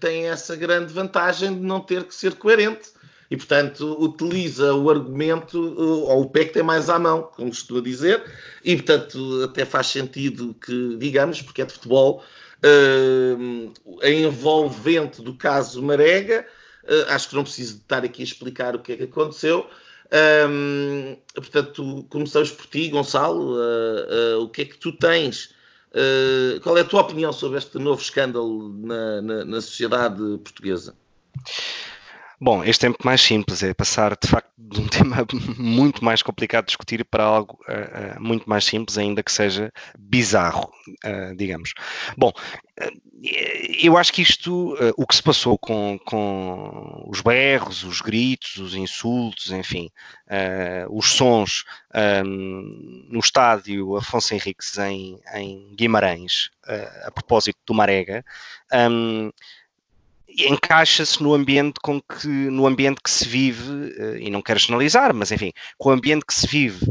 tem 0.00 0.28
essa 0.30 0.56
grande 0.56 0.94
vantagem 0.94 1.54
de 1.54 1.60
não 1.60 1.80
ter 1.80 2.04
que 2.04 2.14
ser 2.14 2.36
coerente 2.36 2.88
e, 3.30 3.36
portanto, 3.36 3.96
utiliza 4.02 4.74
o 4.74 4.88
argumento, 4.88 5.60
ou 5.78 6.22
o 6.22 6.30
que 6.30 6.46
tem 6.46 6.62
mais 6.62 6.88
à 6.88 6.98
mão, 6.98 7.22
como 7.22 7.50
estou 7.50 7.78
a 7.78 7.82
dizer, 7.82 8.24
e, 8.64 8.74
portanto, 8.76 9.42
até 9.44 9.64
faz 9.64 9.88
sentido 9.88 10.54
que, 10.54 10.96
digamos, 10.96 11.42
porque 11.42 11.60
é 11.60 11.66
de 11.66 11.74
futebol, 11.74 12.24
uh, 12.64 14.00
a 14.02 14.08
envolvente 14.08 15.20
do 15.20 15.34
caso 15.34 15.82
Marega, 15.82 16.46
uh, 16.84 17.12
acho 17.12 17.28
que 17.28 17.34
não 17.34 17.42
preciso 17.42 17.76
estar 17.76 18.02
aqui 18.02 18.22
a 18.22 18.24
explicar 18.24 18.74
o 18.74 18.78
que 18.78 18.92
é 18.92 18.96
que 18.96 19.04
aconteceu. 19.04 19.68
Portanto, 21.34 22.06
começamos 22.08 22.50
por 22.50 22.64
ti, 22.66 22.88
Gonçalo. 22.88 23.56
Uh, 23.56 24.40
o 24.40 24.48
que 24.48 24.62
é 24.62 24.64
que 24.64 24.78
tu 24.78 24.92
tens? 24.92 25.56
qual 26.62 26.76
é 26.76 26.82
a 26.82 26.84
tua 26.84 27.00
opinião 27.00 27.32
sobre 27.32 27.58
este 27.58 27.78
novo 27.78 28.00
escândalo 28.00 28.68
na, 28.86 29.22
na, 29.22 29.44
na 29.44 29.60
sociedade 29.60 30.18
portuguesa? 30.44 30.94
Bom, 32.40 32.62
este 32.62 32.82
tempo 32.82 32.98
mais 33.04 33.20
simples 33.20 33.64
é 33.64 33.74
passar 33.74 34.16
de 34.16 34.28
facto 34.28 34.48
de 34.56 34.80
um 34.80 34.86
tema 34.88 35.26
muito 35.58 36.04
mais 36.04 36.22
complicado 36.22 36.66
de 36.66 36.68
discutir 36.68 37.04
para 37.04 37.24
algo 37.24 37.58
uh, 37.68 38.18
uh, 38.18 38.22
muito 38.22 38.48
mais 38.48 38.64
simples, 38.64 38.96
ainda 38.96 39.24
que 39.24 39.32
seja 39.32 39.72
bizarro, 39.98 40.70
uh, 41.04 41.34
digamos. 41.36 41.74
Bom, 42.16 42.32
eu 43.82 43.96
acho 43.96 44.12
que 44.12 44.22
isto, 44.22 44.76
o 44.96 45.04
que 45.04 45.16
se 45.16 45.22
passou 45.22 45.58
com, 45.58 45.98
com 46.06 47.04
os 47.08 47.20
berros, 47.20 47.82
os 47.82 48.00
gritos, 48.00 48.58
os 48.58 48.76
insultos, 48.76 49.50
enfim, 49.50 49.90
os 50.88 51.10
sons 51.10 51.64
um, 52.24 53.08
no 53.10 53.18
estádio 53.18 53.96
Afonso 53.96 54.34
Henriques 54.34 54.78
em, 54.78 55.18
em 55.34 55.74
Guimarães, 55.74 56.50
a 57.02 57.10
propósito 57.10 57.58
do 57.66 57.74
Marega. 57.74 58.24
Um, 58.72 59.32
encaixa-se 60.46 61.22
no 61.22 61.34
ambiente 61.34 61.80
com 61.82 62.00
que 62.00 62.28
no 62.28 62.66
ambiente 62.66 63.00
que 63.02 63.10
se 63.10 63.26
vive 63.26 63.94
eh, 63.96 64.18
e 64.20 64.30
não 64.30 64.42
quero 64.42 64.58
generalizar, 64.58 65.12
mas 65.14 65.32
enfim, 65.32 65.52
com 65.76 65.88
o 65.88 65.92
ambiente 65.92 66.24
que 66.24 66.34
se 66.34 66.46
vive 66.46 66.86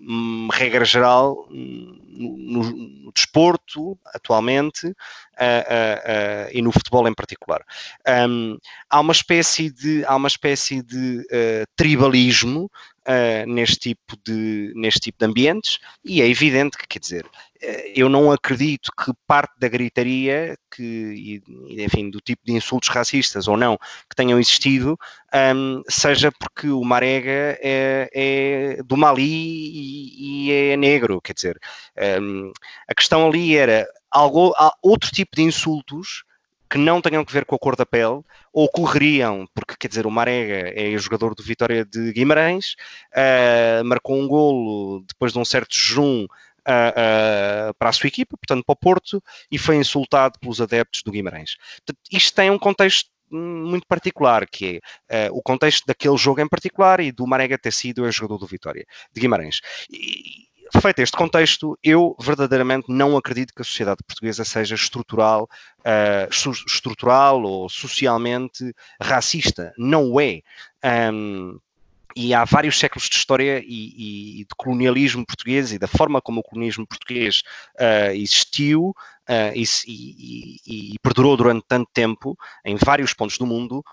hum, 0.00 0.48
regra 0.52 0.84
geral 0.84 1.46
no, 1.50 2.62
no 2.62 3.12
desporto 3.12 3.98
atualmente 4.06 4.86
uh, 4.86 4.90
uh, 4.90 4.92
uh, 4.92 6.50
e 6.52 6.60
no 6.60 6.72
futebol 6.72 7.06
em 7.08 7.14
particular. 7.14 7.64
Um, 8.28 8.58
há 8.90 9.00
uma 9.00 9.12
espécie 9.12 9.70
de 9.70 10.04
há 10.04 10.16
uma 10.16 10.28
espécie 10.28 10.82
de 10.82 11.24
tribalismo 11.76 12.70
neste 13.46 13.78
tipo 13.78 14.16
de 14.24 14.72
neste 14.74 15.00
tipo 15.00 15.18
de 15.18 15.24
ambientes 15.24 15.78
e 16.04 16.20
é 16.20 16.28
evidente 16.28 16.76
que 16.76 16.86
quer 16.86 16.98
dizer 16.98 17.24
eu 17.94 18.08
não 18.08 18.30
acredito 18.30 18.90
que 18.92 19.12
parte 19.26 19.52
da 19.58 19.68
gritaria, 19.68 20.56
que, 20.70 21.42
enfim, 21.70 22.08
do 22.08 22.20
tipo 22.20 22.42
de 22.44 22.52
insultos 22.52 22.88
racistas 22.88 23.48
ou 23.48 23.56
não 23.56 23.76
que 24.08 24.14
tenham 24.14 24.38
existido, 24.38 24.98
um, 25.54 25.82
seja 25.88 26.30
porque 26.30 26.68
o 26.68 26.84
Marega 26.84 27.58
é, 27.60 28.08
é 28.14 28.82
do 28.84 28.96
Mali 28.96 29.24
e, 29.24 30.46
e, 30.46 30.52
é 30.52 30.76
negro. 30.76 31.20
Quer 31.20 31.32
dizer, 31.32 31.58
um, 32.20 32.52
a 32.86 32.94
questão 32.94 33.26
ali 33.26 33.56
era 33.56 33.86
algo, 34.10 34.54
outro 34.82 35.10
tipo 35.10 35.34
de 35.34 35.42
insultos 35.42 36.24
que 36.68 36.78
não 36.78 37.00
tenham 37.00 37.24
que 37.24 37.32
ver 37.32 37.44
com 37.44 37.54
a 37.54 37.58
cor 37.58 37.76
da 37.76 37.86
pele, 37.86 38.22
ocorreriam, 38.52 39.46
porque 39.54 39.74
quer 39.78 39.88
dizer, 39.88 40.06
o 40.06 40.10
Marega 40.10 40.72
é 40.74 40.96
jogador 40.98 41.34
do 41.34 41.42
Vitória 41.42 41.84
de 41.84 42.12
Guimarães, 42.12 42.74
uh, 43.12 43.84
marcou 43.84 44.16
um 44.16 44.28
golo 44.28 45.04
depois 45.06 45.32
de 45.32 45.38
um 45.38 45.44
certo 45.44 45.74
jejum 45.74 46.24
uh, 46.24 47.70
uh, 47.70 47.74
para 47.78 47.88
a 47.88 47.92
sua 47.92 48.08
equipa, 48.08 48.36
portanto 48.36 48.64
para 48.64 48.72
o 48.72 48.76
Porto, 48.76 49.22
e 49.50 49.58
foi 49.58 49.76
insultado 49.76 50.38
pelos 50.38 50.60
adeptos 50.60 51.02
do 51.02 51.10
Guimarães. 51.10 51.56
Portanto, 51.78 51.98
isto 52.12 52.34
tem 52.34 52.50
um 52.50 52.58
contexto 52.58 53.10
muito 53.30 53.86
particular, 53.86 54.46
que 54.46 54.80
é 55.08 55.28
uh, 55.28 55.36
o 55.36 55.42
contexto 55.42 55.84
daquele 55.86 56.16
jogo 56.16 56.40
em 56.40 56.48
particular 56.48 57.00
e 57.00 57.12
do 57.12 57.26
Marega 57.26 57.58
ter 57.58 57.72
sido 57.72 58.02
o 58.02 58.10
jogador 58.10 58.38
do 58.38 58.46
Vitória, 58.46 58.86
de 59.12 59.20
Guimarães. 59.20 59.60
E, 59.90 60.48
feito 60.80 61.00
este 61.00 61.16
contexto, 61.16 61.78
eu 61.82 62.16
verdadeiramente 62.20 62.86
não 62.88 63.16
acredito 63.16 63.54
que 63.54 63.62
a 63.62 63.64
sociedade 63.64 64.02
portuguesa 64.06 64.44
seja 64.44 64.74
estrutural, 64.74 65.48
uh, 65.80 66.28
estrutural 66.66 67.42
ou 67.42 67.68
socialmente 67.68 68.74
racista. 69.00 69.72
Não 69.76 70.20
é. 70.20 70.42
Um, 71.12 71.58
e 72.16 72.34
há 72.34 72.44
vários 72.44 72.78
séculos 72.78 73.08
de 73.08 73.14
história 73.14 73.62
e, 73.64 74.40
e, 74.40 74.44
de 74.44 74.54
colonialismo 74.56 75.24
português 75.24 75.72
e 75.72 75.78
da 75.78 75.86
forma 75.86 76.20
como 76.20 76.40
o 76.40 76.42
colonialismo 76.42 76.86
português 76.86 77.42
uh, 77.76 78.10
existiu 78.12 78.94
uh, 79.28 79.52
e, 79.54 79.64
e, 79.86 80.94
e, 80.94 80.98
perdurou 81.00 81.36
durante 81.36 81.64
tanto 81.68 81.88
tempo 81.92 82.36
em 82.64 82.76
vários 82.76 83.12
pontos 83.12 83.38
do 83.38 83.46
mundo, 83.46 83.84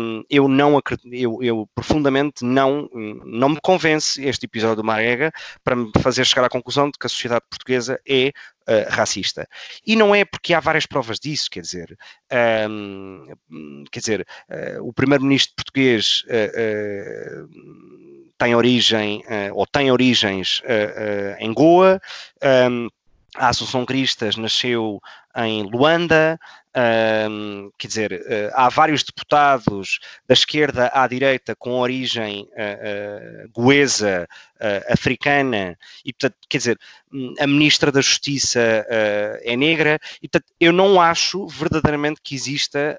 um, 0.00 0.22
eu 0.30 0.48
não 0.48 0.80
eu, 1.12 1.42
eu, 1.42 1.68
profundamente 1.74 2.44
não, 2.44 2.88
não 3.24 3.50
me 3.50 3.60
convence 3.62 4.22
este 4.22 4.46
episódio 4.46 4.76
do 4.76 4.84
Marega 4.84 5.32
para 5.62 5.76
me 5.76 5.90
fazer 6.00 6.24
chegar 6.24 6.44
à 6.44 6.48
conclusão 6.48 6.90
de 6.90 6.98
que 6.98 7.06
a 7.06 7.10
sociedade 7.10 7.44
portuguesa 7.50 8.00
é 8.08 8.28
uh, 8.68 8.90
racista. 8.90 9.48
E 9.86 9.96
não 9.96 10.14
é 10.14 10.24
porque 10.24 10.54
há 10.54 10.60
várias 10.60 10.86
provas 10.86 11.18
disso, 11.18 11.50
quer 11.50 11.60
dizer, 11.60 11.96
um, 12.68 13.84
quer 13.90 14.00
dizer, 14.00 14.26
uh, 14.50 14.86
o 14.86 14.92
primeiro-ministro 14.92 15.54
português 15.56 16.24
uh, 16.26 17.48
tem 18.38 18.54
origem, 18.54 19.22
ou 19.54 19.66
tem 19.66 19.90
origens 19.90 20.60
em 21.38 21.54
Goa, 21.54 21.98
um, 22.70 22.88
a 23.36 23.48
Assunção 23.48 23.84
Cristas 23.84 24.36
nasceu 24.36 25.00
em 25.36 25.62
Luanda, 25.62 26.38
Um, 26.76 27.70
quer 27.78 27.88
dizer, 27.88 28.12
uh, 28.12 28.52
há 28.52 28.68
vários 28.68 29.02
deputados 29.02 29.98
da 30.28 30.34
esquerda 30.34 30.90
à 30.92 31.08
direita 31.08 31.56
com 31.56 31.80
origem 31.80 32.42
uh, 32.52 33.46
uh, 33.46 33.50
goesa, 33.50 34.28
africana, 34.90 35.78
e 36.02 36.12
portanto, 36.14 36.36
quer 36.48 36.58
dizer, 36.58 36.78
hum, 37.12 37.34
a 37.38 37.46
ministra 37.46 37.92
da 37.92 38.00
Justiça 38.00 38.58
é 39.42 39.54
negra, 39.54 39.98
e 40.22 40.28
portanto, 40.28 40.50
eu 40.58 40.72
não 40.72 40.98
acho 40.98 41.46
verdadeiramente 41.46 42.22
que 42.24 42.34
exista 42.34 42.98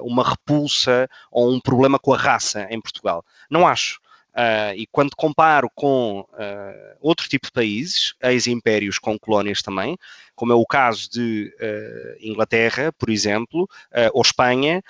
uma 0.00 0.26
repulsa 0.26 1.06
ou 1.30 1.52
um 1.52 1.60
problema 1.60 1.98
com 1.98 2.14
a 2.14 2.16
raça 2.16 2.66
em 2.70 2.80
Portugal. 2.80 3.22
Não 3.50 3.66
acho. 3.66 4.00
Uh, 4.36 4.76
e 4.76 4.86
quando 4.92 5.16
comparo 5.16 5.70
com 5.74 6.20
uh, 6.20 6.96
outro 7.00 7.26
tipo 7.26 7.46
de 7.46 7.52
países, 7.52 8.12
ex-impérios 8.22 8.98
com 8.98 9.18
colónias 9.18 9.62
também, 9.62 9.96
como 10.34 10.52
é 10.52 10.54
o 10.54 10.66
caso 10.66 11.08
de 11.10 11.50
uh, 11.58 12.16
Inglaterra, 12.20 12.92
por 12.98 13.08
exemplo, 13.08 13.66
ou 14.12 14.20
Espanha, 14.20 14.82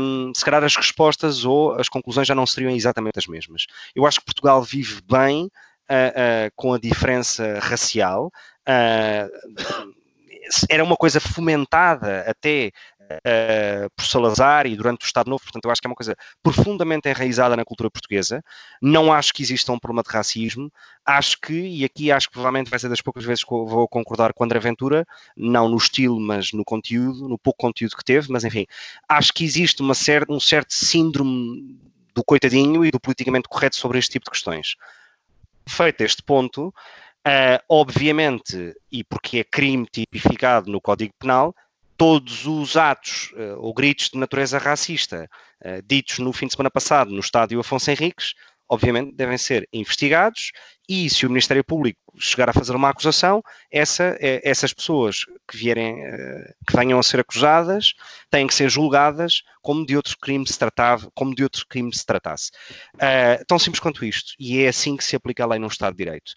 um, 0.00 0.32
se 0.34 0.42
calhar 0.42 0.64
as 0.64 0.74
respostas 0.74 1.44
ou 1.44 1.74
as 1.74 1.90
conclusões 1.90 2.26
já 2.26 2.34
não 2.34 2.46
seriam 2.46 2.74
exatamente 2.74 3.18
as 3.18 3.26
mesmas. 3.26 3.66
Eu 3.94 4.06
acho 4.06 4.20
que 4.20 4.24
Portugal 4.24 4.62
vive 4.62 5.02
bem 5.02 5.50
com 6.56 6.72
a 6.72 6.78
diferença 6.78 7.58
racial. 7.60 8.32
era 10.70 10.82
uma 10.82 10.96
coisa 10.96 11.20
fomentada 11.20 12.24
até 12.26 12.72
uh, 13.12 13.90
por 13.94 14.04
Salazar 14.04 14.66
e 14.66 14.76
durante 14.76 15.04
o 15.04 15.06
Estado 15.06 15.28
Novo, 15.28 15.42
portanto 15.42 15.64
eu 15.64 15.70
acho 15.70 15.80
que 15.80 15.86
é 15.86 15.90
uma 15.90 15.96
coisa 15.96 16.16
profundamente 16.42 17.08
enraizada 17.08 17.56
na 17.56 17.64
cultura 17.64 17.90
portuguesa, 17.90 18.42
não 18.80 19.12
acho 19.12 19.32
que 19.32 19.42
exista 19.42 19.72
um 19.72 19.78
problema 19.78 20.02
de 20.02 20.10
racismo, 20.10 20.70
acho 21.04 21.40
que, 21.40 21.54
e 21.54 21.84
aqui 21.84 22.10
acho 22.10 22.28
que 22.28 22.32
provavelmente 22.32 22.70
vai 22.70 22.78
ser 22.78 22.88
das 22.88 23.00
poucas 23.00 23.24
vezes 23.24 23.44
que 23.44 23.50
vou 23.50 23.88
concordar 23.88 24.32
com 24.32 24.44
André 24.44 24.58
Ventura, 24.58 25.06
não 25.36 25.68
no 25.68 25.76
estilo, 25.76 26.20
mas 26.20 26.52
no 26.52 26.64
conteúdo, 26.64 27.28
no 27.28 27.38
pouco 27.38 27.58
conteúdo 27.58 27.96
que 27.96 28.04
teve, 28.04 28.30
mas 28.30 28.44
enfim, 28.44 28.66
acho 29.08 29.32
que 29.32 29.44
existe 29.44 29.82
uma 29.82 29.94
cer 29.94 30.24
um 30.28 30.40
certo 30.40 30.74
síndrome 30.74 31.78
do 32.14 32.24
coitadinho 32.24 32.84
e 32.84 32.90
do 32.90 32.98
politicamente 32.98 33.48
correto 33.48 33.76
sobre 33.76 33.98
este 33.98 34.12
tipo 34.12 34.24
de 34.24 34.30
questões. 34.30 34.74
Feito 35.68 36.02
este 36.02 36.22
ponto, 36.22 36.72
Uh, 37.26 37.58
obviamente, 37.68 38.72
e 38.92 39.02
porque 39.02 39.38
é 39.38 39.44
crime 39.44 39.84
tipificado 39.90 40.70
no 40.70 40.80
Código 40.80 41.12
Penal, 41.18 41.52
todos 41.96 42.46
os 42.46 42.76
atos 42.76 43.32
uh, 43.32 43.58
ou 43.58 43.72
gritos 43.72 44.10
de 44.10 44.18
natureza 44.18 44.58
racista 44.58 45.28
uh, 45.64 45.82
ditos 45.86 46.18
no 46.18 46.32
fim 46.32 46.46
de 46.46 46.52
semana 46.52 46.70
passado 46.70 47.10
no 47.10 47.20
estádio 47.20 47.60
Afonso 47.60 47.90
Henriques, 47.90 48.34
obviamente 48.68 49.14
devem 49.14 49.38
ser 49.38 49.68
investigados 49.72 50.52
e 50.88 51.08
se 51.10 51.26
o 51.26 51.30
Ministério 51.30 51.64
Público 51.64 52.00
chegar 52.18 52.48
a 52.48 52.52
fazer 52.52 52.74
uma 52.74 52.90
acusação, 52.90 53.42
essa, 53.70 54.16
eh, 54.20 54.40
essas 54.44 54.72
pessoas 54.72 55.24
que 55.48 55.56
vierem, 55.56 55.96
que 56.66 56.76
venham 56.76 56.98
a 56.98 57.02
ser 57.02 57.20
acusadas, 57.20 57.92
têm 58.30 58.46
que 58.46 58.54
ser 58.54 58.70
julgadas 58.70 59.42
como 59.60 59.84
de 59.84 59.96
outro 59.96 60.16
crime 60.16 60.46
se 60.46 60.56
tratava, 60.56 61.10
como 61.12 61.34
de 61.34 61.42
outro 61.42 61.66
crime 61.68 61.92
se 61.92 62.06
tratasse. 62.06 62.52
Uh, 62.94 63.44
tão 63.48 63.58
simples 63.58 63.80
quanto 63.80 64.04
isto. 64.04 64.32
E 64.38 64.62
é 64.62 64.68
assim 64.68 64.96
que 64.96 65.02
se 65.02 65.16
aplica 65.16 65.42
a 65.42 65.46
lei 65.48 65.58
no 65.58 65.66
Estado 65.66 65.96
de 65.96 66.04
Direito 66.04 66.32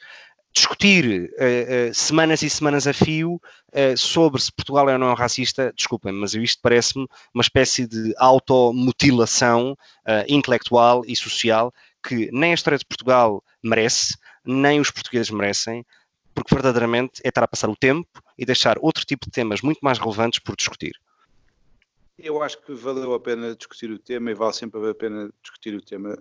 discutir 0.54 1.32
uh, 1.34 1.90
uh, 1.90 1.94
semanas 1.94 2.42
e 2.42 2.50
semanas 2.50 2.88
a 2.88 2.94
fio 2.94 3.36
uh, 3.36 3.98
sobre 3.98 4.42
se 4.42 4.52
Portugal 4.52 4.90
é 4.90 4.94
ou 4.94 5.00
não 5.00 5.14
racista, 5.14 5.72
desculpem, 5.76 6.12
mas 6.12 6.34
isto 6.34 6.60
parece-me 6.62 7.08
uma 7.34 7.42
espécie 7.42 7.88
de 7.88 8.14
automutilação 8.18 9.78
intelectual 10.28 11.04
e 11.06 11.16
social 11.16 11.72
que 12.04 12.30
nem 12.32 12.52
a 12.52 12.56
história 12.56 12.78
de 12.78 12.86
Portugal 12.86 13.44
merece, 13.64 14.18
nem 14.46 14.80
os 14.80 14.90
portugueses 14.90 15.30
merecem, 15.30 15.86
porque 16.34 16.56
verdadeiramente 16.56 17.22
é 17.24 17.30
estar 17.30 17.44
a 17.44 17.48
passar 17.48 17.70
o 17.70 17.76
tempo 17.76 18.08
e 18.38 18.46
deixar 18.46 18.78
outro 18.80 19.06
tipo 19.06 19.26
de 19.26 19.32
temas 19.32 19.62
muito 19.62 19.80
mais 19.82 20.00
relevantes 20.00 20.40
por 20.40 20.56
discutir. 20.56 20.94
Eu 22.22 22.42
acho 22.42 22.62
que 22.62 22.74
valeu 22.74 23.14
a 23.14 23.20
pena 23.20 23.56
discutir 23.56 23.92
o 23.92 24.00
tema 24.00 24.32
e 24.32 24.34
vale 24.34 24.54
sempre 24.54 24.90
a 24.90 24.96
pena 24.96 25.30
discutir 25.42 25.76
o 25.76 25.82
tema 25.82 26.18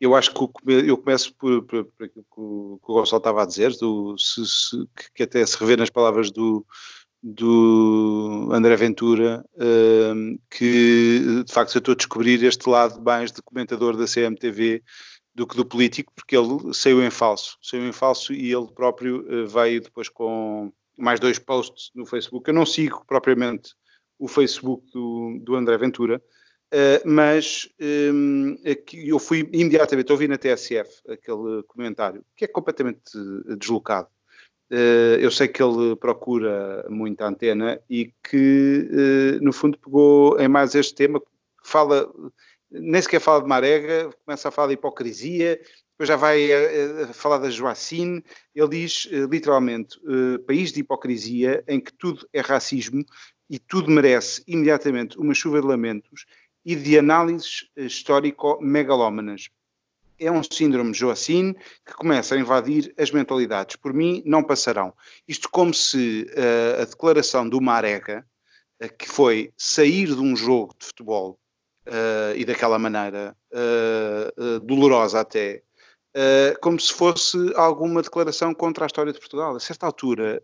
eu 0.00 0.14
acho 0.14 0.32
que 0.32 0.40
eu 0.68 0.96
começo 0.96 1.34
por, 1.34 1.62
por, 1.64 1.84
por 1.84 2.04
aquilo 2.04 2.24
que 2.24 2.40
o, 2.40 2.80
que 2.84 2.92
Gonçalo 2.92 3.18
estava 3.18 3.42
a 3.42 3.46
dizer, 3.46 3.76
do, 3.76 4.16
se, 4.16 4.46
se, 4.46 4.88
que 5.14 5.24
até 5.24 5.44
se 5.44 5.58
revê 5.58 5.76
nas 5.76 5.90
palavras 5.90 6.30
do, 6.30 6.64
do 7.22 8.48
André 8.52 8.76
Ventura, 8.76 9.44
uh, 9.54 10.40
que 10.50 11.42
de 11.44 11.52
facto 11.52 11.74
eu 11.74 11.80
estou 11.80 11.92
a 11.92 11.96
descobrir 11.96 12.42
este 12.44 12.68
lado 12.68 13.02
mais 13.02 13.32
de 13.32 13.42
comentador 13.42 13.96
da 13.96 14.06
CMTV 14.06 14.82
do 15.34 15.46
que 15.46 15.56
do 15.56 15.64
político, 15.64 16.12
porque 16.14 16.36
ele 16.36 16.72
saiu 16.72 17.02
em 17.02 17.10
falso, 17.10 17.58
saiu 17.60 17.86
em 17.86 17.92
falso 17.92 18.32
e 18.32 18.52
ele 18.52 18.68
próprio 18.72 19.22
uh, 19.22 19.48
veio 19.48 19.80
depois 19.80 20.08
com 20.08 20.72
mais 20.96 21.18
dois 21.18 21.38
posts 21.40 21.90
no 21.94 22.06
Facebook. 22.06 22.48
Eu 22.48 22.54
não 22.54 22.66
sigo 22.66 23.04
propriamente 23.06 23.74
o 24.18 24.28
Facebook 24.28 24.90
do, 24.92 25.38
do 25.40 25.54
André 25.54 25.76
Ventura, 25.78 26.22
Uh, 26.68 27.00
mas 27.08 27.66
um, 27.80 28.58
aqui 28.70 29.08
eu 29.08 29.18
fui 29.18 29.48
imediatamente, 29.52 30.12
ouvi 30.12 30.28
na 30.28 30.36
TSF 30.36 31.00
aquele 31.08 31.62
comentário, 31.66 32.22
que 32.36 32.44
é 32.44 32.48
completamente 32.48 33.00
deslocado. 33.58 34.08
Uh, 34.70 35.16
eu 35.18 35.30
sei 35.30 35.48
que 35.48 35.62
ele 35.62 35.96
procura 35.96 36.86
muita 36.90 37.26
antena 37.26 37.80
e 37.88 38.12
que, 38.22 38.86
uh, 38.90 39.42
no 39.42 39.50
fundo, 39.50 39.78
pegou 39.78 40.38
em 40.38 40.46
mais 40.46 40.74
este 40.74 40.94
tema, 40.94 41.22
fala, 41.64 42.06
nem 42.70 43.00
sequer 43.00 43.20
fala 43.20 43.40
de 43.40 43.48
Marega, 43.48 44.10
começa 44.26 44.48
a 44.48 44.52
falar 44.52 44.68
de 44.68 44.74
hipocrisia, 44.74 45.58
depois 45.92 46.06
já 46.06 46.16
vai 46.16 46.50
a, 46.52 47.14
falar 47.14 47.38
da 47.38 47.48
Joacine. 47.48 48.22
Ele 48.54 48.68
diz, 48.68 49.08
literalmente, 49.10 49.98
país 50.46 50.70
de 50.70 50.80
hipocrisia 50.80 51.64
em 51.66 51.80
que 51.80 51.92
tudo 51.94 52.28
é 52.30 52.40
racismo 52.40 53.02
e 53.48 53.58
tudo 53.58 53.90
merece 53.90 54.42
imediatamente 54.46 55.18
uma 55.18 55.34
chuva 55.34 55.60
de 55.60 55.66
lamentos 55.66 56.26
e 56.64 56.76
de 56.76 56.98
análises 56.98 57.68
eh, 57.76 57.84
histórico-megalómanas. 57.84 59.48
É 60.20 60.30
um 60.30 60.42
síndrome 60.42 60.92
Joacine 60.92 61.54
que 61.86 61.94
começa 61.94 62.34
a 62.34 62.38
invadir 62.38 62.92
as 62.98 63.10
mentalidades. 63.10 63.76
Por 63.76 63.94
mim, 63.94 64.22
não 64.26 64.42
passarão. 64.42 64.92
Isto 65.26 65.48
como 65.48 65.72
se 65.72 66.26
uh, 66.30 66.82
a 66.82 66.84
declaração 66.84 67.48
do 67.48 67.60
Marega, 67.60 68.26
uh, 68.82 68.96
que 68.98 69.08
foi 69.08 69.52
sair 69.56 70.08
de 70.08 70.20
um 70.20 70.34
jogo 70.34 70.74
de 70.78 70.86
futebol 70.86 71.38
uh, 71.86 72.36
e 72.36 72.44
daquela 72.44 72.78
maneira 72.78 73.36
dolorosa 74.64 75.20
até, 75.20 75.62
como 76.60 76.80
se 76.80 76.92
fosse 76.92 77.36
alguma 77.54 78.02
declaração 78.02 78.54
contra 78.54 78.84
a 78.84 78.86
história 78.86 79.12
de 79.12 79.18
Portugal. 79.18 79.54
A 79.54 79.60
certa 79.60 79.86
altura, 79.86 80.42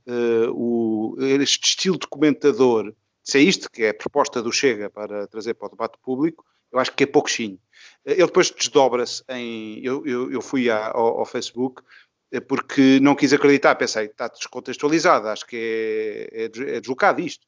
o, 0.52 1.16
este 1.18 1.68
estilo 1.68 1.98
de 1.98 2.06
comentador 2.06 2.94
se 3.24 3.38
é 3.38 3.40
isto 3.40 3.70
que 3.70 3.84
é 3.84 3.88
a 3.88 3.94
proposta 3.94 4.42
do 4.42 4.52
Chega 4.52 4.90
para 4.90 5.26
trazer 5.26 5.54
para 5.54 5.68
o 5.68 5.70
debate 5.70 5.98
público, 6.02 6.44
eu 6.70 6.78
acho 6.78 6.92
que 6.92 7.04
é 7.04 7.06
pouquinho. 7.06 7.58
Ele 8.04 8.26
depois 8.26 8.50
desdobra-se 8.50 9.24
em. 9.30 9.82
Eu, 9.82 10.06
eu, 10.06 10.30
eu 10.30 10.42
fui 10.42 10.70
à, 10.70 10.88
ao, 10.88 11.20
ao, 11.20 11.24
Facebook 11.24 11.82
eh, 12.30 12.40
porque 12.40 13.00
não 13.00 13.14
quis 13.14 13.32
acreditar, 13.32 13.74
pensei, 13.76 14.06
está 14.06 14.28
descontextualizado, 14.28 15.28
acho 15.28 15.46
que 15.46 16.28
é, 16.32 16.42
é, 16.42 16.76
é 16.76 16.80
deslocado 16.80 17.20
isto. 17.22 17.46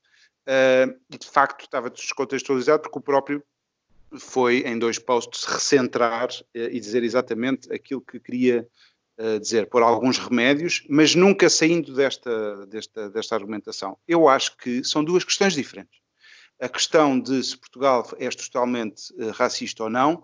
Uh, 0.49 0.97
e 1.11 1.18
de 1.18 1.27
facto 1.27 1.62
estava 1.62 1.91
descontextualizado 1.91 2.83
porque 2.83 2.99
o 2.99 3.03
próprio 3.03 3.43
foi 4.18 4.59
em 4.66 4.78
dois 4.78 4.98
posts 4.98 5.44
recentrar 5.44 6.28
uh, 6.30 6.44
e 6.54 6.78
dizer 6.80 7.02
exatamente 7.02 7.72
aquilo 7.72 8.00
que 8.00 8.20
queria 8.20 8.66
dizer, 9.40 9.66
por 9.70 9.82
alguns 9.82 10.18
remédios, 10.18 10.84
mas 10.90 11.14
nunca 11.14 11.48
saindo 11.48 11.94
desta, 11.94 12.66
desta, 12.66 13.09
desta 13.09 13.34
argumentação. 13.34 13.96
Eu 14.07 14.28
acho 14.28 14.54
que 14.59 14.84
são 14.84 15.02
duas 15.02 15.24
questões 15.24 15.54
diferentes. 15.54 15.98
A 16.61 16.68
questão 16.68 17.18
de 17.18 17.42
se 17.42 17.57
Portugal 17.57 18.07
é 18.18 18.28
totalmente 18.28 19.12
uh, 19.14 19.30
racista 19.30 19.84
ou 19.84 19.90
não, 19.90 20.22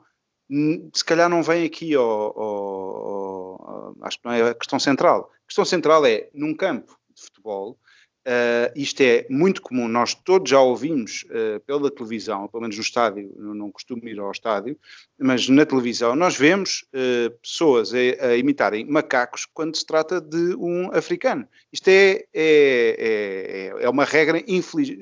se 0.93 1.05
calhar 1.05 1.29
não 1.31 1.43
vem 1.43 1.65
aqui 1.65 1.95
ao, 1.95 2.05
ao, 2.05 3.71
ao, 3.71 3.97
acho 4.03 4.19
que 4.19 4.25
não 4.27 4.33
é 4.33 4.51
a 4.51 4.55
questão 4.55 4.79
central. 4.79 5.31
A 5.45 5.47
questão 5.47 5.65
central 5.65 6.05
é, 6.05 6.29
num 6.35 6.55
campo 6.55 6.99
de 7.15 7.23
futebol, 7.23 7.79
Uh, 8.25 8.71
isto 8.77 9.01
é 9.01 9.27
muito 9.29 9.61
comum, 9.61 9.89
nós 9.89 10.15
todos 10.15 10.49
já 10.49 10.61
ouvimos 10.61 11.25
uh, 11.25 11.59
pela 11.67 11.91
televisão, 11.91 12.47
pelo 12.47 12.61
menos 12.61 12.77
no 12.77 12.83
estádio, 12.83 13.35
não, 13.37 13.53
não, 13.53 13.73
costumo 13.73 14.09
ir 14.09 14.17
ao 14.21 14.31
estádio, 14.31 14.79
mas 15.19 15.49
na 15.49 15.67
televisão 15.67 16.15
nós 16.15 16.37
vemos 16.37 16.85
uh, 16.95 17.31
pessoas 17.43 17.93
a, 17.93 18.27
a, 18.27 18.37
imitarem 18.37 18.87
macacos 18.87 19.45
quando 19.45 19.77
se 19.77 19.85
trata 19.85 20.21
de 20.21 20.55
um 20.55 20.93
africano. 20.93 21.49
Isto 21.73 21.89
é, 21.89 22.25
é, 22.33 23.73
é, 23.75 23.85
é 23.85 23.89
uma 23.91 24.05
regra 24.05 24.41
infeliz, 24.47 24.97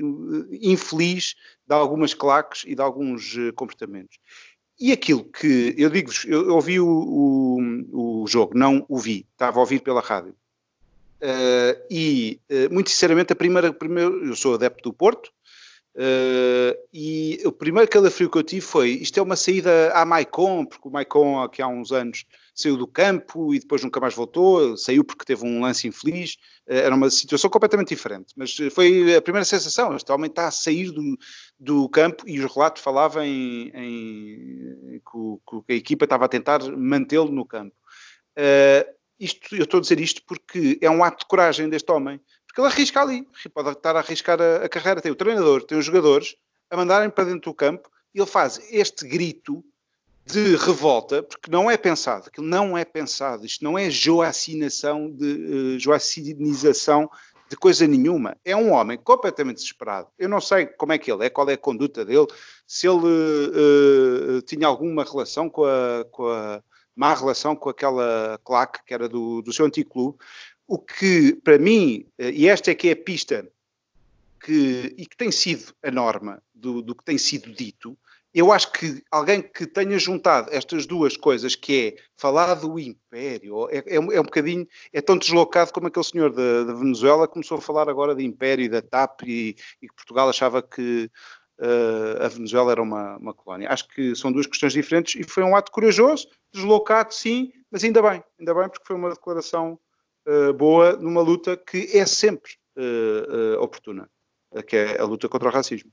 infeliz, 0.51 1.35
de 1.69 1.75
algumas 1.75 2.15
claques 2.15 2.65
e 2.67 2.75
de 2.75 2.81
alguns 2.81 3.37
comportamentos. 3.55 4.19
E 4.79 4.93
aquilo 4.93 5.25
que 5.25 5.75
eu 5.77 5.91
digo-vos, 5.91 6.25
eu, 6.25 6.55
ouvi 6.55 6.81
o, 6.81 6.89
o, 6.89 8.23
o 8.23 8.27
jogo, 8.27 8.57
não 8.57 8.87
o 8.89 8.99
vi, 8.99 9.27
estava 9.31 9.59
a 9.59 9.61
ouvir 9.61 9.81
pela 9.81 10.01
rádio. 10.01 10.35
Uh, 11.23 11.79
e, 11.91 12.41
uh, 12.51 12.73
muito 12.73 12.91
sinceramente, 12.91 13.33
a 13.33 13.37
primeira, 13.37 13.73
primeiro, 13.73 14.27
eu 14.27 14.35
sou 14.35 14.55
adepto 14.55 14.89
do 14.89 14.95
Porto, 14.95 15.31
Uh, 15.93 16.79
e 16.95 17.41
o 17.45 17.51
primeiro 17.51 17.91
calafrio 17.91 18.31
que 18.31 18.39
eu 18.39 18.45
tive 18.45 18.61
foi: 18.61 18.91
isto 18.91 19.19
é 19.19 19.23
uma 19.23 19.35
saída 19.35 19.91
à 19.93 20.05
Maicon, 20.05 20.65
porque 20.65 20.87
o 20.87 20.91
Maicon, 20.91 21.43
aqui 21.43 21.61
há 21.61 21.67
uns 21.67 21.91
anos, 21.91 22.25
saiu 22.55 22.77
do 22.77 22.87
campo 22.87 23.53
e 23.53 23.59
depois 23.59 23.83
nunca 23.83 23.99
mais 23.99 24.15
voltou, 24.15 24.77
saiu 24.77 25.05
porque 25.05 25.25
teve 25.25 25.45
um 25.45 25.61
lance 25.61 25.89
infeliz, 25.89 26.37
era 26.65 26.95
uma 26.95 27.11
situação 27.11 27.51
completamente 27.51 27.89
diferente. 27.89 28.33
Mas 28.37 28.57
foi 28.73 29.17
a 29.17 29.21
primeira 29.21 29.45
sensação: 29.45 29.97
este 29.97 30.11
homem 30.13 30.31
está 30.31 30.47
a 30.47 30.53
sair 30.53 30.93
do, 30.93 31.19
do 31.59 31.89
campo 31.89 32.23
e 32.25 32.39
os 32.39 32.55
relatos 32.55 32.83
falavam 32.83 33.25
em, 33.25 33.73
em 33.75 35.01
que, 35.01 35.63
que, 35.67 35.73
a 35.73 35.77
equipa 35.77 36.05
estava 36.05 36.27
a 36.27 36.29
tentar 36.29 36.61
mantê-lo 36.77 37.33
no 37.33 37.45
campo. 37.45 37.75
Uh, 38.39 39.00
isto, 39.21 39.55
eu 39.55 39.65
estou 39.65 39.79
a 39.79 39.81
dizer 39.81 40.01
isto 40.01 40.23
porque 40.27 40.79
é 40.81 40.91
um 40.91 41.05
ato 41.05 41.21
de 41.21 41.27
coragem 41.27 41.69
deste 41.69 41.93
homem 41.93 42.21
porque 42.51 42.61
ele 42.61 42.69
arrisca 42.69 43.01
ali, 43.01 43.27
pode 43.55 43.71
estar 43.71 43.95
a 43.95 44.01
arriscar 44.01 44.41
a, 44.43 44.65
a 44.65 44.69
carreira. 44.69 45.01
Tem 45.01 45.13
o 45.13 45.17
treinador, 45.17 45.63
tem 45.63 45.79
os 45.79 45.85
jogadores 45.85 46.35
a 46.69 46.77
mandarem 46.77 47.09
para 47.09 47.25
dentro 47.25 47.53
do 47.53 47.55
campo 47.55 47.89
e 48.13 48.19
ele 48.19 48.27
faz 48.27 48.61
este 48.71 49.07
grito 49.07 49.65
de 50.27 50.57
revolta, 50.57 51.23
porque 51.23 51.51
não 51.51 51.71
é 51.71 51.77
pensado, 51.77 52.27
aquilo 52.27 52.47
não 52.47 52.77
é 52.77 52.85
pensado, 52.85 53.47
isto 53.47 53.65
não 53.65 53.79
é 53.79 53.91
joacinação 53.91 55.11
de 55.11 55.27
uh, 55.77 55.79
joacinização 55.79 57.11
de 57.49 57.57
coisa 57.57 57.87
nenhuma. 57.87 58.37
É 58.45 58.55
um 58.55 58.73
homem 58.73 58.97
completamente 58.97 59.57
desesperado. 59.57 60.09
Eu 60.17 60.29
não 60.29 60.41
sei 60.41 60.67
como 60.67 60.93
é 60.93 60.99
que 60.99 61.11
ele 61.11 61.27
é, 61.27 61.31
qual 61.31 61.49
é 61.51 61.55
a 61.55 61.59
conduta 61.59 62.05
dele, 62.05 62.27
se 62.67 62.87
ele 62.87 63.07
uh, 63.07 64.43
tinha 64.43 64.67
alguma 64.67 65.05
relação 65.05 65.49
com 65.49 65.65
a, 65.65 66.05
com 66.11 66.29
a 66.29 66.50
má 67.01 67.15
relação 67.15 67.57
com 67.57 67.71
aquela 67.71 68.39
claque 68.45 68.81
que 68.85 68.93
era 68.93 69.09
do, 69.09 69.41
do 69.41 69.55
seu 69.55 69.65
antigo 69.65 69.89
clube, 69.89 70.19
o 70.69 70.79
que, 70.79 71.35
para 71.43 71.59
mim, 71.59 72.07
eh, 72.19 72.31
e 72.31 72.47
esta 72.47 72.71
é 72.71 72.75
que 72.75 72.91
é 72.91 72.93
a 72.93 72.97
pista 72.97 73.51
que, 74.39 74.95
e 74.99 75.07
que 75.07 75.17
tem 75.17 75.31
sido 75.33 75.73
a 75.83 75.91
norma 75.91 76.43
do, 76.55 76.83
do 76.83 76.95
que 76.95 77.03
tem 77.03 77.17
sido 77.17 77.51
dito, 77.51 77.97
eu 78.35 78.53
acho 78.53 78.71
que 78.73 79.03
alguém 79.11 79.41
que 79.41 79.67
tenha 79.67 79.99
juntado 79.99 80.51
estas 80.53 80.85
duas 80.85 81.17
coisas, 81.17 81.57
que 81.57 81.97
é 81.97 82.03
falar 82.19 82.53
do 82.55 82.79
império, 82.79 83.67
é, 83.71 83.79
é, 83.79 83.95
é 83.97 84.21
um 84.21 84.25
bocadinho, 84.25 84.69
é 84.93 85.01
tão 85.01 85.17
deslocado 85.17 85.73
como 85.73 85.87
aquele 85.87 86.05
senhor 86.05 86.31
da, 86.31 86.75
Venezuela 86.75 87.27
começou 87.27 87.57
a 87.57 87.63
falar 87.63 87.89
agora 87.89 88.15
de 88.15 88.25
império 88.25 88.67
e 88.67 88.69
da 88.69 88.83
TAP 88.83 89.23
e, 89.23 89.57
e 89.81 89.89
que 89.89 89.95
Portugal 89.95 90.29
achava 90.29 90.63
que 90.63 91.11
a 92.21 92.29
Venezuela 92.29 92.73
era 92.73 92.83
uma, 92.83 93.17
uma 93.19 93.35
colónia. 93.35 93.69
Acho 93.71 93.87
que 93.89 94.15
são 94.17 94.33
duas 94.33 94.47
questões 94.47 94.73
diferentes 94.73 95.15
e 95.21 95.25
foi 95.25 95.43
um 95.43 95.55
ato 95.55 95.71
corajoso, 95.71 96.27
deslocado 96.53 97.13
sim, 97.15 97.53
mas 97.71 97.85
ainda 97.85 98.03
bem, 98.03 98.23
ainda 98.39 98.55
bem 98.55 98.69
porque 98.69 98.87
foi 98.87 98.97
uma 98.97 99.11
declaração 99.11 99.79
uh, 100.27 100.53
boa 100.53 100.95
numa 100.97 101.23
luta 101.23 101.57
que 101.57 101.97
é 101.97 102.05
sempre 102.05 102.53
uh, 102.77 103.59
uh, 103.59 103.63
oportuna, 103.63 104.09
que 104.67 104.77
é 104.77 105.01
a 105.01 105.05
luta 105.05 105.29
contra 105.29 105.49
o 105.49 105.53
racismo. 105.53 105.91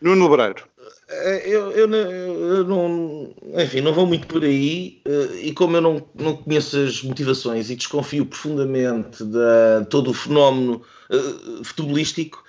Nuno 0.00 0.28
Lebreiro. 0.28 0.68
Eu, 1.44 1.70
eu, 1.72 1.90
eu, 1.92 2.64
não, 2.64 3.34
enfim, 3.60 3.80
não 3.80 3.92
vou 3.92 4.06
muito 4.06 4.26
por 4.26 4.44
aí 4.44 5.02
e 5.40 5.52
como 5.52 5.76
eu 5.76 5.80
não, 5.80 6.08
não 6.14 6.36
conheço 6.36 6.78
as 6.78 7.02
motivações 7.02 7.68
e 7.68 7.76
desconfio 7.76 8.26
profundamente 8.26 9.24
de 9.24 9.86
todo 9.88 10.10
o 10.10 10.14
fenómeno 10.14 10.82
futebolístico, 11.64 12.44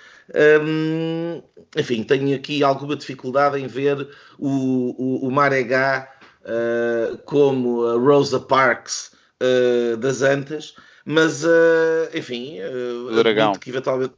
enfim, 1.76 2.04
tenho 2.04 2.36
aqui 2.36 2.64
alguma 2.64 2.96
dificuldade 2.96 3.60
em 3.60 3.68
ver 3.68 4.08
o, 4.38 4.96
o, 4.98 5.28
o 5.28 5.32
Maregá 5.32 6.10
uh, 6.42 7.18
como 7.20 7.86
a 7.86 7.94
Rosa 7.94 8.40
Parks 8.40 9.12
uh, 9.42 9.98
das 9.98 10.22
Antas, 10.22 10.76
mas 11.06 11.44
uh, 11.44 12.10
enfim, 12.14 12.60
uh, 12.62 13.16
Dragão. 13.16 13.54
que 13.54 13.70
eventualmente, 13.70 14.14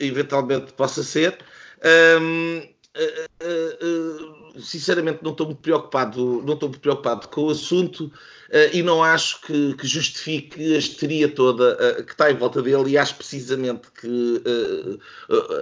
eventualmente 0.00 0.72
possa 0.72 1.02
ser. 1.02 1.38
Um, 2.20 2.62
sinceramente 4.60 5.20
não 5.22 5.32
estou 5.32 5.46
muito 5.46 5.60
preocupado, 5.60 6.42
não 6.44 6.54
estou 6.54 6.68
muito 6.68 6.80
preocupado 6.80 7.28
com 7.28 7.42
o 7.42 7.50
assunto. 7.50 8.10
Uh, 8.50 8.70
e 8.72 8.82
não 8.82 9.02
acho 9.02 9.40
que, 9.40 9.74
que, 9.74 9.86
justifique 9.86 10.74
a 10.74 10.78
histeria 10.78 11.28
toda 11.28 11.74
uh, 11.74 12.04
que 12.04 12.12
está 12.12 12.30
em 12.30 12.36
volta 12.36 12.62
dele 12.62 12.90
e 12.90 12.98
acho 12.98 13.14
precisamente 13.14 13.88
que 13.98 14.06
uh, 14.06 15.00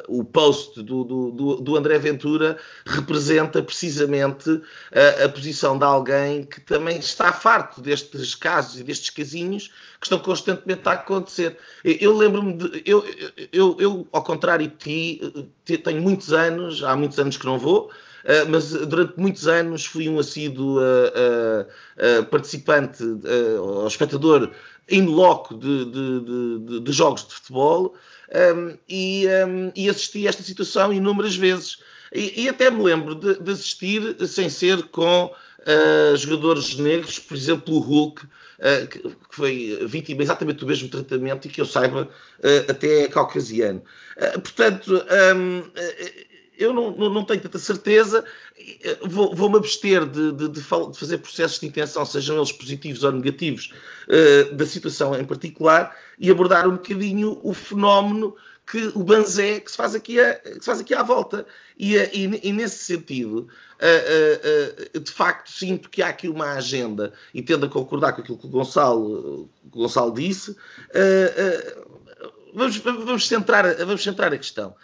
o 0.08 0.24
post 0.24 0.82
do, 0.82 1.04
do, 1.04 1.56
do, 1.60 1.76
André 1.76 1.98
Ventura 1.98 2.58
representa 2.84 3.62
precisamente 3.62 4.60
a 5.24 5.28
posição 5.28 5.78
de 5.78 5.84
alguém 5.84 6.44
que 6.44 6.60
também 6.60 6.98
está 6.98 7.32
farto 7.32 7.80
destes 7.80 8.34
casos 8.34 8.80
e 8.80 8.84
destes 8.84 9.10
casinhos 9.10 9.68
que 10.00 10.06
estão 10.06 10.18
constantemente 10.18 10.86
a 10.88 10.92
acontecer. 10.92 11.56
Eu 11.84 12.16
lembro-me 12.16 12.54
de. 12.54 12.82
Eu, 12.84 13.04
eu, 13.52 13.76
eu, 13.78 14.06
ao 14.12 14.22
contrário 14.22 14.66
de 14.66 14.76
ti, 14.76 15.78
tenho 15.78 16.02
muitos 16.02 16.32
anos, 16.32 16.82
há 16.82 16.96
muitos 16.96 17.18
anos 17.18 17.36
que 17.36 17.46
não 17.46 17.58
vou. 17.58 17.90
Uh, 18.24 18.48
mas 18.48 18.70
durante 18.70 19.18
muitos 19.18 19.48
anos 19.48 19.84
fui 19.84 20.08
um 20.08 20.18
assíduo 20.18 20.78
uh, 20.78 21.66
uh, 22.20 22.24
participante 22.26 23.02
ou 23.60 23.86
espectador 23.86 24.50
in 24.88 25.06
loco 25.06 25.56
de, 25.56 25.84
de, 25.86 26.20
de, 26.20 26.80
de, 26.80 26.92
jogos 26.92 27.26
de 27.26 27.34
futebol 27.34 27.94
um, 28.56 28.76
e, 28.88 29.26
um, 29.46 29.72
e, 29.74 29.88
assisti 29.88 30.26
a 30.26 30.28
esta 30.30 30.42
situação 30.42 30.92
inúmeras 30.92 31.34
vezes. 31.34 31.78
E, 32.12 32.44
e 32.44 32.48
até 32.48 32.70
me 32.70 32.82
lembro 32.82 33.14
de, 33.14 33.50
assistir 33.50 34.16
sem 34.26 34.48
ser 34.48 34.84
com 34.84 35.32
jogadores 36.16 36.76
negros, 36.76 37.20
por 37.20 37.36
exemplo, 37.36 37.74
o 37.74 37.78
Hulk, 37.78 38.26
que, 38.90 38.98
que 38.98 39.14
foi 39.30 39.78
vítima 39.86 40.22
exatamente 40.22 40.58
do 40.58 40.66
mesmo 40.66 40.88
tratamento 40.88 41.46
e 41.46 41.50
que 41.50 41.60
eu 41.60 41.66
saiba 41.66 42.08
até 42.68 43.04
é 43.04 43.08
caucasiano. 43.08 43.80
portanto, 44.42 45.04
um, 45.36 45.62
eu 46.62 46.72
não, 46.72 46.90
não, 46.96 47.10
não, 47.10 47.24
tenho 47.24 47.40
tanta 47.40 47.58
certeza, 47.58 48.24
vou-me 49.02 49.36
vou 49.36 49.56
abster 49.56 50.06
de, 50.06 50.32
de, 50.32 50.48
de, 50.48 50.62
fazer 50.62 51.18
processos 51.18 51.58
de 51.58 51.66
intenção, 51.66 52.04
sejam 52.06 52.36
eles 52.36 52.52
positivos 52.52 53.02
ou 53.02 53.12
negativos, 53.12 53.72
uh, 54.08 54.54
da 54.54 54.64
situação 54.64 55.14
em 55.18 55.24
particular, 55.24 55.96
e 56.18 56.30
abordar 56.30 56.68
um 56.68 56.72
bocadinho 56.72 57.40
o 57.42 57.52
fenómeno 57.52 58.36
que 58.64 58.92
o 58.94 59.02
banzé 59.02 59.58
que 59.60 59.70
se 59.70 59.76
faz 59.76 59.94
aqui, 59.94 60.20
a, 60.20 60.34
que 60.36 60.60
se 60.60 60.64
faz 60.64 60.80
aqui 60.80 60.94
à 60.94 61.02
volta. 61.02 61.44
E, 61.76 61.96
eh, 61.96 62.10
e, 62.14 62.48
e 62.48 62.52
nesse 62.52 62.84
sentido, 62.84 63.48
uh, 63.80 64.96
uh, 64.96 65.00
de 65.00 65.10
facto, 65.10 65.50
sinto 65.50 65.90
que 65.90 66.00
há 66.00 66.08
aqui 66.08 66.28
uma 66.28 66.52
agenda, 66.52 67.12
e 67.34 67.42
tendo 67.42 67.66
a 67.66 67.68
concordar 67.68 68.12
com 68.12 68.22
aquilo 68.22 68.38
que 68.38 68.46
o 68.46 68.50
Gonçalo, 68.50 69.50
o 69.64 69.68
Gonçalo 69.68 70.14
disse, 70.14 70.56
vamos, 72.54 72.76
vamos, 72.76 73.26
centrar, 73.26 73.74
vamos 73.84 74.02
centrar 74.02 74.32
a 74.32 74.38
questão. 74.38 74.74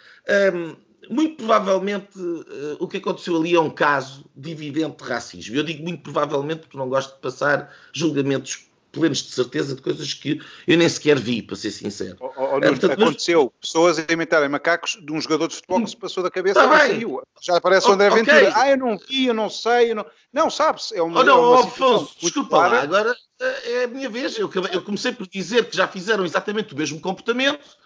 Um, 0.53 0.88
muito 1.09 1.37
provavelmente 1.37 2.19
uh, 2.19 2.77
o 2.79 2.87
que 2.87 2.97
aconteceu 2.97 3.35
ali 3.35 3.55
é 3.55 3.59
um 3.59 3.69
caso 3.69 4.25
de 4.35 4.51
evidente 4.51 5.03
racismo. 5.03 5.55
Eu 5.55 5.63
digo 5.63 5.83
muito 5.83 6.03
provavelmente 6.03 6.61
porque 6.61 6.77
não 6.77 6.89
gosto 6.89 7.15
de 7.15 7.21
passar 7.21 7.73
julgamentos 7.93 8.69
plenos 8.91 9.19
de 9.19 9.31
certeza 9.31 9.75
de 9.75 9.81
coisas 9.81 10.13
que 10.13 10.41
eu 10.67 10.77
nem 10.77 10.89
sequer 10.89 11.17
vi, 11.19 11.41
para 11.41 11.55
ser 11.55 11.71
sincero. 11.71 12.17
Oh, 12.19 12.31
oh, 12.35 12.57
uh, 12.57 12.61
portanto, 12.61 12.91
aconteceu 12.91 13.43
mas... 13.43 13.69
pessoas 13.69 13.99
a 13.99 14.11
imitarem 14.11 14.49
macacos 14.49 14.97
de 15.01 15.11
um 15.11 15.21
jogador 15.21 15.47
de 15.47 15.55
futebol 15.55 15.83
que 15.83 15.89
se 15.89 15.97
passou 15.97 16.23
da 16.23 16.31
cabeça 16.31 16.67
tá 16.67 16.75
e 16.75 16.89
saiu. 16.89 17.21
Já 17.41 17.57
aparece 17.57 17.87
o 17.87 17.91
André 17.91 18.09
Ventura. 18.09 18.37
Okay. 18.37 18.53
Ah, 18.55 18.71
eu 18.71 18.77
não 18.77 18.97
vi, 18.97 19.27
eu 19.27 19.33
não 19.33 19.49
sei. 19.49 19.91
Eu 19.91 19.95
não, 19.95 20.05
não 20.33 20.49
sabe-se. 20.49 20.95
É 20.95 21.01
uma, 21.01 21.19
oh, 21.19 21.23
não, 21.23 21.37
é 21.37 21.47
uma 21.57 21.63
Afonso, 21.65 22.15
desculpa 22.19 22.67
lá, 22.67 22.81
agora 22.81 23.15
eh, 23.39 23.71
é 23.73 23.83
a 23.83 23.87
minha 23.87 24.09
vez. 24.09 24.37
Eu, 24.37 24.49
eu 24.71 24.81
comecei 24.81 25.11
por 25.11 25.27
dizer 25.27 25.69
que 25.69 25.77
já 25.77 25.87
fizeram 25.87 26.25
exatamente 26.25 26.73
o 26.73 26.77
mesmo 26.77 26.99
comportamento 26.99 27.77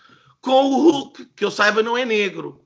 com 0.42 0.66
o 0.66 0.90
Hulk, 0.90 1.26
que 1.36 1.46
eu 1.46 1.52
saiba 1.52 1.84
não 1.84 1.98
é 1.98 2.06
negro. 2.06 2.63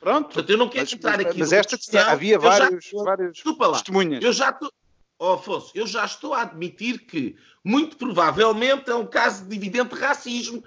Pronto. 0.00 0.26
Portanto, 0.26 0.50
eu 0.50 0.56
não 0.56 0.68
quero 0.68 0.84
mas, 0.84 0.92
entrar 0.92 1.20
aqui. 1.20 1.38
Mas 1.38 1.52
esta 1.52 1.76
questão, 1.76 2.08
havia 2.08 2.38
vários, 2.38 2.84
já, 2.84 3.02
vários 3.02 3.32
desculpa 3.32 3.66
lá, 3.66 3.72
testemunhas. 3.74 4.22
Eu 4.22 4.32
já 4.32 4.50
estou. 4.50 4.72
Oh, 5.18 5.32
Afonso, 5.32 5.72
eu 5.74 5.84
já 5.84 6.04
estou 6.04 6.32
a 6.32 6.42
admitir 6.42 7.00
que, 7.00 7.34
muito 7.64 7.96
provavelmente, 7.96 8.88
é 8.88 8.94
um 8.94 9.06
caso 9.06 9.44
de 9.44 9.56
evidente 9.56 9.92
racismo. 9.96 10.62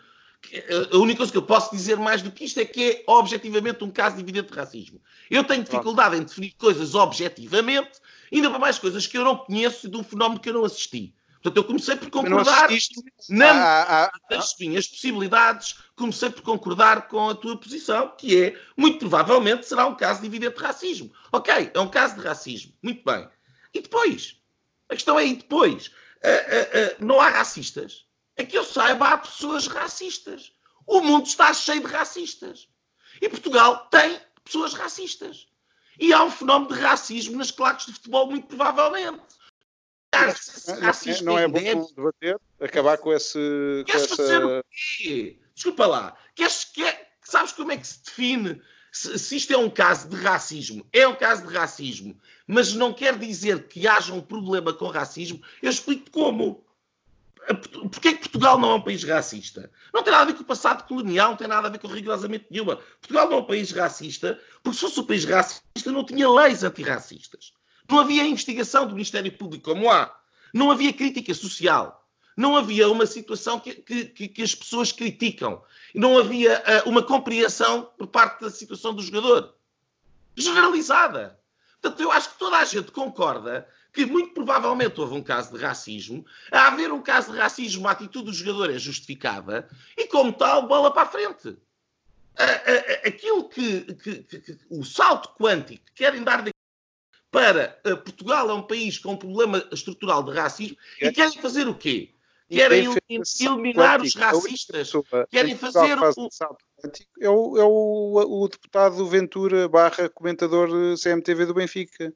A 0.91 0.97
única 0.97 1.19
coisa 1.19 1.31
que 1.31 1.37
eu 1.37 1.43
posso 1.43 1.71
dizer 1.71 1.97
mais 1.97 2.21
do 2.21 2.31
que 2.31 2.43
isto 2.43 2.59
é 2.59 2.65
que 2.65 2.83
é 2.83 3.03
objetivamente 3.07 3.83
um 3.83 3.89
caso 3.89 4.17
de 4.17 4.21
evidente 4.21 4.51
racismo. 4.53 4.99
Eu 5.29 5.43
tenho 5.45 5.63
dificuldade 5.63 6.17
em 6.17 6.23
definir 6.23 6.53
coisas 6.57 6.95
objetivamente, 6.95 7.91
ainda 8.33 8.49
para 8.49 8.59
mais 8.59 8.77
coisas 8.77 9.07
que 9.07 9.17
eu 9.17 9.23
não 9.23 9.37
conheço 9.37 9.87
de 9.87 9.95
um 9.95 10.03
fenómeno 10.03 10.41
que 10.41 10.49
eu 10.49 10.53
não 10.53 10.65
assisti. 10.65 11.13
Portanto, 11.41 11.57
eu 11.57 11.63
comecei 11.63 11.95
por 11.95 12.09
concordar 12.11 12.69
na, 13.27 13.51
ah, 13.51 14.03
ah, 14.05 14.11
das 14.29 14.53
minhas 14.59 14.87
possibilidades, 14.87 15.75
comecei 15.95 16.29
por 16.29 16.43
concordar 16.43 17.07
com 17.07 17.29
a 17.29 17.35
tua 17.35 17.57
posição, 17.57 18.13
que 18.15 18.43
é, 18.43 18.61
muito 18.77 18.99
provavelmente, 18.99 19.65
será 19.65 19.87
um 19.87 19.95
caso 19.95 20.21
de 20.21 20.27
evidente 20.27 20.59
racismo. 20.59 21.11
Ok, 21.31 21.71
é 21.73 21.79
um 21.79 21.89
caso 21.89 22.15
de 22.15 22.21
racismo. 22.21 22.73
Muito 22.81 23.03
bem. 23.03 23.27
E 23.73 23.81
depois? 23.81 24.37
A 24.87 24.93
questão 24.93 25.17
é, 25.17 25.25
e 25.25 25.35
depois? 25.35 25.87
Uh, 25.87 26.99
uh, 26.99 27.03
uh, 27.03 27.05
não 27.05 27.19
há 27.19 27.29
racistas? 27.29 28.05
É 28.35 28.45
que 28.45 28.55
eu 28.55 28.63
saiba, 28.63 29.07
há 29.07 29.17
pessoas 29.17 29.65
racistas. 29.65 30.51
O 30.85 31.01
mundo 31.01 31.25
está 31.25 31.51
cheio 31.53 31.81
de 31.81 31.87
racistas. 31.87 32.67
E 33.19 33.27
Portugal 33.27 33.87
tem 33.89 34.19
pessoas 34.43 34.73
racistas. 34.73 35.47
E 35.99 36.13
há 36.13 36.23
um 36.23 36.29
fenómeno 36.29 36.73
de 36.73 36.79
racismo 36.79 37.37
nas 37.37 37.49
claques 37.49 37.87
de 37.87 37.93
futebol, 37.93 38.27
muito 38.27 38.47
provavelmente. 38.47 39.21
É, 40.13 41.23
não 41.23 41.39
é 41.39 41.47
bom 41.47 41.87
debater, 41.95 42.37
acabar 42.59 42.97
com 42.97 43.13
esse. 43.13 43.39
Queres 43.85 44.07
com 44.07 44.15
fazer 44.17 44.37
essa... 44.37 44.59
o 44.59 44.63
quê? 44.69 45.39
Desculpa 45.55 45.85
lá. 45.85 46.17
Queres, 46.35 46.65
quer, 46.65 47.13
sabes 47.23 47.53
como 47.53 47.71
é 47.71 47.77
que 47.77 47.87
se 47.87 48.03
define 48.03 48.61
se, 48.91 49.17
se, 49.17 49.37
isto 49.37 49.53
é 49.53 49.57
um 49.57 49.69
caso 49.69 50.09
de 50.09 50.17
racismo, 50.17 50.85
é 50.91 51.07
um 51.07 51.15
caso 51.15 51.47
de 51.47 51.53
racismo, 51.53 52.19
mas 52.45 52.73
não 52.73 52.93
quer 52.93 53.17
dizer 53.17 53.67
que 53.67 53.87
haja 53.87 54.13
um 54.13 54.21
problema 54.21 54.73
com 54.73 54.87
racismo, 54.87 55.41
eu 55.61 55.69
explico 55.69 56.11
como. 56.11 56.65
Porquê 57.89 58.09
é 58.09 58.13
que 58.13 58.19
Portugal 58.19 58.59
não 58.59 58.71
é 58.71 58.75
um 58.75 58.81
país 58.81 59.03
racista? 59.03 59.71
Não 59.91 60.03
tem 60.03 60.11
nada 60.11 60.23
a 60.23 60.27
ver 60.27 60.35
com 60.35 60.43
o 60.43 60.45
passado 60.45 60.87
colonial, 60.87 61.31
não 61.31 61.37
tem 61.37 61.47
nada 61.47 61.67
a 61.67 61.71
ver 61.71 61.79
com 61.79 61.87
rigorosamente 61.87 62.45
nenhuma. 62.51 62.75
Portugal 62.75 63.27
não 63.29 63.37
é 63.37 63.39
um 63.41 63.45
país 63.45 63.71
racista, 63.71 64.39
porque 64.61 64.77
se 64.77 64.81
fosse 64.81 64.99
um 64.99 65.05
país 65.05 65.25
racista 65.25 65.91
não 65.91 66.05
tinha 66.05 66.29
leis 66.29 66.63
antirracistas. 66.63 67.53
Não 67.91 67.99
havia 67.99 68.25
investigação 68.25 68.87
do 68.87 68.93
Ministério 68.93 69.29
Público 69.33 69.65
como 69.65 69.91
há. 69.91 70.17
Não 70.53 70.71
havia 70.71 70.93
crítica 70.93 71.33
social. 71.33 72.07
Não 72.37 72.55
havia 72.55 72.87
uma 72.87 73.05
situação 73.05 73.59
que, 73.59 73.73
que, 73.73 74.29
que 74.29 74.41
as 74.41 74.55
pessoas 74.55 74.93
criticam. 74.93 75.61
Não 75.93 76.17
havia 76.17 76.63
uh, 76.85 76.89
uma 76.89 77.03
compreensão 77.03 77.91
por 77.97 78.07
parte 78.07 78.39
da 78.39 78.49
situação 78.49 78.93
do 78.93 79.01
jogador. 79.01 79.53
Generalizada. 80.37 81.37
Portanto, 81.81 81.99
eu 81.99 82.13
acho 82.13 82.29
que 82.29 82.39
toda 82.39 82.59
a 82.59 82.63
gente 82.63 82.93
concorda 82.93 83.67
que 83.91 84.05
muito 84.05 84.33
provavelmente 84.33 85.01
houve 85.01 85.15
um 85.15 85.21
caso 85.21 85.51
de 85.51 85.61
racismo. 85.61 86.25
A 86.49 86.67
haver 86.67 86.93
um 86.93 87.01
caso 87.01 87.33
de 87.33 87.37
racismo, 87.37 87.89
a 87.89 87.91
atitude 87.91 88.27
do 88.27 88.33
jogador 88.33 88.73
é 88.73 88.79
justificada 88.79 89.67
e, 89.97 90.07
como 90.07 90.31
tal, 90.31 90.65
bola 90.65 90.91
para 90.91 91.01
a 91.01 91.11
frente. 91.11 91.57
Aquilo 93.05 93.49
que, 93.49 93.81
que, 93.95 94.23
que, 94.23 94.39
que 94.39 94.57
o 94.69 94.85
salto 94.85 95.29
quântico 95.37 95.83
que 95.87 95.91
querem 95.91 96.23
dar 96.23 96.41
para 97.31 97.79
uh, 97.87 97.97
Portugal 97.97 98.49
é 98.49 98.53
um 98.53 98.61
país 98.61 98.97
com 98.99 99.13
um 99.13 99.17
problema 99.17 99.65
estrutural 99.71 100.21
de 100.23 100.31
racismo 100.31 100.77
é. 100.99 101.07
e 101.07 101.11
querem 101.11 101.39
fazer 101.39 101.67
o 101.67 101.73
quê? 101.73 102.09
Querem 102.49 102.93
eliminar 103.39 104.01
os 104.01 104.13
racistas. 104.13 104.91
Querem 105.29 105.55
fazer 105.55 105.97
o. 105.97 106.29
É 107.21 107.29
o, 107.29 107.57
é 107.57 107.63
o, 107.63 108.43
o 108.43 108.47
deputado 108.49 109.07
Ventura 109.07 109.69
barra 109.69 110.09
comentador 110.09 110.69
CMTV 111.01 111.45
do 111.45 111.53
Benfica 111.53 112.13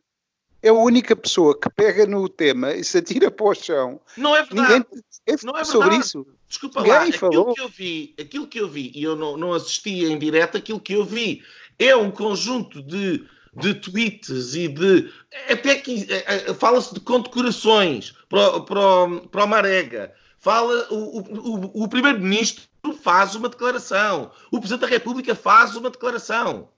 é 0.66 0.70
a 0.70 0.74
única 0.74 1.16
pessoa 1.16 1.57
que 1.57 1.70
pega 1.70 2.07
no 2.07 2.28
tema 2.28 2.74
e 2.74 2.84
se 2.84 2.97
atira 2.97 3.30
para 3.30 3.45
o 3.45 3.53
chão. 3.53 4.01
Não 4.18 4.36
é 4.36 4.43
verdade. 4.43 4.86
Ninguém 5.28 5.39
não 5.43 5.55
é 5.55 5.63
sobre 5.63 5.89
verdade. 5.89 6.07
isso. 6.07 6.26
Desculpa 6.49 6.82
Ninguém 6.82 7.11
lá, 7.11 7.11
falou. 7.11 7.51
aquilo 7.51 7.53
que 7.53 7.61
eu 7.61 7.70
vi, 7.70 8.16
aquilo 8.20 8.47
que 8.47 8.59
eu 8.59 8.68
vi, 8.68 8.91
e 8.95 9.03
eu 9.03 9.16
não, 9.16 9.38
não 9.38 9.53
assisti 9.53 10.05
em 10.05 10.18
direto, 10.18 10.57
aquilo 10.57 10.80
que 10.80 10.93
eu 10.93 11.05
vi 11.05 11.43
é 11.78 11.95
um 11.95 12.09
conjunto 12.09 12.82
de, 12.82 13.24
de 13.56 13.74
tweets 13.76 14.53
e 14.56 14.68
de. 14.68 15.12
Até 15.49 15.76
que 15.76 16.06
é, 16.10 16.49
é, 16.49 16.53
fala-se 16.53 16.93
de 16.93 16.99
condecorações 16.99 18.14
para, 18.30 18.62
para, 18.62 19.20
para 19.32 19.43
o 19.43 19.47
Marega. 19.47 20.14
Fala, 20.38 20.88
o, 20.91 21.20
o, 21.20 21.84
o 21.84 21.88
Primeiro-Ministro 21.88 22.66
faz 23.01 23.34
uma 23.36 23.49
declaração. 23.49 24.32
O 24.51 24.60
Presidente 24.60 24.82
da 24.82 24.88
República 24.88 25.34
faz 25.34 25.76
uma 25.76 25.89
declaração. 25.89 26.70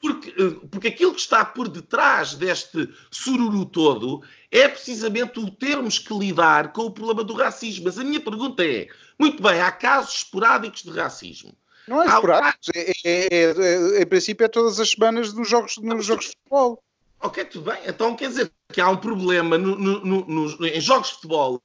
Porque, 0.00 0.30
eh, 0.30 0.66
porque 0.70 0.88
aquilo 0.88 1.14
que 1.14 1.20
está 1.20 1.44
por 1.44 1.68
detrás 1.68 2.34
deste 2.34 2.88
sururu 3.10 3.64
todo 3.64 4.22
é 4.50 4.68
precisamente 4.68 5.40
o 5.40 5.50
termos 5.50 5.98
que 5.98 6.16
lidar 6.16 6.72
com 6.72 6.82
o 6.82 6.90
problema 6.92 7.24
do 7.24 7.34
racismo. 7.34 7.86
Mas 7.86 7.98
a 7.98 8.04
minha 8.04 8.20
pergunta 8.20 8.64
é: 8.64 8.86
muito 9.18 9.42
bem, 9.42 9.60
há 9.60 9.72
casos 9.72 10.16
esporádicos 10.16 10.82
de 10.82 10.90
racismo. 10.90 11.56
Não 11.86 12.02
é 12.02 12.06
esporádicos, 12.06 12.68
é, 12.74 12.90
é, 12.90 12.94
é, 13.04 13.98
é, 13.98 14.02
em 14.02 14.06
princípio 14.06 14.44
é 14.44 14.48
todas 14.48 14.80
as 14.80 14.90
semanas 14.90 15.32
nos 15.32 15.48
jogos, 15.48 15.76
nos 15.78 16.06
jogos 16.06 16.26
de 16.26 16.30
futebol. 16.32 16.82
Ok, 17.20 17.44
tudo 17.46 17.70
bem. 17.70 17.80
Então 17.86 18.14
quer 18.14 18.28
dizer 18.28 18.52
que 18.72 18.80
há 18.80 18.88
um 18.88 18.96
problema 18.96 19.56
no, 19.56 19.76
no, 19.76 20.26
no, 20.26 20.66
em 20.66 20.80
jogos 20.80 21.08
de 21.08 21.14
futebol, 21.14 21.62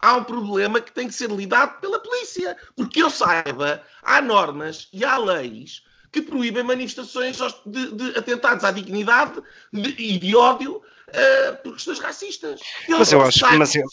há 0.00 0.16
um 0.16 0.24
problema 0.24 0.80
que 0.80 0.92
tem 0.92 1.06
que 1.06 1.14
ser 1.14 1.30
lidado 1.30 1.80
pela 1.80 2.00
polícia. 2.00 2.56
Porque 2.74 3.02
eu 3.02 3.10
saiba, 3.10 3.82
há 4.02 4.20
normas 4.20 4.88
e 4.92 5.04
há 5.04 5.16
leis 5.16 5.82
que 6.10 6.22
proíbem 6.22 6.62
manifestações 6.62 7.38
de, 7.66 7.92
de 7.92 8.18
atentados 8.18 8.64
à 8.64 8.70
dignidade 8.70 9.42
de, 9.72 9.90
e 9.98 10.18
de 10.18 10.34
ódio 10.34 10.82
uh, 11.08 11.56
por 11.62 11.74
questões 11.74 11.98
racistas. 11.98 12.60
Eu 12.88 12.98
mas 12.98 13.12
eu 13.12 13.22
acho, 13.22 13.58
mas 13.58 13.74
eu, 13.74 13.84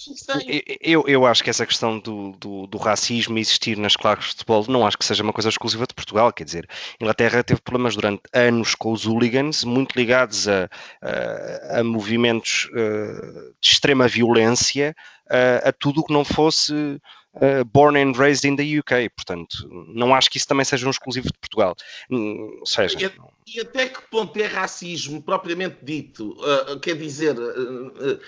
eu, 0.82 1.04
eu, 1.08 1.26
acho 1.26 1.44
que 1.44 1.50
essa 1.50 1.66
questão 1.66 2.00
do, 2.00 2.32
do, 2.34 2.68
do, 2.68 2.78
racismo 2.78 3.38
existir 3.38 3.78
nas 3.78 3.96
claques 3.96 4.28
de 4.28 4.32
futebol 4.32 4.66
não 4.68 4.86
acho 4.86 4.98
que 4.98 5.06
seja 5.06 5.24
uma 5.24 5.34
coisa 5.34 5.50
exclusiva 5.50 5.86
de 5.86 5.94
Portugal. 5.94 6.32
Quer 6.32 6.44
dizer, 6.44 6.68
a 6.70 7.04
Inglaterra 7.04 7.44
teve 7.44 7.62
problemas 7.62 7.96
durante 7.96 8.22
anos 8.34 8.76
com 8.76 8.92
os 8.92 9.06
hooligans, 9.06 9.64
muito 9.64 9.96
ligados 9.96 10.48
a, 10.48 10.70
a, 11.02 11.80
a 11.80 11.84
movimentos 11.84 12.70
uh, 12.72 13.54
de 13.60 13.70
extrema 13.70 14.08
violência, 14.08 14.96
uh, 15.28 15.68
a 15.68 15.72
tudo 15.72 16.02
o 16.02 16.06
que 16.06 16.14
não 16.14 16.26
fosse 16.26 17.00
uh, 17.36 17.64
born 17.66 17.98
and 17.98 18.18
raised 18.18 18.46
in 18.46 18.56
the 18.56 18.80
UK, 18.80 19.10
portanto, 19.16 19.68
não 19.88 20.14
acho 20.14 20.30
que 20.30 20.38
isso 20.38 20.48
também 20.48 20.66
seja 20.66 20.88
um 20.88 20.92
exclusivo 20.92 21.28
de 21.28 21.38
Portugal. 21.40 21.76
Hum, 22.10 22.58
ou 22.60 22.66
seja, 22.66 22.98
e, 23.00 23.58
e 23.58 23.60
até 23.60 23.88
que 23.88 24.02
ponto 24.10 24.38
é 24.40 24.46
racismo 24.46 25.22
propriamente 25.22 25.78
dito? 25.82 26.32
Uh, 26.40 26.80
quer 26.80 26.96
dizer, 26.96 27.38
uh, 27.38 28.20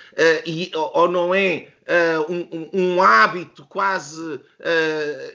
e, 0.45 0.71
ou 0.73 1.09
não 1.09 1.33
é 1.33 1.69
um, 2.27 2.69
um, 2.73 3.01
hábito 3.03 3.63
quase 3.67 4.41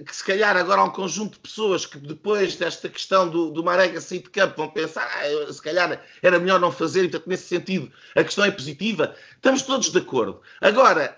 que 0.05 0.17
se 0.17 0.25
calhar 0.25 0.57
agora 0.57 0.81
há 0.81 0.85
um 0.85 0.91
conjunto 0.91 1.35
de 1.35 1.39
pessoas 1.39 1.87
que 1.87 1.97
depois 1.97 2.57
desta 2.57 2.89
questão 2.89 3.29
do, 3.29 3.53
do 3.53 3.63
Marega 3.63 4.01
sair 4.01 4.19
de 4.19 4.31
campo 4.31 4.57
vão 4.57 4.69
pensar 4.69 5.09
ah, 5.09 5.53
se 5.53 5.63
calhar 5.63 6.03
era 6.21 6.41
melhor 6.41 6.59
não 6.59 6.73
fazer, 6.73 7.05
então 7.05 7.23
nesse 7.25 7.45
sentido 7.45 7.93
a 8.17 8.25
questão 8.25 8.45
é 8.45 8.51
positiva. 8.51 9.15
Estamos 9.37 9.63
todos 9.63 9.93
de 9.93 9.99
acordo. 9.99 10.41
Agora, 10.61 11.17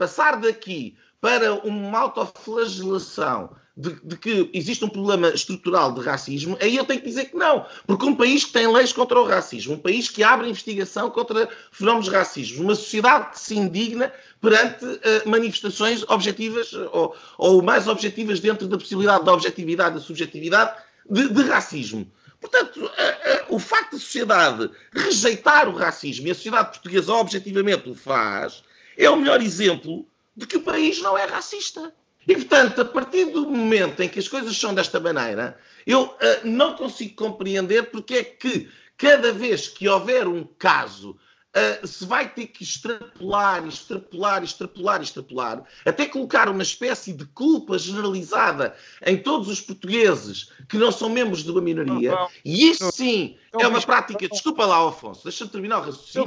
passar 0.00 0.40
daqui 0.40 0.96
para 1.20 1.54
uma 1.54 1.98
autoflagelação 1.98 3.50
de, 3.76 3.94
de, 4.02 4.16
que 4.16 4.50
existe 4.54 4.84
um 4.84 4.88
problema 4.88 5.28
estrutural 5.28 5.92
de 5.92 6.00
racismo, 6.00 6.56
aí 6.62 6.76
eu 6.76 6.84
tenho 6.84 7.00
que 7.00 7.06
dizer 7.06 7.26
que 7.26 7.36
não. 7.36 7.66
Porque 7.86 8.06
um 8.06 8.14
país 8.14 8.44
que 8.44 8.52
tem 8.52 8.72
leis 8.72 8.92
contra 8.92 9.20
o 9.20 9.26
racismo, 9.26 9.74
um 9.74 9.78
país 9.78 10.08
que 10.08 10.22
abre 10.22 10.48
investigação 10.48 11.10
contra 11.10 11.48
fenómenos 11.70 12.08
racismo, 12.08 12.64
uma 12.64 12.74
sociedade 12.74 13.32
que 13.32 13.40
se 13.40 13.54
indigna 13.54 14.10
perante 14.40 14.84
uh, 14.84 14.98
manifestações 15.26 16.02
objetivas 16.08 16.72
ou, 16.72 17.14
ou, 17.36 17.62
mais 17.62 17.86
objetivas 17.86 18.40
dentro 18.40 18.66
da 18.66 18.78
possibilidade 18.78 19.24
da 19.24 19.32
objetividade, 19.34 19.96
da 19.96 20.00
subjetividade 20.00 20.74
de, 21.08 21.28
de 21.28 21.42
racismo. 21.42 22.10
Portanto, 22.40 22.80
uh, 22.80 22.84
uh, 22.86 23.56
o 23.56 23.58
facto 23.58 23.92
da 23.92 23.98
sociedade 23.98 24.70
rejeitar 24.90 25.68
o 25.68 25.76
racismo 25.76 26.26
e 26.26 26.30
a 26.30 26.34
sociedade 26.34 26.70
portuguesa 26.70 27.12
objetivamente 27.12 27.90
o 27.90 27.94
faz, 27.94 28.62
é 28.96 29.10
o 29.10 29.16
melhor 29.16 29.42
exemplo 29.42 30.06
de 30.36 30.46
que 30.46 30.56
o 30.56 30.62
país 30.62 31.00
não 31.00 31.16
é 31.16 31.24
racista. 31.24 31.92
E, 32.26 32.34
portanto, 32.34 32.80
a 32.80 32.84
partir 32.84 33.26
do 33.26 33.48
momento 33.48 34.02
em 34.02 34.08
que 34.08 34.18
as 34.18 34.28
coisas 34.28 34.56
são 34.58 34.74
desta 34.74 34.98
maneira, 34.98 35.58
eu 35.86 36.02
uh, 36.02 36.16
não 36.44 36.74
consigo 36.74 37.14
compreender 37.14 37.90
porque 37.90 38.14
é 38.14 38.24
que 38.24 38.68
cada 38.96 39.32
vez 39.32 39.68
que 39.68 39.88
houver 39.88 40.26
um 40.26 40.44
caso 40.44 41.16
Uh, 41.56 41.86
se 41.86 42.04
vai 42.04 42.28
ter 42.28 42.48
que 42.48 42.62
extrapolar, 42.62 43.66
extrapolar, 43.66 44.44
extrapolar, 44.44 45.00
extrapolar, 45.00 45.64
até 45.86 46.04
colocar 46.04 46.50
uma 46.50 46.62
espécie 46.62 47.14
de 47.14 47.24
culpa 47.24 47.78
generalizada 47.78 48.76
em 49.06 49.16
todos 49.16 49.48
os 49.48 49.58
portugueses 49.62 50.52
que 50.68 50.76
não 50.76 50.92
são 50.92 51.08
membros 51.08 51.42
de 51.42 51.50
uma 51.50 51.62
minoria, 51.62 52.10
não, 52.10 52.18
não, 52.18 52.28
e 52.44 52.68
isso 52.68 52.92
sim 52.92 53.38
não, 53.54 53.60
é 53.62 53.68
uma 53.68 53.80
prática. 53.80 54.28
Desculpa 54.28 54.66
lá, 54.66 54.86
Afonso, 54.86 55.24
deixa-me 55.24 55.50
terminar 55.50 55.78
o 55.78 55.80
raciocínio. 55.80 56.24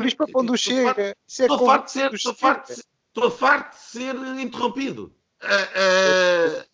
Estou 1.28 1.64
farto 1.64 1.86
de 1.86 1.92
ser. 1.92 2.14
Estou 2.16 2.34
farto 2.34 2.68
de 2.70 2.76
ser 2.78 2.86
Estou 3.20 3.32
farto 3.32 3.76
de 3.76 3.84
ser 3.84 4.16
interrompido. 4.40 5.14
A, 5.42 5.56
a, 5.56 6.66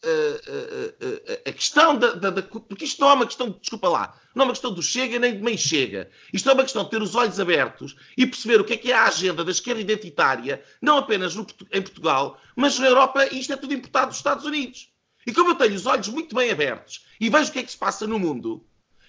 a, 1.47 1.49
a 1.49 1.53
questão 1.53 1.97
da, 1.97 2.13
da, 2.13 2.29
da, 2.31 2.41
Porque 2.41 2.85
isto 2.85 3.01
não 3.01 3.09
é 3.09 3.13
uma 3.13 3.25
questão, 3.25 3.49
desculpa 3.49 3.89
lá, 3.89 4.19
não 4.33 4.43
é 4.43 4.45
uma 4.47 4.53
questão 4.53 4.73
do 4.73 4.81
chega 4.81 5.17
nem 5.17 5.35
de 5.37 5.43
meio 5.43 5.57
chega. 5.57 6.09
Isto 6.31 6.49
é 6.49 6.53
uma 6.53 6.63
questão 6.63 6.83
de 6.83 6.91
ter 6.91 7.01
os 7.01 7.15
olhos 7.15 7.39
abertos 7.39 7.95
e 8.15 8.27
perceber 8.27 8.61
o 8.61 8.63
que 8.63 8.73
é 8.73 8.77
que 8.77 8.91
é 8.91 8.95
a 8.95 9.05
agenda 9.05 9.43
da 9.43 9.51
esquerda 9.51 9.81
identitária, 9.81 10.63
não 10.81 10.97
apenas 10.97 11.35
no, 11.35 11.45
em 11.71 11.81
Portugal, 11.81 12.39
mas 12.55 12.77
na 12.77 12.87
Europa, 12.87 13.25
e 13.31 13.39
isto 13.39 13.53
é 13.53 13.57
tudo 13.57 13.73
importado 13.73 14.07
dos 14.07 14.17
Estados 14.17 14.45
Unidos. 14.45 14.91
E 15.25 15.33
como 15.33 15.51
eu 15.51 15.55
tenho 15.55 15.73
os 15.73 15.87
olhos 15.87 16.07
muito 16.09 16.35
bem 16.35 16.51
abertos 16.51 17.05
e 17.19 17.27
vejo 17.27 17.49
o 17.49 17.53
que 17.53 17.59
é 17.59 17.63
que 17.63 17.71
se 17.71 17.77
passa 17.77 18.05
no 18.05 18.19
mundo, 18.19 18.63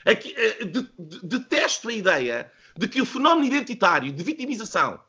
aqui, 0.07 0.35
eh, 0.37 0.65
de, 0.65 0.89
de, 0.99 1.21
detesto 1.23 1.89
a 1.89 1.93
ideia 1.93 2.51
de 2.77 2.89
que 2.89 3.03
o 3.03 3.07
fenómeno 3.07 3.47
identitário 3.47 4.11
de 4.11 4.23
vitimização 4.23 5.01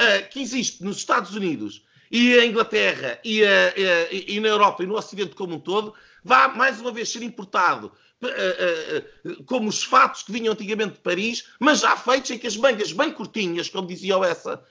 uh, 0.00 0.28
que 0.30 0.40
existe 0.40 0.82
nos 0.82 0.98
Estados 0.98 1.34
Unidos 1.34 1.82
e 2.10 2.34
a 2.38 2.44
Inglaterra 2.44 3.18
e, 3.24 3.42
a, 3.44 3.74
e, 4.10 4.36
e, 4.36 4.40
na 4.40 4.48
Europa 4.48 4.82
e 4.82 4.86
no 4.86 4.96
Ocidente 4.96 5.34
como 5.34 5.54
um 5.54 5.60
todo, 5.60 5.94
vá 6.22 6.48
mais 6.48 6.80
uma 6.80 6.92
vez 6.92 7.10
ser 7.10 7.22
importado 7.22 7.92
uh, 8.22 9.30
uh, 9.30 9.44
como 9.44 9.68
os 9.68 9.82
fatos 9.82 10.22
que 10.22 10.32
vinham 10.32 10.52
antigamente 10.52 10.94
de 10.94 11.00
Paris, 11.00 11.48
mas 11.58 11.80
já 11.80 11.96
feitos 11.96 12.30
em 12.30 12.38
que 12.38 12.46
as 12.46 12.56
mangas 12.56 12.92
bem 12.92 13.12
curtinhas, 13.12 13.68
como 13.68 13.88
dizia 13.88 14.18
o 14.18 14.24
essa, 14.24 14.62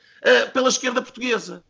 pela 0.53 0.69
esquerda 0.69 1.01
portuguesa. 1.01 1.63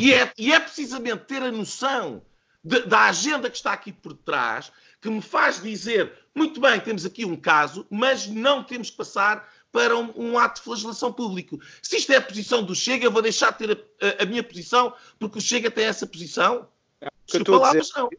E 0.00 0.12
é, 0.12 0.30
e 0.36 0.52
é 0.52 0.60
precisamente 0.60 1.24
ter 1.24 1.42
a 1.42 1.50
noção 1.50 2.22
de, 2.62 2.82
da 2.82 3.04
agenda 3.04 3.48
que 3.48 3.56
está 3.56 3.72
aqui 3.72 3.92
por 3.92 4.12
trás 4.12 4.70
que 5.00 5.10
me 5.10 5.22
faz 5.22 5.62
dizer, 5.62 6.12
muito 6.34 6.60
bem, 6.60 6.80
temos 6.80 7.06
aqui 7.06 7.24
um 7.24 7.36
caso, 7.36 7.86
mas 7.88 8.26
não 8.26 8.64
temos 8.64 8.90
que 8.90 8.96
passar 8.96 9.48
para 9.76 9.94
um, 9.94 10.10
um, 10.16 10.38
ato 10.38 10.60
de 10.60 10.64
flagelação 10.64 11.12
público. 11.12 11.60
Se 11.82 11.98
isto 11.98 12.10
é 12.10 12.16
a 12.16 12.22
posição 12.22 12.64
do 12.64 12.74
Chega, 12.74 13.04
eu 13.04 13.10
vou 13.10 13.20
deixar 13.20 13.52
de 13.52 13.58
ter 13.58 13.86
a, 14.00 14.06
a, 14.06 14.22
a 14.22 14.24
minha 14.24 14.42
posição, 14.42 14.94
porque 15.18 15.36
o 15.36 15.40
Chega 15.40 15.70
tem 15.70 15.84
essa 15.84 16.06
posição. 16.06 16.66
É, 16.98 17.08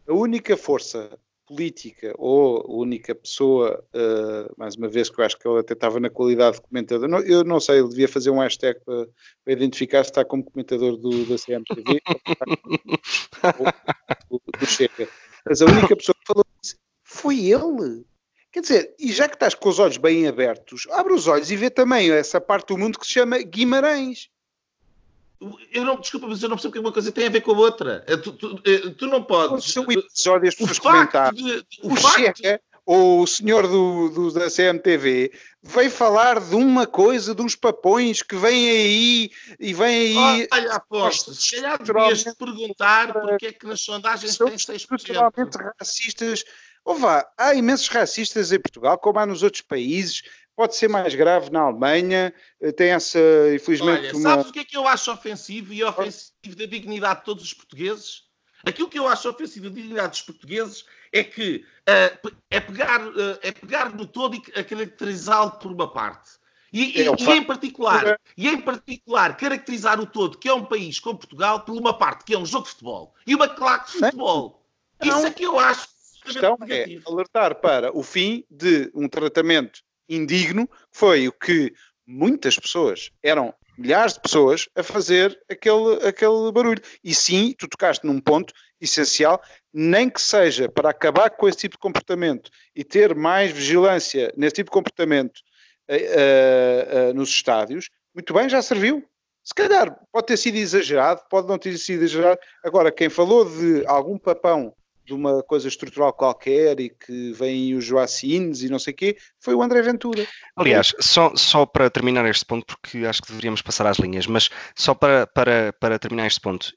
a 0.08 0.14
única 0.14 0.56
força 0.56 1.18
política 1.48 2.14
ou 2.20 2.60
a 2.60 2.72
única 2.72 3.16
pessoa, 3.16 3.84
uh, 3.92 4.54
mais 4.56 4.76
uma 4.76 4.88
vez, 4.88 5.10
que 5.10 5.20
eu 5.20 5.26
acho 5.26 5.36
que 5.36 5.48
ele 5.48 5.60
até 5.60 5.74
estava 5.74 6.00
na 6.00 6.12
qualidade 6.12 6.58
de 6.58 6.62
comentador, 6.62 7.08
não, 7.08 7.22
eu 7.22 7.44
não 7.44 7.60
sei, 7.60 7.80
ele 7.80 7.90
devia 7.90 8.08
fazer 8.08 8.30
um 8.30 8.38
hashtag 8.38 8.80
para, 8.86 9.08
para 9.44 9.54
identificar 9.54 10.04
se 10.04 10.12
está 10.12 10.24
como 10.24 10.44
comentador 10.44 10.96
do, 10.96 11.26
da 11.26 11.38
CMTV 11.40 12.02
ou 14.30 14.40
do, 14.40 14.60
do 14.60 14.66
Chega. 14.68 15.10
Mas 15.44 15.60
a 15.64 15.66
única 15.66 15.96
pessoa 15.96 16.14
que 16.14 16.28
falou 16.28 16.46
isso 16.64 16.76
foi 17.04 17.46
ele. 17.46 18.06
Quer 18.52 18.62
dizer, 18.62 18.96
e 18.98 19.12
já 19.12 19.28
que 19.28 19.36
estás 19.36 19.54
com 19.54 19.70
os 19.70 19.80
olhos 19.80 19.98
bem 19.98 20.28
abertos, 20.28 20.88
abre 20.92 21.14
os 21.14 21.28
olhos 21.28 21.52
e 21.52 21.56
vê 21.56 21.70
também 21.70 22.12
essa 22.12 22.40
parte 22.40 22.68
do 22.70 22.78
mundo 22.78 22.98
que 22.98 23.06
se 23.06 23.14
chama 23.14 23.38
Guimarães. 23.40 24.30
Eu 25.72 25.86
não, 25.86 26.00
desculpa, 26.00 26.28
mas 26.28 26.42
eu 26.42 26.50
não 26.50 26.56
percebo 26.56 26.74
que 26.74 26.80
uma 26.80 26.92
coisa 26.92 27.12
tem 27.12 27.28
a 27.28 27.30
ver 27.30 27.42
com 27.42 27.52
a 27.52 27.58
outra. 27.58 28.04
Eh, 28.08 28.18
tu, 28.18 28.34
tu, 28.34 28.60
eh, 28.66 28.90
tu 28.98 29.06
não 29.06 29.24
podes. 29.24 29.72
São 29.72 29.86
episódios 29.92 30.56
para 30.56 30.80
comentar. 30.80 31.34
De, 31.34 31.64
o, 31.84 31.94
o 31.94 31.96
facto... 31.96 32.38
Chega, 32.38 32.62
ou 32.88 33.22
o 33.22 33.28
senhor 33.28 33.68
do, 33.68 34.08
do, 34.08 34.32
da 34.32 34.50
CMTV, 34.50 35.34
veio 35.62 35.92
falar 35.92 36.40
de 36.40 36.56
uma 36.56 36.88
coisa, 36.88 37.36
de 37.36 37.42
uns 37.42 37.54
papões 37.54 38.24
que 38.24 38.38
vêm 38.38 38.70
aí 38.70 39.32
e 39.60 39.74
vêm 39.74 40.18
aí. 40.18 40.48
olha, 40.50 40.72
aposto, 40.72 41.36
se 41.36 41.58
calhar 41.58 41.84
devias 41.84 42.24
perguntar 42.36 43.12
porque 43.12 43.48
é 43.48 43.52
que 43.52 43.68
nas 43.68 43.82
sondagens 43.82 44.38
tem 44.38 44.48
6%. 44.48 44.76
Estruturalmente 44.76 45.58
racistas. 45.78 46.46
Ou 46.88 46.96
vá, 46.96 47.30
há 47.38 47.54
imensos 47.54 47.90
racistas 47.90 48.54
em 48.54 48.60
Portugal, 48.62 48.98
como 48.98 49.20
há 49.20 49.26
nos 49.26 49.44
outros 49.44 49.62
países 49.62 50.24
pode 50.56 50.74
ser 50.74 50.88
mais 50.88 51.14
grave 51.14 51.52
na 51.52 51.60
Alemanha, 51.60 52.34
eh, 52.62 52.72
tem 52.72 52.92
essa, 52.92 53.20
infelizmente. 53.54 54.08
Olha, 54.08 54.16
uma... 54.16 54.30
sabes 54.30 54.48
o 54.48 54.54
que 54.54 54.60
é 54.60 54.64
que 54.64 54.78
eu 54.78 54.88
acho 54.88 55.12
ofensivo 55.12 55.74
e 55.74 55.84
ofensivo 55.84 56.56
da 56.56 56.66
dignidade 56.66 57.20
de 57.20 57.26
todos 57.26 57.44
os 57.44 57.54
portugueses? 57.54 58.24
Aquilo 58.66 58.88
que 58.88 58.98
eu 58.98 59.06
acho 59.06 59.30
ofensivo 59.30 59.70
da 59.70 59.76
dignidade 59.76 60.12
dos 60.12 60.22
portugueses 60.22 60.86
é 61.12 61.26
que 61.26 61.58
uh, 61.58 62.32
é, 62.50 62.60
pegar, 62.62 63.06
uh, 63.06 63.38
é 63.42 63.52
pegar 63.52 63.94
no 63.94 64.08
todo 64.08 64.36
e 64.36 64.42
caracterizá-lo 64.42 65.52
por 65.60 65.74
uma 65.74 65.92
parte. 65.92 66.32
E, 66.72 67.02
é, 67.02 67.06
e, 67.06 67.24
e, 67.24 67.32
em 67.32 67.44
particular, 67.44 68.18
e 68.38 68.48
em 68.48 68.62
particular, 68.62 69.36
caracterizar 69.36 70.00
o 70.00 70.06
todo, 70.06 70.38
que 70.38 70.48
é 70.48 70.54
um 70.54 70.64
país 70.64 71.02
como 71.02 71.20
Portugal, 71.20 71.66
por 71.66 71.78
uma 71.78 71.98
parte, 71.98 72.24
que 72.24 72.34
é 72.34 72.38
um 72.38 72.46
jogo 72.46 72.64
de 72.64 72.72
futebol 72.72 73.14
e 73.28 73.36
uma 73.36 73.50
claque 73.50 73.92
de 73.92 74.00
futebol. 74.00 74.66
Não. 75.04 75.18
Isso 75.18 75.28
é 75.28 75.32
que 75.32 75.44
eu 75.44 75.60
acho. 75.60 75.97
A 76.28 76.34
questão 76.34 76.58
é 76.70 76.86
alertar 77.06 77.56
para 77.56 77.98
o 77.98 78.04
fim 78.04 78.44
de 78.52 78.92
um 78.94 79.08
tratamento 79.08 79.80
indigno, 80.10 80.70
foi 80.92 81.28
o 81.28 81.32
que 81.32 81.74
muitas 82.06 82.60
pessoas, 82.60 83.12
eram 83.24 83.54
milhares 83.78 84.16
de 84.16 84.22
pessoas, 84.22 84.68
a 84.76 84.84
fazer 84.84 85.40
aquele, 85.50 86.06
aquele 86.06 86.52
barulho. 86.52 86.82
E 87.04 87.14
sim, 87.14 87.54
tu 87.58 87.68
tocaste 87.68 88.06
num 88.06 88.20
ponto 88.20 88.54
essencial, 88.82 89.42
nem 89.74 90.10
que 90.10 90.22
seja 90.22 90.68
para 90.68 90.90
acabar 90.90 91.30
com 91.30 91.48
esse 91.48 91.60
tipo 91.60 91.76
de 91.76 91.80
comportamento 91.80 92.50
e 92.76 92.84
ter 92.84 93.16
mais 93.16 93.52
vigilância 93.52 94.34
nesse 94.36 94.56
tipo 94.56 94.72
de 94.72 94.74
comportamento 94.74 95.38
uh, 95.90 95.94
uh, 95.94 97.12
uh, 97.12 97.14
nos 97.14 97.30
estádios, 97.30 97.90
muito 98.14 98.34
bem, 98.34 98.50
já 98.50 98.62
serviu. 98.62 99.04
Se 99.44 99.54
calhar 99.54 99.98
pode 100.12 100.28
ter 100.28 100.38
sido 100.38 100.56
exagerado, 100.58 101.22
pode 101.30 101.48
não 101.48 101.58
ter 101.58 101.78
sido 101.78 102.04
exagerado. 102.04 102.40
Agora, 102.66 102.92
quem 102.92 103.08
falou 103.08 103.46
de 103.46 103.86
algum 103.86 104.18
papão 104.18 104.76
de 105.08 105.14
uma 105.14 105.42
coisa 105.42 105.70
estrutural 105.70 106.12
qualquer 106.12 106.82
e 106.82 106.90
que 106.90 107.32
vêm 107.32 107.74
os 107.74 107.86
Joacines 107.86 108.62
e 108.62 108.70
não 108.70 108.78
sei 108.78 108.94
o 108.94 108.96
quê, 108.96 109.18
foi 109.40 109.56
o 109.56 109.62
André 109.62 109.82
Ventura. 109.82 110.28
Aliás, 110.54 110.94
só, 111.00 111.34
só 111.34 111.66
para 111.66 111.90
terminar 111.90 112.26
este 112.30 112.46
ponto, 112.46 112.66
porque 112.66 113.06
acho 113.06 113.22
que 113.22 113.30
deveríamos 113.30 113.62
passar 113.62 113.88
às 113.88 113.98
linhas, 113.98 114.28
mas 114.28 114.50
só 114.76 114.94
para, 114.94 115.26
para, 115.26 115.72
para 115.80 115.98
terminar 115.98 116.28
este 116.28 116.42
ponto, 116.42 116.74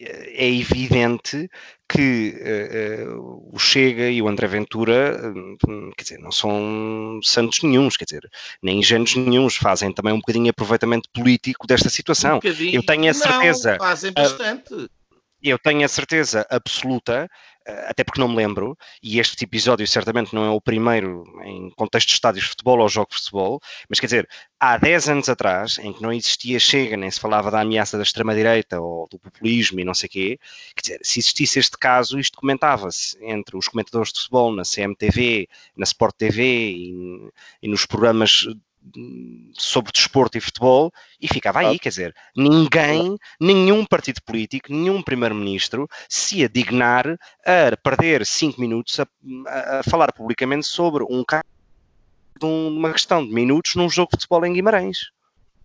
é 0.00 0.48
evidente 0.52 1.48
que 1.88 2.34
uh, 2.34 3.16
uh, 3.16 3.50
o 3.54 3.58
Chega 3.60 4.10
e 4.10 4.20
o 4.20 4.26
André 4.26 4.48
Ventura, 4.48 5.20
uh, 5.30 5.92
quer 5.96 6.02
dizer, 6.02 6.18
não 6.18 6.32
são 6.32 7.20
santos 7.22 7.62
nenhums, 7.62 7.96
quer 7.96 8.06
dizer, 8.06 8.28
nem 8.60 8.80
ingênuos 8.80 9.14
nenhums, 9.14 9.54
fazem 9.54 9.92
também 9.92 10.12
um 10.12 10.18
bocadinho 10.18 10.50
aproveitamento 10.50 11.08
político 11.14 11.64
desta 11.64 11.88
situação. 11.88 12.40
Um 12.44 12.64
Eu 12.72 12.82
tenho 12.84 13.08
a 13.08 13.14
certeza. 13.14 13.72
Não, 13.72 13.78
fazem 13.78 14.12
bastante 14.12 14.90
eu 15.42 15.58
tenho 15.58 15.84
a 15.84 15.88
certeza 15.88 16.46
absoluta, 16.48 17.28
até 17.66 18.04
porque 18.04 18.20
não 18.20 18.28
me 18.28 18.36
lembro, 18.36 18.76
e 19.02 19.18
este 19.18 19.44
episódio 19.44 19.86
certamente 19.86 20.34
não 20.34 20.44
é 20.44 20.50
o 20.50 20.60
primeiro 20.60 21.24
em 21.44 21.70
contexto 21.70 22.08
de 22.08 22.14
estádios 22.14 22.44
de 22.44 22.50
futebol 22.50 22.80
ou 22.80 22.88
jogos 22.88 23.16
de 23.16 23.22
futebol, 23.24 23.60
mas 23.88 24.00
quer 24.00 24.06
dizer, 24.06 24.28
há 24.58 24.76
10 24.76 25.08
anos 25.08 25.28
atrás, 25.28 25.78
em 25.78 25.92
que 25.92 26.02
não 26.02 26.12
existia 26.12 26.58
Chega, 26.58 26.96
nem 26.96 27.10
se 27.10 27.20
falava 27.20 27.50
da 27.50 27.60
ameaça 27.60 27.96
da 27.96 28.02
extrema-direita 28.02 28.80
ou 28.80 29.08
do 29.08 29.18
populismo 29.18 29.80
e 29.80 29.84
não 29.84 29.94
sei 29.94 30.08
quê, 30.08 30.38
quer 30.74 30.82
dizer, 30.82 31.00
se 31.02 31.20
existisse 31.20 31.58
este 31.58 31.78
caso, 31.78 32.18
isto 32.18 32.38
comentava-se 32.38 33.16
entre 33.24 33.56
os 33.56 33.68
comentadores 33.68 34.12
de 34.12 34.20
futebol 34.20 34.52
na 34.52 34.62
CMTV, 34.62 35.48
na 35.76 35.84
Sport 35.84 36.16
TV 36.16 36.42
e, 36.42 37.30
e 37.62 37.68
nos 37.68 37.86
programas 37.86 38.46
sobre 39.54 39.92
desporto 39.92 40.36
e 40.36 40.40
futebol 40.40 40.92
e 41.20 41.28
ficava 41.28 41.60
aí, 41.60 41.78
quer 41.78 41.88
dizer, 41.90 42.14
ninguém, 42.36 43.16
nenhum 43.40 43.84
partido 43.84 44.20
político, 44.22 44.72
nenhum 44.72 45.02
primeiro-ministro 45.02 45.88
se 46.08 46.38
ia 46.38 46.48
dignar 46.48 47.06
a 47.46 47.76
perder 47.82 48.26
cinco 48.26 48.60
minutos 48.60 48.98
a, 48.98 49.06
a 49.78 49.82
falar 49.84 50.12
publicamente 50.12 50.66
sobre 50.66 51.04
um 51.04 51.24
caso 51.24 51.44
de 52.38 52.46
uma 52.46 52.92
questão 52.92 53.24
de 53.24 53.32
minutos 53.32 53.74
num 53.76 53.88
jogo 53.88 54.10
de 54.10 54.16
futebol 54.16 54.44
em 54.44 54.52
Guimarães. 54.52 55.10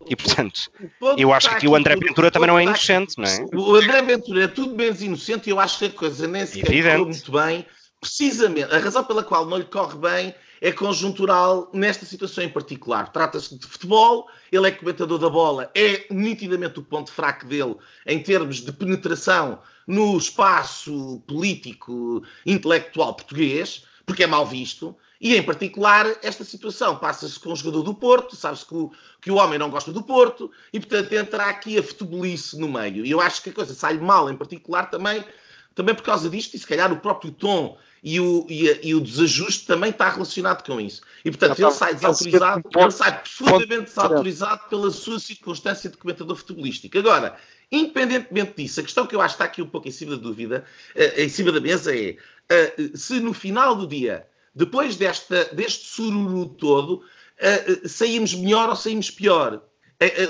E 0.06 0.16
portanto, 0.16 0.72
eu 1.18 1.34
acho 1.34 1.50
que 1.50 1.56
aqui 1.56 1.68
o 1.68 1.76
André 1.76 1.96
Ventura 1.96 2.30
também 2.30 2.48
não 2.48 2.60
é 2.60 2.64
inocente, 2.64 3.16
não 3.18 3.26
é? 3.26 3.46
O 3.54 3.76
André 3.76 4.02
Ventura 4.04 4.44
é 4.44 4.48
tudo 4.48 4.76
menos 4.76 5.02
inocente 5.02 5.48
e 5.48 5.50
eu 5.50 5.60
acho 5.60 5.80
que 5.80 5.86
a 5.86 5.90
coisa 5.90 6.28
nem 6.28 6.46
sequer 6.46 6.68
correu 6.68 7.06
muito 7.06 7.32
bem. 7.32 7.66
Precisamente, 8.00 8.72
a 8.74 8.78
razão 8.78 9.04
pela 9.04 9.24
qual 9.24 9.46
não 9.46 9.58
lhe 9.58 9.66
corre 9.66 9.98
bem 9.98 10.36
é 10.62 10.72
conjuntural 10.72 11.70
nesta 11.74 12.06
situação 12.06 12.44
em 12.44 12.50
particular. 12.50 13.12
Trata-se 13.12 13.58
de 13.58 13.66
futebol, 13.66 14.28
ele 14.52 14.68
é 14.68 14.72
comentador 14.72 15.20
da 15.20 15.30
bola, 15.30 15.72
é 15.76 16.06
nitidamente 16.10 16.80
o 16.80 16.84
ponto 16.84 17.12
fraco 17.12 17.46
dele 17.46 17.76
em 18.06 18.22
termos 18.22 18.58
de 18.62 18.72
penetração 18.72 19.60
no 19.86 20.18
espaço 20.18 21.24
político 21.28 22.24
intelectual 22.46 23.14
português, 23.16 23.84
porque 24.06 24.24
é 24.24 24.28
mal 24.28 24.46
visto. 24.46 24.96
E, 25.20 25.36
em 25.36 25.42
particular, 25.42 26.06
esta 26.22 26.44
situação 26.44 26.98
passa-se 26.98 27.40
com 27.40 27.52
o 27.52 27.56
jogador 27.56 27.82
do 27.82 27.94
Porto, 27.96 28.36
sabe-se 28.36 28.66
que 28.66 28.76
o, 28.76 28.92
que 29.20 29.32
o 29.32 29.36
homem 29.36 29.58
não 29.58 29.70
gosta 29.70 29.92
do 29.92 30.04
Porto, 30.04 30.52
e, 30.72 30.80
portanto, 30.80 31.12
entra 31.14 31.46
aqui 31.46 31.78
a 31.78 31.84
futebolice 31.84 32.58
no 32.60 32.70
meio. 32.70 33.04
E 33.04 33.10
eu 33.10 33.20
acho 33.20 33.42
que 33.42 33.50
a 33.50 33.54
coisa 33.54 33.74
sai 33.74 33.98
mal, 33.98 34.30
em 34.30 34.38
particular, 34.38 34.92
também, 34.92 35.26
também 35.74 35.96
por 35.96 36.04
causa 36.04 36.30
disto, 36.30 36.56
e 36.56 36.60
se 36.60 36.68
calhar 36.68 36.92
o 36.94 37.00
próprio 37.00 37.32
tom 37.32 37.78
e 38.04 38.20
o, 38.20 38.46
e, 38.50 38.70
a, 38.70 38.80
e 38.84 38.96
o 38.96 39.02
desajuste 39.02 39.66
também 39.66 39.90
está 39.90 40.10
relacionado 40.10 40.64
com 40.64 40.80
isso. 40.80 41.02
E, 41.26 41.32
portanto, 41.32 41.60
ele 41.60 41.72
sai 41.72 41.94
desautorizado, 41.94 42.64
ele 42.76 42.92
sai 42.92 43.22
profundamente 43.22 43.84
desautorizado 43.84 44.70
pela 44.70 44.92
sua 44.92 45.20
circunstância 45.20 45.90
de 45.90 45.98
comentador 45.98 46.36
futebolístico. 46.36 46.98
Agora, 46.98 47.38
independentemente 47.72 48.54
disso, 48.56 48.80
a 48.80 48.84
questão 48.84 49.06
que 49.06 49.16
eu 49.16 49.22
acho 49.22 49.36
que 49.36 49.44
está 49.44 49.46
aqui 49.46 49.62
um 49.62 49.70
pouco 49.70 49.88
em 49.88 49.92
cima 49.92 50.16
da 50.16 50.22
dúvida, 50.22 50.66
uh, 50.96 51.22
em 51.22 51.30
cima 51.30 51.52
da 51.52 51.60
mesa 51.60 51.96
é 51.96 52.16
uh, 52.52 52.98
se 52.98 53.20
no 53.20 53.34
final 53.34 53.76
do 53.76 53.88
dia, 53.88 54.28
depois 54.54 54.96
desta, 54.96 55.46
deste 55.46 55.86
sururu 55.88 56.46
todo, 56.46 57.02
uh, 57.02 57.88
saímos 57.88 58.34
melhor 58.34 58.70
ou 58.70 58.76
saímos 58.76 59.12
pior. 59.12 59.62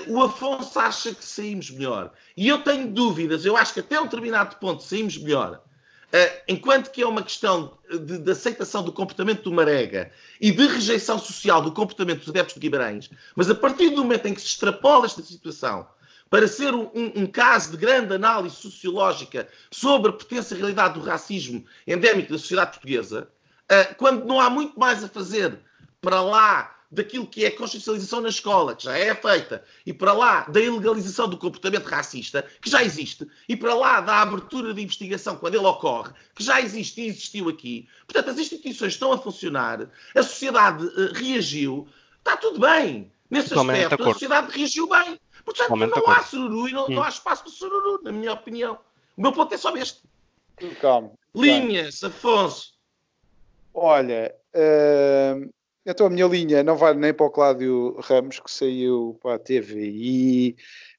O 0.07 0.23
Afonso 0.23 0.79
acha 0.79 1.13
que 1.13 1.25
saímos 1.25 1.69
melhor. 1.71 2.13
E 2.37 2.47
eu 2.47 2.59
tenho 2.59 2.87
dúvidas. 2.87 3.43
Eu 3.43 3.57
acho 3.57 3.73
que 3.73 3.81
até 3.81 3.99
um 3.99 4.05
determinado 4.05 4.55
ponto 4.55 4.81
saímos 4.81 5.17
melhor. 5.17 5.61
Uh, 6.07 6.41
enquanto 6.47 6.89
que 6.89 7.01
é 7.01 7.05
uma 7.05 7.21
questão 7.21 7.77
de, 7.89 8.19
de, 8.19 8.31
aceitação 8.31 8.81
do 8.81 8.93
comportamento 8.93 9.43
do 9.43 9.51
Marega 9.51 10.09
e 10.39 10.51
de 10.51 10.65
rejeição 10.65 11.19
social 11.19 11.61
do 11.61 11.73
comportamento 11.73 12.19
dos 12.19 12.29
adeptos 12.29 12.53
de 12.53 12.61
Guimarães, 12.61 13.09
mas 13.35 13.49
a 13.49 13.55
partir 13.55 13.89
do 13.89 13.97
momento 13.97 14.25
em 14.25 14.33
que 14.33 14.39
se 14.39 14.47
extrapola 14.47 15.05
esta 15.05 15.21
situação 15.21 15.85
para 16.29 16.47
ser 16.47 16.73
um, 16.73 16.89
um, 16.95 17.27
caso 17.27 17.71
de 17.71 17.77
grande 17.77 18.13
análise 18.13 18.55
sociológica 18.55 19.49
sobre 19.69 20.11
a 20.11 20.13
potencialidade 20.13 20.93
do 20.93 21.05
racismo 21.05 21.65
endémico 21.85 22.31
da 22.31 22.37
sociedade 22.37 22.71
portuguesa, 22.71 23.27
uh, 23.69 23.95
quando 23.95 24.23
não 24.23 24.39
há 24.39 24.49
muito 24.49 24.79
mais 24.79 25.03
a 25.03 25.09
fazer 25.09 25.59
para 25.99 26.21
lá 26.21 26.76
daquilo 26.89 27.27
que 27.27 27.43
é 27.43 27.49
a 27.49 27.55
consciencialização 27.55 28.21
na 28.21 28.29
escola, 28.29 28.75
que 28.75 28.85
já 28.85 28.97
é 28.97 29.13
feita, 29.13 29.63
e 29.85 29.93
para 29.93 30.13
lá 30.13 30.41
da 30.41 30.59
ilegalização 30.59 31.27
do 31.27 31.37
comportamento 31.37 31.85
racista, 31.85 32.45
que 32.61 32.69
já 32.69 32.83
existe, 32.83 33.27
e 33.47 33.55
para 33.55 33.73
lá 33.73 34.01
da 34.01 34.21
abertura 34.21 34.73
de 34.73 34.81
investigação 34.81 35.35
quando 35.35 35.55
ele 35.55 35.65
ocorre, 35.65 36.13
que 36.33 36.43
já 36.43 36.61
existe 36.61 37.01
e 37.01 37.07
existiu 37.07 37.49
aqui. 37.49 37.87
Portanto, 38.05 38.29
as 38.29 38.39
instituições 38.39 38.93
estão 38.93 39.11
a 39.11 39.17
funcionar, 39.17 39.89
a 40.15 40.23
sociedade 40.23 40.85
uh, 40.85 41.13
reagiu, 41.13 41.87
está 42.19 42.37
tudo 42.37 42.59
bem. 42.59 43.11
Nesse 43.29 43.49
Totalmente 43.49 43.83
aspecto, 43.83 44.03
a 44.03 44.13
sociedade 44.13 44.57
reagiu 44.57 44.87
bem. 44.87 45.19
Portanto, 45.43 45.67
Totalmente 45.67 45.95
não 45.95 46.09
há 46.09 46.23
sururu 46.23 46.69
e 46.69 46.71
não, 46.71 46.85
hum. 46.85 46.89
não 46.89 47.03
há 47.03 47.09
espaço 47.09 47.43
para 47.43 47.51
sururu, 47.51 48.01
na 48.03 48.11
minha 48.11 48.31
opinião. 48.33 48.79
O 49.17 49.21
meu 49.21 49.33
ponto 49.33 49.53
é 49.53 49.57
só 49.57 49.75
este. 49.75 50.01
Calma. 50.79 51.11
Linhas, 51.35 52.03
Afonso. 52.03 52.73
Olha, 53.73 54.33
uh, 54.55 55.53
então 55.87 56.07
a 56.07 56.09
minha 56.09 56.27
linha 56.27 56.63
não 56.63 56.75
vale 56.75 56.99
nem 56.99 57.13
para 57.13 57.25
o 57.25 57.31
Cláudio 57.31 57.95
Ramos, 58.01 58.39
que 58.39 58.51
saiu 58.51 59.17
para 59.21 59.35
a 59.35 59.39
TVI, 59.39 60.55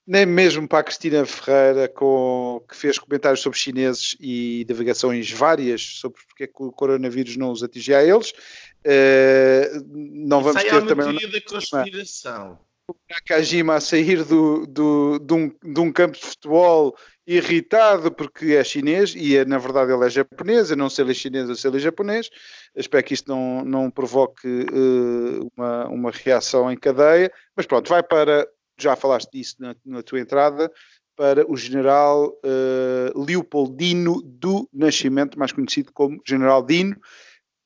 nem 0.07 0.24
mesmo 0.24 0.66
para 0.66 0.78
a 0.78 0.82
Cristina 0.82 1.26
Ferreira, 1.26 1.86
com, 1.89 2.64
que 2.66 2.74
fez 2.74 2.99
comentários 2.99 3.41
sobre 3.41 3.59
chineses 3.59 4.16
e 4.18 4.64
divagações 4.66 5.30
várias 5.30 5.82
sobre 5.82 6.18
porque 6.26 6.45
é 6.45 6.47
que 6.47 6.62
o 6.62 6.72
coronavírus 6.72 7.36
não 7.36 7.53
os 7.53 7.62
atingia 7.62 7.99
a 7.99 8.05
eles. 8.05 8.30
Uh, 8.30 9.84
não 9.93 10.43
vamos 10.43 10.62
ter 10.62 10.86
também. 10.86 11.18
Teoria 11.18 11.28
da 11.28 11.41
conspiração. 11.43 12.59
O 12.91 12.95
Nakajima 13.11 13.74
a 13.74 13.80
sair 13.80 14.24
do, 14.24 14.66
do, 14.66 15.18
de, 15.18 15.34
um, 15.34 15.49
de 15.49 15.80
um 15.80 15.93
campo 15.93 16.16
de 16.16 16.24
futebol 16.24 16.97
irritado 17.26 18.11
porque 18.11 18.55
é 18.55 18.64
chinês 18.64 19.14
e 19.14 19.36
é, 19.36 19.45
na 19.45 19.59
verdade 19.59 19.93
ele 19.93 20.07
é 20.07 20.09
japonês, 20.09 20.72
a 20.72 20.76
não 20.76 20.89
ser 20.89 21.03
ele 21.03 21.12
chinês, 21.12 21.51
a 21.51 21.55
ser 21.55 21.68
ele 21.68 21.78
japonês. 21.78 22.30
Espero 22.74 23.05
que 23.05 23.12
isto 23.12 23.28
não, 23.28 23.62
não 23.62 23.91
provoque 23.91 24.49
uh, 24.49 25.51
uma, 25.55 25.89
uma 25.89 26.11
reação 26.11 26.72
em 26.72 26.76
cadeia, 26.76 27.30
mas 27.55 27.66
pronto, 27.66 27.91
vai 27.91 28.03
para 28.03 28.49
já 28.78 28.97
falaste 28.97 29.30
disso 29.32 29.57
na, 29.59 29.76
na 29.84 30.03
tua 30.03 30.20
entrada, 30.20 30.72
para 31.16 31.51
o 31.51 31.57
general 31.57 32.28
uh, 32.28 33.20
Leopoldino 33.20 34.22
do 34.22 34.68
Nascimento, 34.72 35.39
mais 35.39 35.51
conhecido 35.51 35.93
como 35.93 36.22
General 36.26 36.64
Dino, 36.64 36.97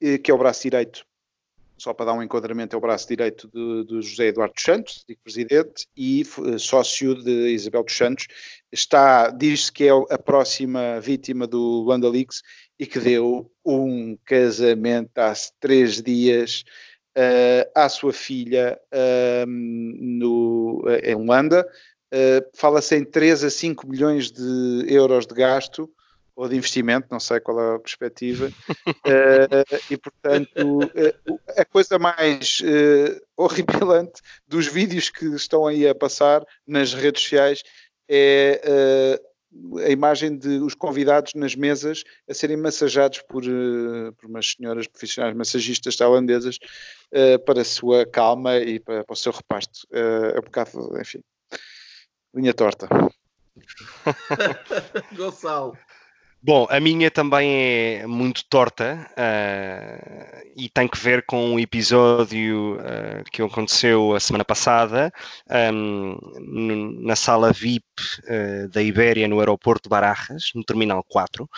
uh, 0.02 0.18
que 0.22 0.30
é 0.30 0.34
o 0.34 0.38
braço 0.38 0.62
direito, 0.62 1.04
só 1.82 1.92
para 1.92 2.06
dar 2.06 2.12
um 2.12 2.22
enquadramento, 2.22 2.76
é 2.76 2.78
o 2.78 2.80
braço 2.80 3.08
direito 3.08 3.48
do, 3.48 4.00
José 4.00 4.28
Eduardo 4.28 4.54
dos 4.54 4.62
Santos, 4.62 5.04
presidente, 5.24 5.88
e 5.96 6.24
uh, 6.38 6.56
sócio 6.56 7.20
de 7.20 7.48
Isabel 7.48 7.82
dos 7.82 7.96
Santos. 7.96 8.28
Está, 8.70 9.30
diz-se 9.30 9.72
que 9.72 9.88
é 9.88 9.90
a 9.90 10.18
próxima 10.18 11.00
vítima 11.00 11.44
do 11.44 11.58
Luanda 11.58 12.08
e 12.78 12.86
que 12.86 13.00
deu 13.00 13.50
um 13.64 14.16
casamento 14.24 15.18
há 15.18 15.32
três 15.58 16.00
dias 16.00 16.62
uh, 17.18 17.68
à 17.74 17.88
sua 17.88 18.12
filha 18.12 18.78
uh, 18.94 19.46
no, 19.46 20.84
em 21.02 21.16
Holanda. 21.16 21.68
Uh, 22.14 22.46
Fala-se 22.54 22.94
em 22.96 23.04
3 23.04 23.42
a 23.42 23.50
5 23.50 23.88
milhões 23.88 24.30
de 24.30 24.84
euros 24.86 25.26
de 25.26 25.34
gasto 25.34 25.90
ou 26.34 26.48
de 26.48 26.56
investimento, 26.56 27.08
não 27.10 27.20
sei 27.20 27.40
qual 27.40 27.60
é 27.60 27.76
a 27.76 27.78
perspectiva, 27.78 28.50
uh, 28.88 29.76
e 29.90 29.96
portanto 29.96 30.78
uh, 30.78 31.40
a 31.56 31.64
coisa 31.64 31.98
mais 31.98 32.60
uh, 32.60 33.20
horripilante 33.36 34.20
dos 34.46 34.66
vídeos 34.66 35.10
que 35.10 35.26
estão 35.26 35.66
aí 35.66 35.86
a 35.86 35.94
passar 35.94 36.44
nas 36.66 36.94
redes 36.94 37.22
sociais 37.22 37.62
é 38.08 39.20
a 39.84 39.90
imagem 39.90 40.36
de 40.36 40.58
os 40.58 40.74
convidados 40.74 41.34
nas 41.34 41.54
mesas 41.54 42.02
a 42.28 42.34
serem 42.34 42.56
massajados 42.56 43.22
por, 43.28 43.44
uh, 43.44 44.12
por 44.14 44.28
umas 44.28 44.52
senhoras 44.52 44.86
profissionais 44.86 45.36
massagistas 45.36 45.96
tailandesas 45.96 46.58
uh, 47.12 47.38
para 47.44 47.60
a 47.60 47.64
sua 47.64 48.06
calma 48.06 48.56
e 48.56 48.80
para, 48.80 49.04
para 49.04 49.12
o 49.12 49.16
seu 49.16 49.32
repasto. 49.32 49.86
Uh, 49.90 50.36
é 50.36 50.38
um 50.38 50.42
bocado, 50.42 51.00
enfim, 51.00 51.22
linha 52.34 52.54
torta. 52.54 52.88
Gonçalo. 55.14 55.76
Bom, 56.44 56.66
a 56.68 56.80
minha 56.80 57.08
também 57.08 58.00
é 58.00 58.06
muito 58.06 58.44
torta 58.46 59.08
uh, 59.12 60.42
e 60.56 60.68
tem 60.68 60.88
que 60.88 60.98
ver 60.98 61.24
com 61.24 61.52
um 61.52 61.60
episódio 61.60 62.78
uh, 62.80 63.22
que 63.30 63.40
aconteceu 63.40 64.12
a 64.12 64.18
semana 64.18 64.44
passada 64.44 65.12
um, 65.72 66.18
na 67.00 67.14
sala 67.14 67.52
VIP 67.52 67.84
uh, 68.24 68.68
da 68.70 68.82
Ibéria 68.82 69.28
no 69.28 69.38
aeroporto 69.38 69.84
de 69.84 69.88
Barajas, 69.88 70.50
no 70.52 70.64
Terminal 70.64 71.04
4, 71.04 71.48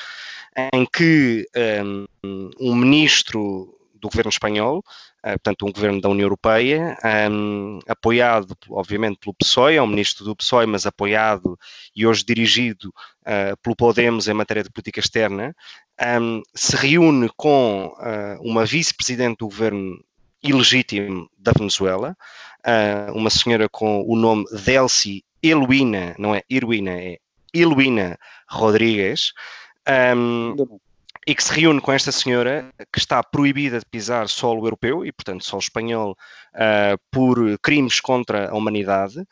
em 0.75 0.85
que 0.85 1.49
um, 1.83 2.51
um 2.61 2.75
ministro 2.75 3.75
do 4.05 4.11
governo 4.11 4.31
espanhol 4.31 4.83
eh, 5.25 5.39
portanto, 5.39 5.65
um 5.65 5.73
governo 5.73 6.03
da 6.03 6.11
União 6.11 6.27
Europeia, 6.27 6.99
um, 7.31 7.79
apoiado, 7.89 8.55
obviamente, 8.69 9.19
pelo 9.19 9.33
PSOE, 9.35 9.77
é 9.77 9.83
um 9.83 9.87
ministro 9.87 10.23
do 10.23 10.37
PSOE, 10.37 10.67
mas 10.67 10.85
apoiado 10.85 11.59
e 11.97 12.07
hoje 12.07 12.23
dirigido 12.23 12.93
uh, 13.23 13.57
pelo 13.63 13.75
Podemos 13.75 14.29
em 14.29 14.35
matéria 14.35 14.63
de 14.63 14.71
política 14.71 15.01
externa, 15.01 15.57
um, 16.21 16.43
se 16.55 16.77
reúne 16.77 17.31
com 17.39 17.87
uh, 17.87 18.43
uma 18.43 18.67
vice-presidente 18.67 19.39
do 19.39 19.47
governo 19.47 19.99
ilegítimo 20.43 21.27
da 21.39 21.53
Venezuela, 21.53 22.15
uh, 22.61 23.17
uma 23.17 23.31
senhora 23.31 23.67
com 23.67 24.05
o 24.07 24.17
nome 24.17 24.45
Delcy 24.63 25.25
Eluina, 25.43 26.15
não 26.19 26.35
é 26.35 26.43
Irwina, 26.51 26.91
é 26.91 27.17
Eluina 27.55 28.19
Rodrigues. 28.47 29.33
Um, 29.89 30.55
e 31.27 31.35
que 31.35 31.43
se 31.43 31.53
reúne 31.53 31.81
com 31.81 31.93
esta 31.93 32.13
senhora 32.13 32.71
que 32.93 32.99
está 32.99 33.23
proibida 33.23 33.79
de 33.79 33.87
pisar 33.87 34.29
solo 34.29 34.67
europeu 34.67 35.05
e, 35.05 35.13
portanto, 35.13 35.45
solo 35.45 35.61
espanhol 35.61 36.17
uh, 36.55 36.99
por 37.11 37.59
crimes 37.61 38.01
contra 38.01 38.51
a 38.51 38.55
humanidade, 38.55 39.25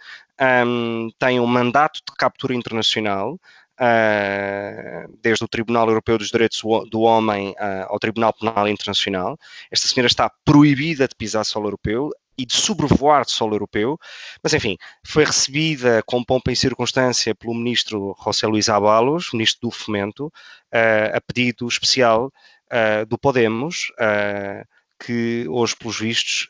um, 0.66 1.10
tem 1.18 1.38
um 1.38 1.46
mandato 1.46 2.00
de 2.08 2.16
captura 2.16 2.54
internacional. 2.54 3.38
Uh, 3.80 5.18
desde 5.20 5.44
o 5.44 5.48
Tribunal 5.48 5.88
Europeu 5.88 6.16
dos 6.16 6.30
Direitos 6.30 6.62
do 6.88 7.00
Homem 7.00 7.50
uh, 7.52 7.86
ao 7.88 7.98
Tribunal 7.98 8.32
Penal 8.32 8.68
Internacional. 8.68 9.36
Esta 9.72 9.88
senhora 9.88 10.06
está 10.06 10.30
proibida 10.44 11.08
de 11.08 11.16
pisar 11.16 11.44
solo 11.44 11.66
europeu 11.66 12.12
e 12.36 12.46
de 12.46 12.54
sobrevoar 12.54 13.24
de 13.24 13.32
solo 13.32 13.54
europeu, 13.54 13.98
mas 14.42 14.54
enfim, 14.54 14.76
foi 15.04 15.24
recebida 15.24 16.02
com 16.06 16.24
pompa 16.24 16.50
e 16.50 16.56
circunstância 16.56 17.34
pelo 17.34 17.54
ministro 17.54 18.16
José 18.24 18.46
Luís 18.46 18.68
Abalos, 18.68 19.30
ministro 19.32 19.68
do 19.68 19.70
Fomento, 19.70 20.26
uh, 20.26 21.16
a 21.16 21.20
pedido 21.20 21.66
especial 21.68 22.26
uh, 22.26 23.06
do 23.06 23.18
Podemos, 23.18 23.92
uh, 23.92 24.66
que 25.04 25.46
hoje, 25.48 25.74
pelos 25.76 25.98
vistos, 25.98 26.46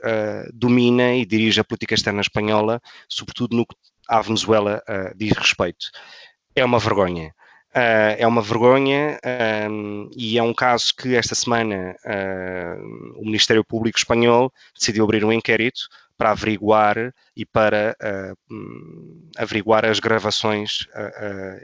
domina 0.52 1.14
e 1.14 1.24
dirige 1.24 1.58
a 1.58 1.64
política 1.64 1.94
externa 1.94 2.20
espanhola, 2.20 2.82
sobretudo 3.08 3.56
no 3.56 3.64
que 3.64 3.74
à 4.06 4.20
Venezuela 4.20 4.82
diz 5.16 5.32
respeito. 5.32 5.86
É 6.54 6.62
uma 6.62 6.78
vergonha. 6.78 7.34
Uh, 7.74 8.12
é 8.18 8.26
uma 8.26 8.42
vergonha 8.42 9.18
um, 9.70 10.10
e 10.14 10.36
é 10.36 10.42
um 10.42 10.52
caso 10.52 10.94
que 10.94 11.16
esta 11.16 11.34
semana 11.34 11.96
uh, 12.04 13.18
o 13.18 13.24
Ministério 13.24 13.64
Público 13.64 13.96
Espanhol 13.96 14.52
decidiu 14.78 15.04
abrir 15.04 15.24
um 15.24 15.32
inquérito 15.32 15.80
para 16.16 16.30
averiguar 16.30 17.14
e 17.36 17.44
para 17.44 17.96
uh, 18.00 18.52
averiguar 19.36 19.84
as 19.84 19.98
gravações 19.98 20.86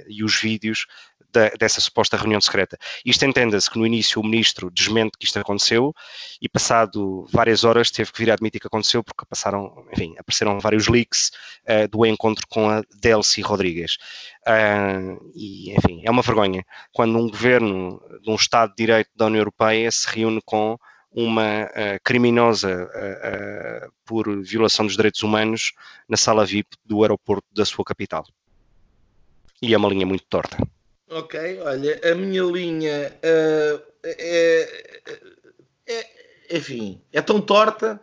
e 0.09 0.25
os 0.25 0.41
vídeos 0.41 0.87
da, 1.33 1.51
dessa 1.51 1.81
suposta 1.81 2.17
reunião 2.17 2.41
secreta. 2.41 2.79
Isto 3.05 3.25
entenda-se 3.25 3.71
que 3.71 3.79
no 3.79 3.87
início 3.87 4.21
o 4.21 4.25
ministro 4.25 4.71
desmente 4.71 5.13
que 5.19 5.27
isto 5.27 5.39
aconteceu 5.39 5.95
e 6.41 6.49
passado 6.49 7.27
várias 7.31 7.65
horas 7.65 7.91
teve 7.91 8.13
que 8.13 8.19
vir 8.19 8.31
a 8.31 8.35
admitir 8.35 8.61
que 8.61 8.67
aconteceu 8.67 9.03
porque 9.05 9.27
passaram, 9.27 9.87
enfim, 9.93 10.15
apareceram 10.19 10.59
vários 10.59 10.89
leaks 10.89 11.31
uh, 11.65 11.89
do 11.89 12.05
encontro 12.07 12.47
com 12.49 12.69
a 12.69 12.83
Delcy 13.01 13.41
Rodrigues. 13.41 13.97
Uh, 14.47 15.31
e, 15.35 15.73
enfim, 15.77 16.03
é 16.05 16.11
uma 16.11 16.23
vergonha 16.23 16.65
quando 16.93 17.19
um 17.19 17.29
governo 17.29 18.01
de 18.23 18.31
um 18.31 18.35
Estado 18.35 18.71
de 18.71 18.77
Direito 18.77 19.11
da 19.15 19.27
União 19.27 19.41
Europeia 19.41 19.91
se 19.91 20.09
reúne 20.09 20.41
com 20.45 20.79
uma 21.13 21.65
uh, 21.65 22.01
criminosa 22.05 22.85
uh, 22.85 23.93
por 24.05 24.43
violação 24.43 24.87
dos 24.87 24.97
direitos 24.97 25.23
humanos 25.23 25.73
na 26.09 26.17
sala 26.17 26.45
VIP 26.45 26.77
do 26.85 27.03
aeroporto 27.03 27.47
da 27.53 27.65
sua 27.65 27.85
capital. 27.85 28.27
E 29.61 29.75
é 29.75 29.77
uma 29.77 29.89
linha 29.89 30.07
muito 30.07 30.25
torta. 30.29 30.57
Ok, 31.11 31.61
olha, 31.63 32.01
a 32.13 32.15
minha 32.15 32.43
linha 32.43 33.13
uh, 33.17 33.83
é, 34.05 34.95
é, 35.89 36.57
enfim, 36.57 37.01
é 37.13 37.21
tão 37.23 37.41
torta 37.41 38.01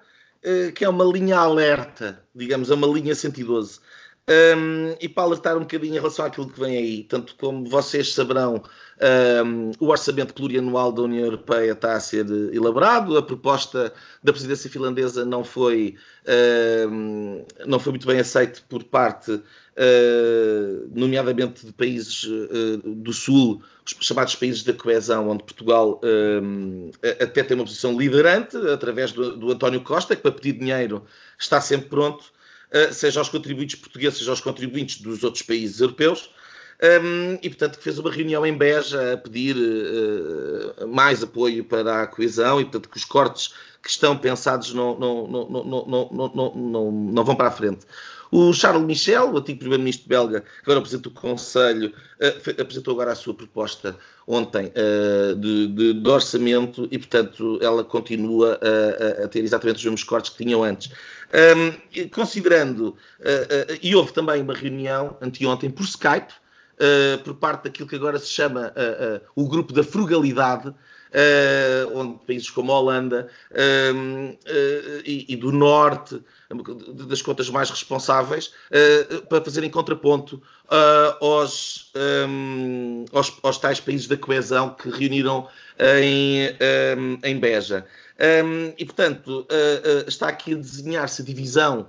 que 0.75 0.85
é 0.85 0.89
uma 0.89 1.03
linha 1.03 1.39
alerta, 1.39 2.23
digamos, 2.35 2.69
é 2.69 2.75
uma 2.75 2.85
linha 2.85 3.15
112. 3.15 3.79
Um, 4.27 4.95
e 4.99 5.07
para 5.07 5.21
alertar 5.21 5.55
um 5.55 5.59
bocadinho 5.59 5.93
em 5.93 5.99
relação 5.99 6.25
àquilo 6.25 6.49
que 6.49 6.59
vem 6.59 6.75
aí, 6.75 7.03
tanto 7.03 7.35
como 7.35 7.69
vocês 7.69 8.11
saberão, 8.11 8.63
um, 9.45 9.71
o 9.79 9.89
orçamento 9.89 10.33
plurianual 10.33 10.91
da 10.91 11.03
União 11.03 11.25
Europeia 11.25 11.73
está 11.73 11.93
a 11.93 11.99
ser 11.99 12.25
elaborado, 12.51 13.15
a 13.17 13.21
proposta 13.21 13.93
da 14.23 14.33
presidência 14.33 14.67
finlandesa 14.67 15.23
não 15.23 15.43
foi, 15.43 15.95
um, 16.89 17.45
não 17.67 17.77
foi 17.77 17.91
muito 17.91 18.07
bem 18.07 18.19
aceita 18.19 18.61
por 18.67 18.83
parte 18.85 19.31
uh, 19.31 20.89
nomeadamente 20.91 21.63
de 21.63 21.71
países 21.71 22.23
uh, 22.23 22.77
do 22.83 23.13
Sul, 23.13 23.61
os 23.85 23.95
chamados 24.07 24.35
países 24.35 24.63
da 24.63 24.73
coesão, 24.73 25.29
onde 25.29 25.43
Portugal 25.43 26.01
até 27.21 27.43
tem 27.43 27.55
uma 27.55 27.65
posição 27.65 27.95
liderante, 27.95 28.57
através 28.73 29.11
do, 29.11 29.37
do, 29.37 29.51
António 29.51 29.81
Costa, 29.81 30.15
que 30.15 30.23
para 30.23 30.31
pedir 30.31 30.53
dinheiro 30.53 31.05
está 31.37 31.61
sempre 31.61 31.89
pronto, 31.89 32.33
seja 32.91 33.19
aos 33.19 33.29
contribuintes 33.29 33.75
portugueses, 33.75 34.19
seja 34.19 34.31
aos 34.31 34.41
contribuintes 34.41 35.01
dos 35.01 35.23
outros 35.23 35.43
países 35.43 35.79
europeus. 35.79 36.29
Um, 36.83 37.39
e 37.41 37.49
portanto 37.49 37.77
que 37.77 37.83
fez 37.85 37.97
uma 37.97 38.11
reunião 38.11 38.45
em 38.45 38.57
Beja 38.57 39.13
a 39.13 39.17
pedir 39.17 39.55
uh, 39.55 40.85
mais 40.85 41.23
apoio 41.23 41.63
para 41.63 42.01
a 42.01 42.07
coesão 42.07 42.59
e 42.59 42.65
portanto 42.65 42.89
que 42.89 42.97
os 42.97 43.05
cortes 43.05 43.53
que 43.81 43.89
estão 43.89 44.17
pensados 44.17 44.73
não, 44.73 44.99
não, 44.99 45.25
não, 45.25 45.49
não, 45.49 45.65
não, 45.65 46.09
não, 46.11 46.55
não, 46.55 46.91
não 46.91 47.23
vão 47.23 47.33
para 47.33 47.47
a 47.47 47.51
frente. 47.51 47.85
O 48.37 48.51
Charles 48.51 48.83
Michel, 48.83 49.31
o 49.31 49.37
antigo 49.37 49.59
primeiro-ministro 49.59 50.09
belga, 50.09 50.41
que 50.41 50.47
agora 50.63 50.79
apresenta 50.79 51.07
o 51.07 51.11
Conselho, 51.11 51.93
uh, 52.19 52.61
apresentou 52.61 52.93
agora 52.93 53.13
a 53.13 53.15
sua 53.15 53.33
proposta 53.33 53.95
ontem 54.27 54.73
uh, 54.75 55.33
de, 55.37 55.67
de, 55.67 55.93
de, 55.93 56.09
orçamento 56.09 56.85
e, 56.91 56.97
portanto, 56.97 57.57
ela 57.61 57.81
continua 57.81 58.59
a, 58.61 59.23
a, 59.23 59.27
ter 59.29 59.41
exatamente 59.41 59.77
os 59.77 59.83
mesmos 59.85 60.03
cortes 60.03 60.31
que 60.31 60.43
tinham 60.43 60.65
antes. 60.65 60.91
Um, 61.33 62.07
considerando, 62.09 62.89
uh, 62.89 63.77
e 63.81 63.95
houve 63.95 64.11
também 64.11 64.41
uma 64.41 64.53
reunião 64.53 65.15
anteontem 65.21 65.69
por 65.69 65.83
Skype, 65.83 66.33
por 67.23 67.35
parte 67.35 67.63
daquilo 67.63 67.87
que 67.87 67.95
agora 67.95 68.19
se 68.19 68.27
chama 68.27 68.73
o 69.33 69.47
grupo 69.47 69.71
da 69.71 69.81
frugalidade, 69.81 70.75
uh, 71.15 71.97
onde 71.97 72.19
países 72.25 72.49
como 72.49 72.71
a 72.71 72.79
Holanda 72.79 73.29
uh, 73.51 74.37
e, 75.05 75.25
e, 75.29 75.35
do 75.35 75.51
Norte, 75.51 76.21
das 77.07 77.21
contas 77.21 77.49
mais 77.49 77.69
responsáveis, 77.69 78.53
para 79.27 79.43
fazerem 79.43 79.69
contraponto 79.69 80.41
aos, 81.19 81.91
um, 82.29 83.05
aos, 83.11 83.33
aos, 83.41 83.57
tais 83.57 83.79
países 83.79 84.07
da 84.07 84.15
coesão 84.15 84.69
que 84.69 84.89
reuniram 84.89 85.47
em, 85.79 86.49
um, 86.97 87.19
em 87.23 87.39
Beja. 87.39 87.85
Um, 88.19 88.73
e, 88.77 88.85
portanto, 88.85 89.47
está 90.07 90.27
aqui 90.29 90.53
a 90.53 90.57
desenhar-se 90.57 91.23
a 91.23 91.25
divisão 91.25 91.87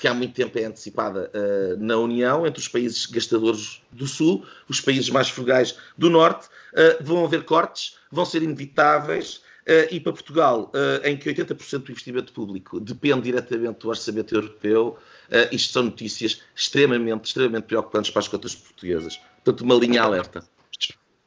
que, 0.00 0.06
há 0.06 0.14
muito 0.14 0.34
tempo 0.34 0.58
é 0.58 0.64
antecipada 0.64 1.30
na 1.78 1.96
União, 1.96 2.46
entre 2.46 2.60
os 2.60 2.68
países 2.68 3.06
gastadores 3.06 3.82
do 3.90 4.06
Sul, 4.06 4.46
os 4.68 4.80
países 4.80 5.10
mais 5.10 5.28
frugais 5.28 5.76
do 5.98 6.08
Norte. 6.08 6.48
vão 7.00 7.24
haver 7.24 7.44
cortes, 7.44 7.96
vão 8.10 8.24
ser 8.24 8.42
inevitáveis. 8.42 9.42
E 9.90 10.00
para 10.00 10.12
Portugal, 10.12 10.72
em 11.04 11.16
que 11.16 11.32
80% 11.32 11.78
do 11.84 11.92
investimento 11.92 12.32
público 12.32 12.80
depende 12.80 13.22
diretamente 13.22 13.80
do 13.80 13.88
orçamento 13.88 14.34
europeu, 14.34 14.98
isto 15.52 15.72
são 15.72 15.84
notícias 15.84 16.42
extremamente, 16.56 17.26
extremamente 17.26 17.64
preocupantes 17.64 18.10
para 18.10 18.20
as 18.20 18.26
contas 18.28 18.54
portuguesas. 18.54 19.20
Portanto, 19.44 19.60
uma 19.60 19.74
linha 19.76 20.02
alerta. 20.02 20.42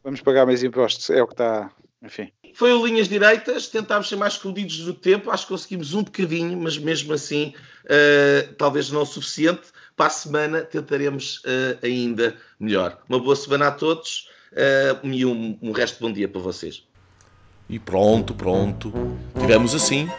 Vamos 0.04 0.20
pagar 0.20 0.46
mais 0.46 0.62
impostos, 0.62 1.10
é 1.10 1.24
o 1.24 1.28
que 1.28 1.34
está, 1.34 1.72
enfim. 2.02 2.32
Foi 2.54 2.72
o 2.72 2.86
Linhas 2.86 3.08
Direitas, 3.08 3.68
tentámos 3.68 4.08
ser 4.08 4.16
mais 4.16 4.34
escondidos 4.34 4.80
no 4.80 4.94
tempo, 4.94 5.32
acho 5.32 5.44
que 5.44 5.54
conseguimos 5.54 5.94
um 5.94 6.04
bocadinho, 6.04 6.58
mas 6.58 6.78
mesmo 6.78 7.14
assim, 7.14 7.54
talvez 8.58 8.92
não 8.92 9.02
o 9.02 9.06
suficiente. 9.06 9.62
Para 9.96 10.08
a 10.08 10.10
semana 10.10 10.62
tentaremos 10.62 11.42
ainda 11.82 12.36
melhor. 12.60 13.00
Uma 13.10 13.20
boa 13.20 13.36
semana 13.36 13.68
a 13.68 13.72
todos 13.72 14.28
uh, 14.54 15.08
e 15.08 15.26
um, 15.26 15.58
um 15.62 15.72
resto 15.72 15.96
de 15.96 16.02
bom 16.02 16.12
dia 16.12 16.28
para 16.28 16.42
vocês. 16.42 16.84
E 17.70 17.80
pronto, 17.80 18.34
pronto. 18.34 18.94
Tivemos 19.40 19.74
assim 19.74 20.10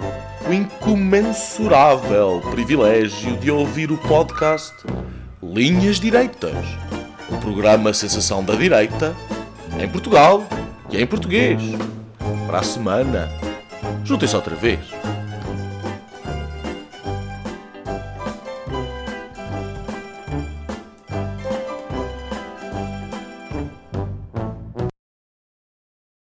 o 0.48 0.52
incomensurável 0.52 2.40
privilégio 2.50 3.36
de 3.36 3.50
ouvir 3.50 3.92
o 3.92 3.98
podcast 3.98 4.74
Linhas 5.42 6.00
Direitas, 6.00 6.66
o 7.30 7.36
programa 7.38 7.92
Sensação 7.92 8.42
da 8.44 8.54
Direita 8.54 9.14
em 9.78 9.88
Portugal 9.88 10.46
e 10.90 11.00
em 11.00 11.06
português. 11.06 11.60
Para 12.54 12.60
a 12.60 12.62
semana, 12.62 13.28
juntem-se 14.04 14.36
outra 14.36 14.54
vez. 14.54 14.78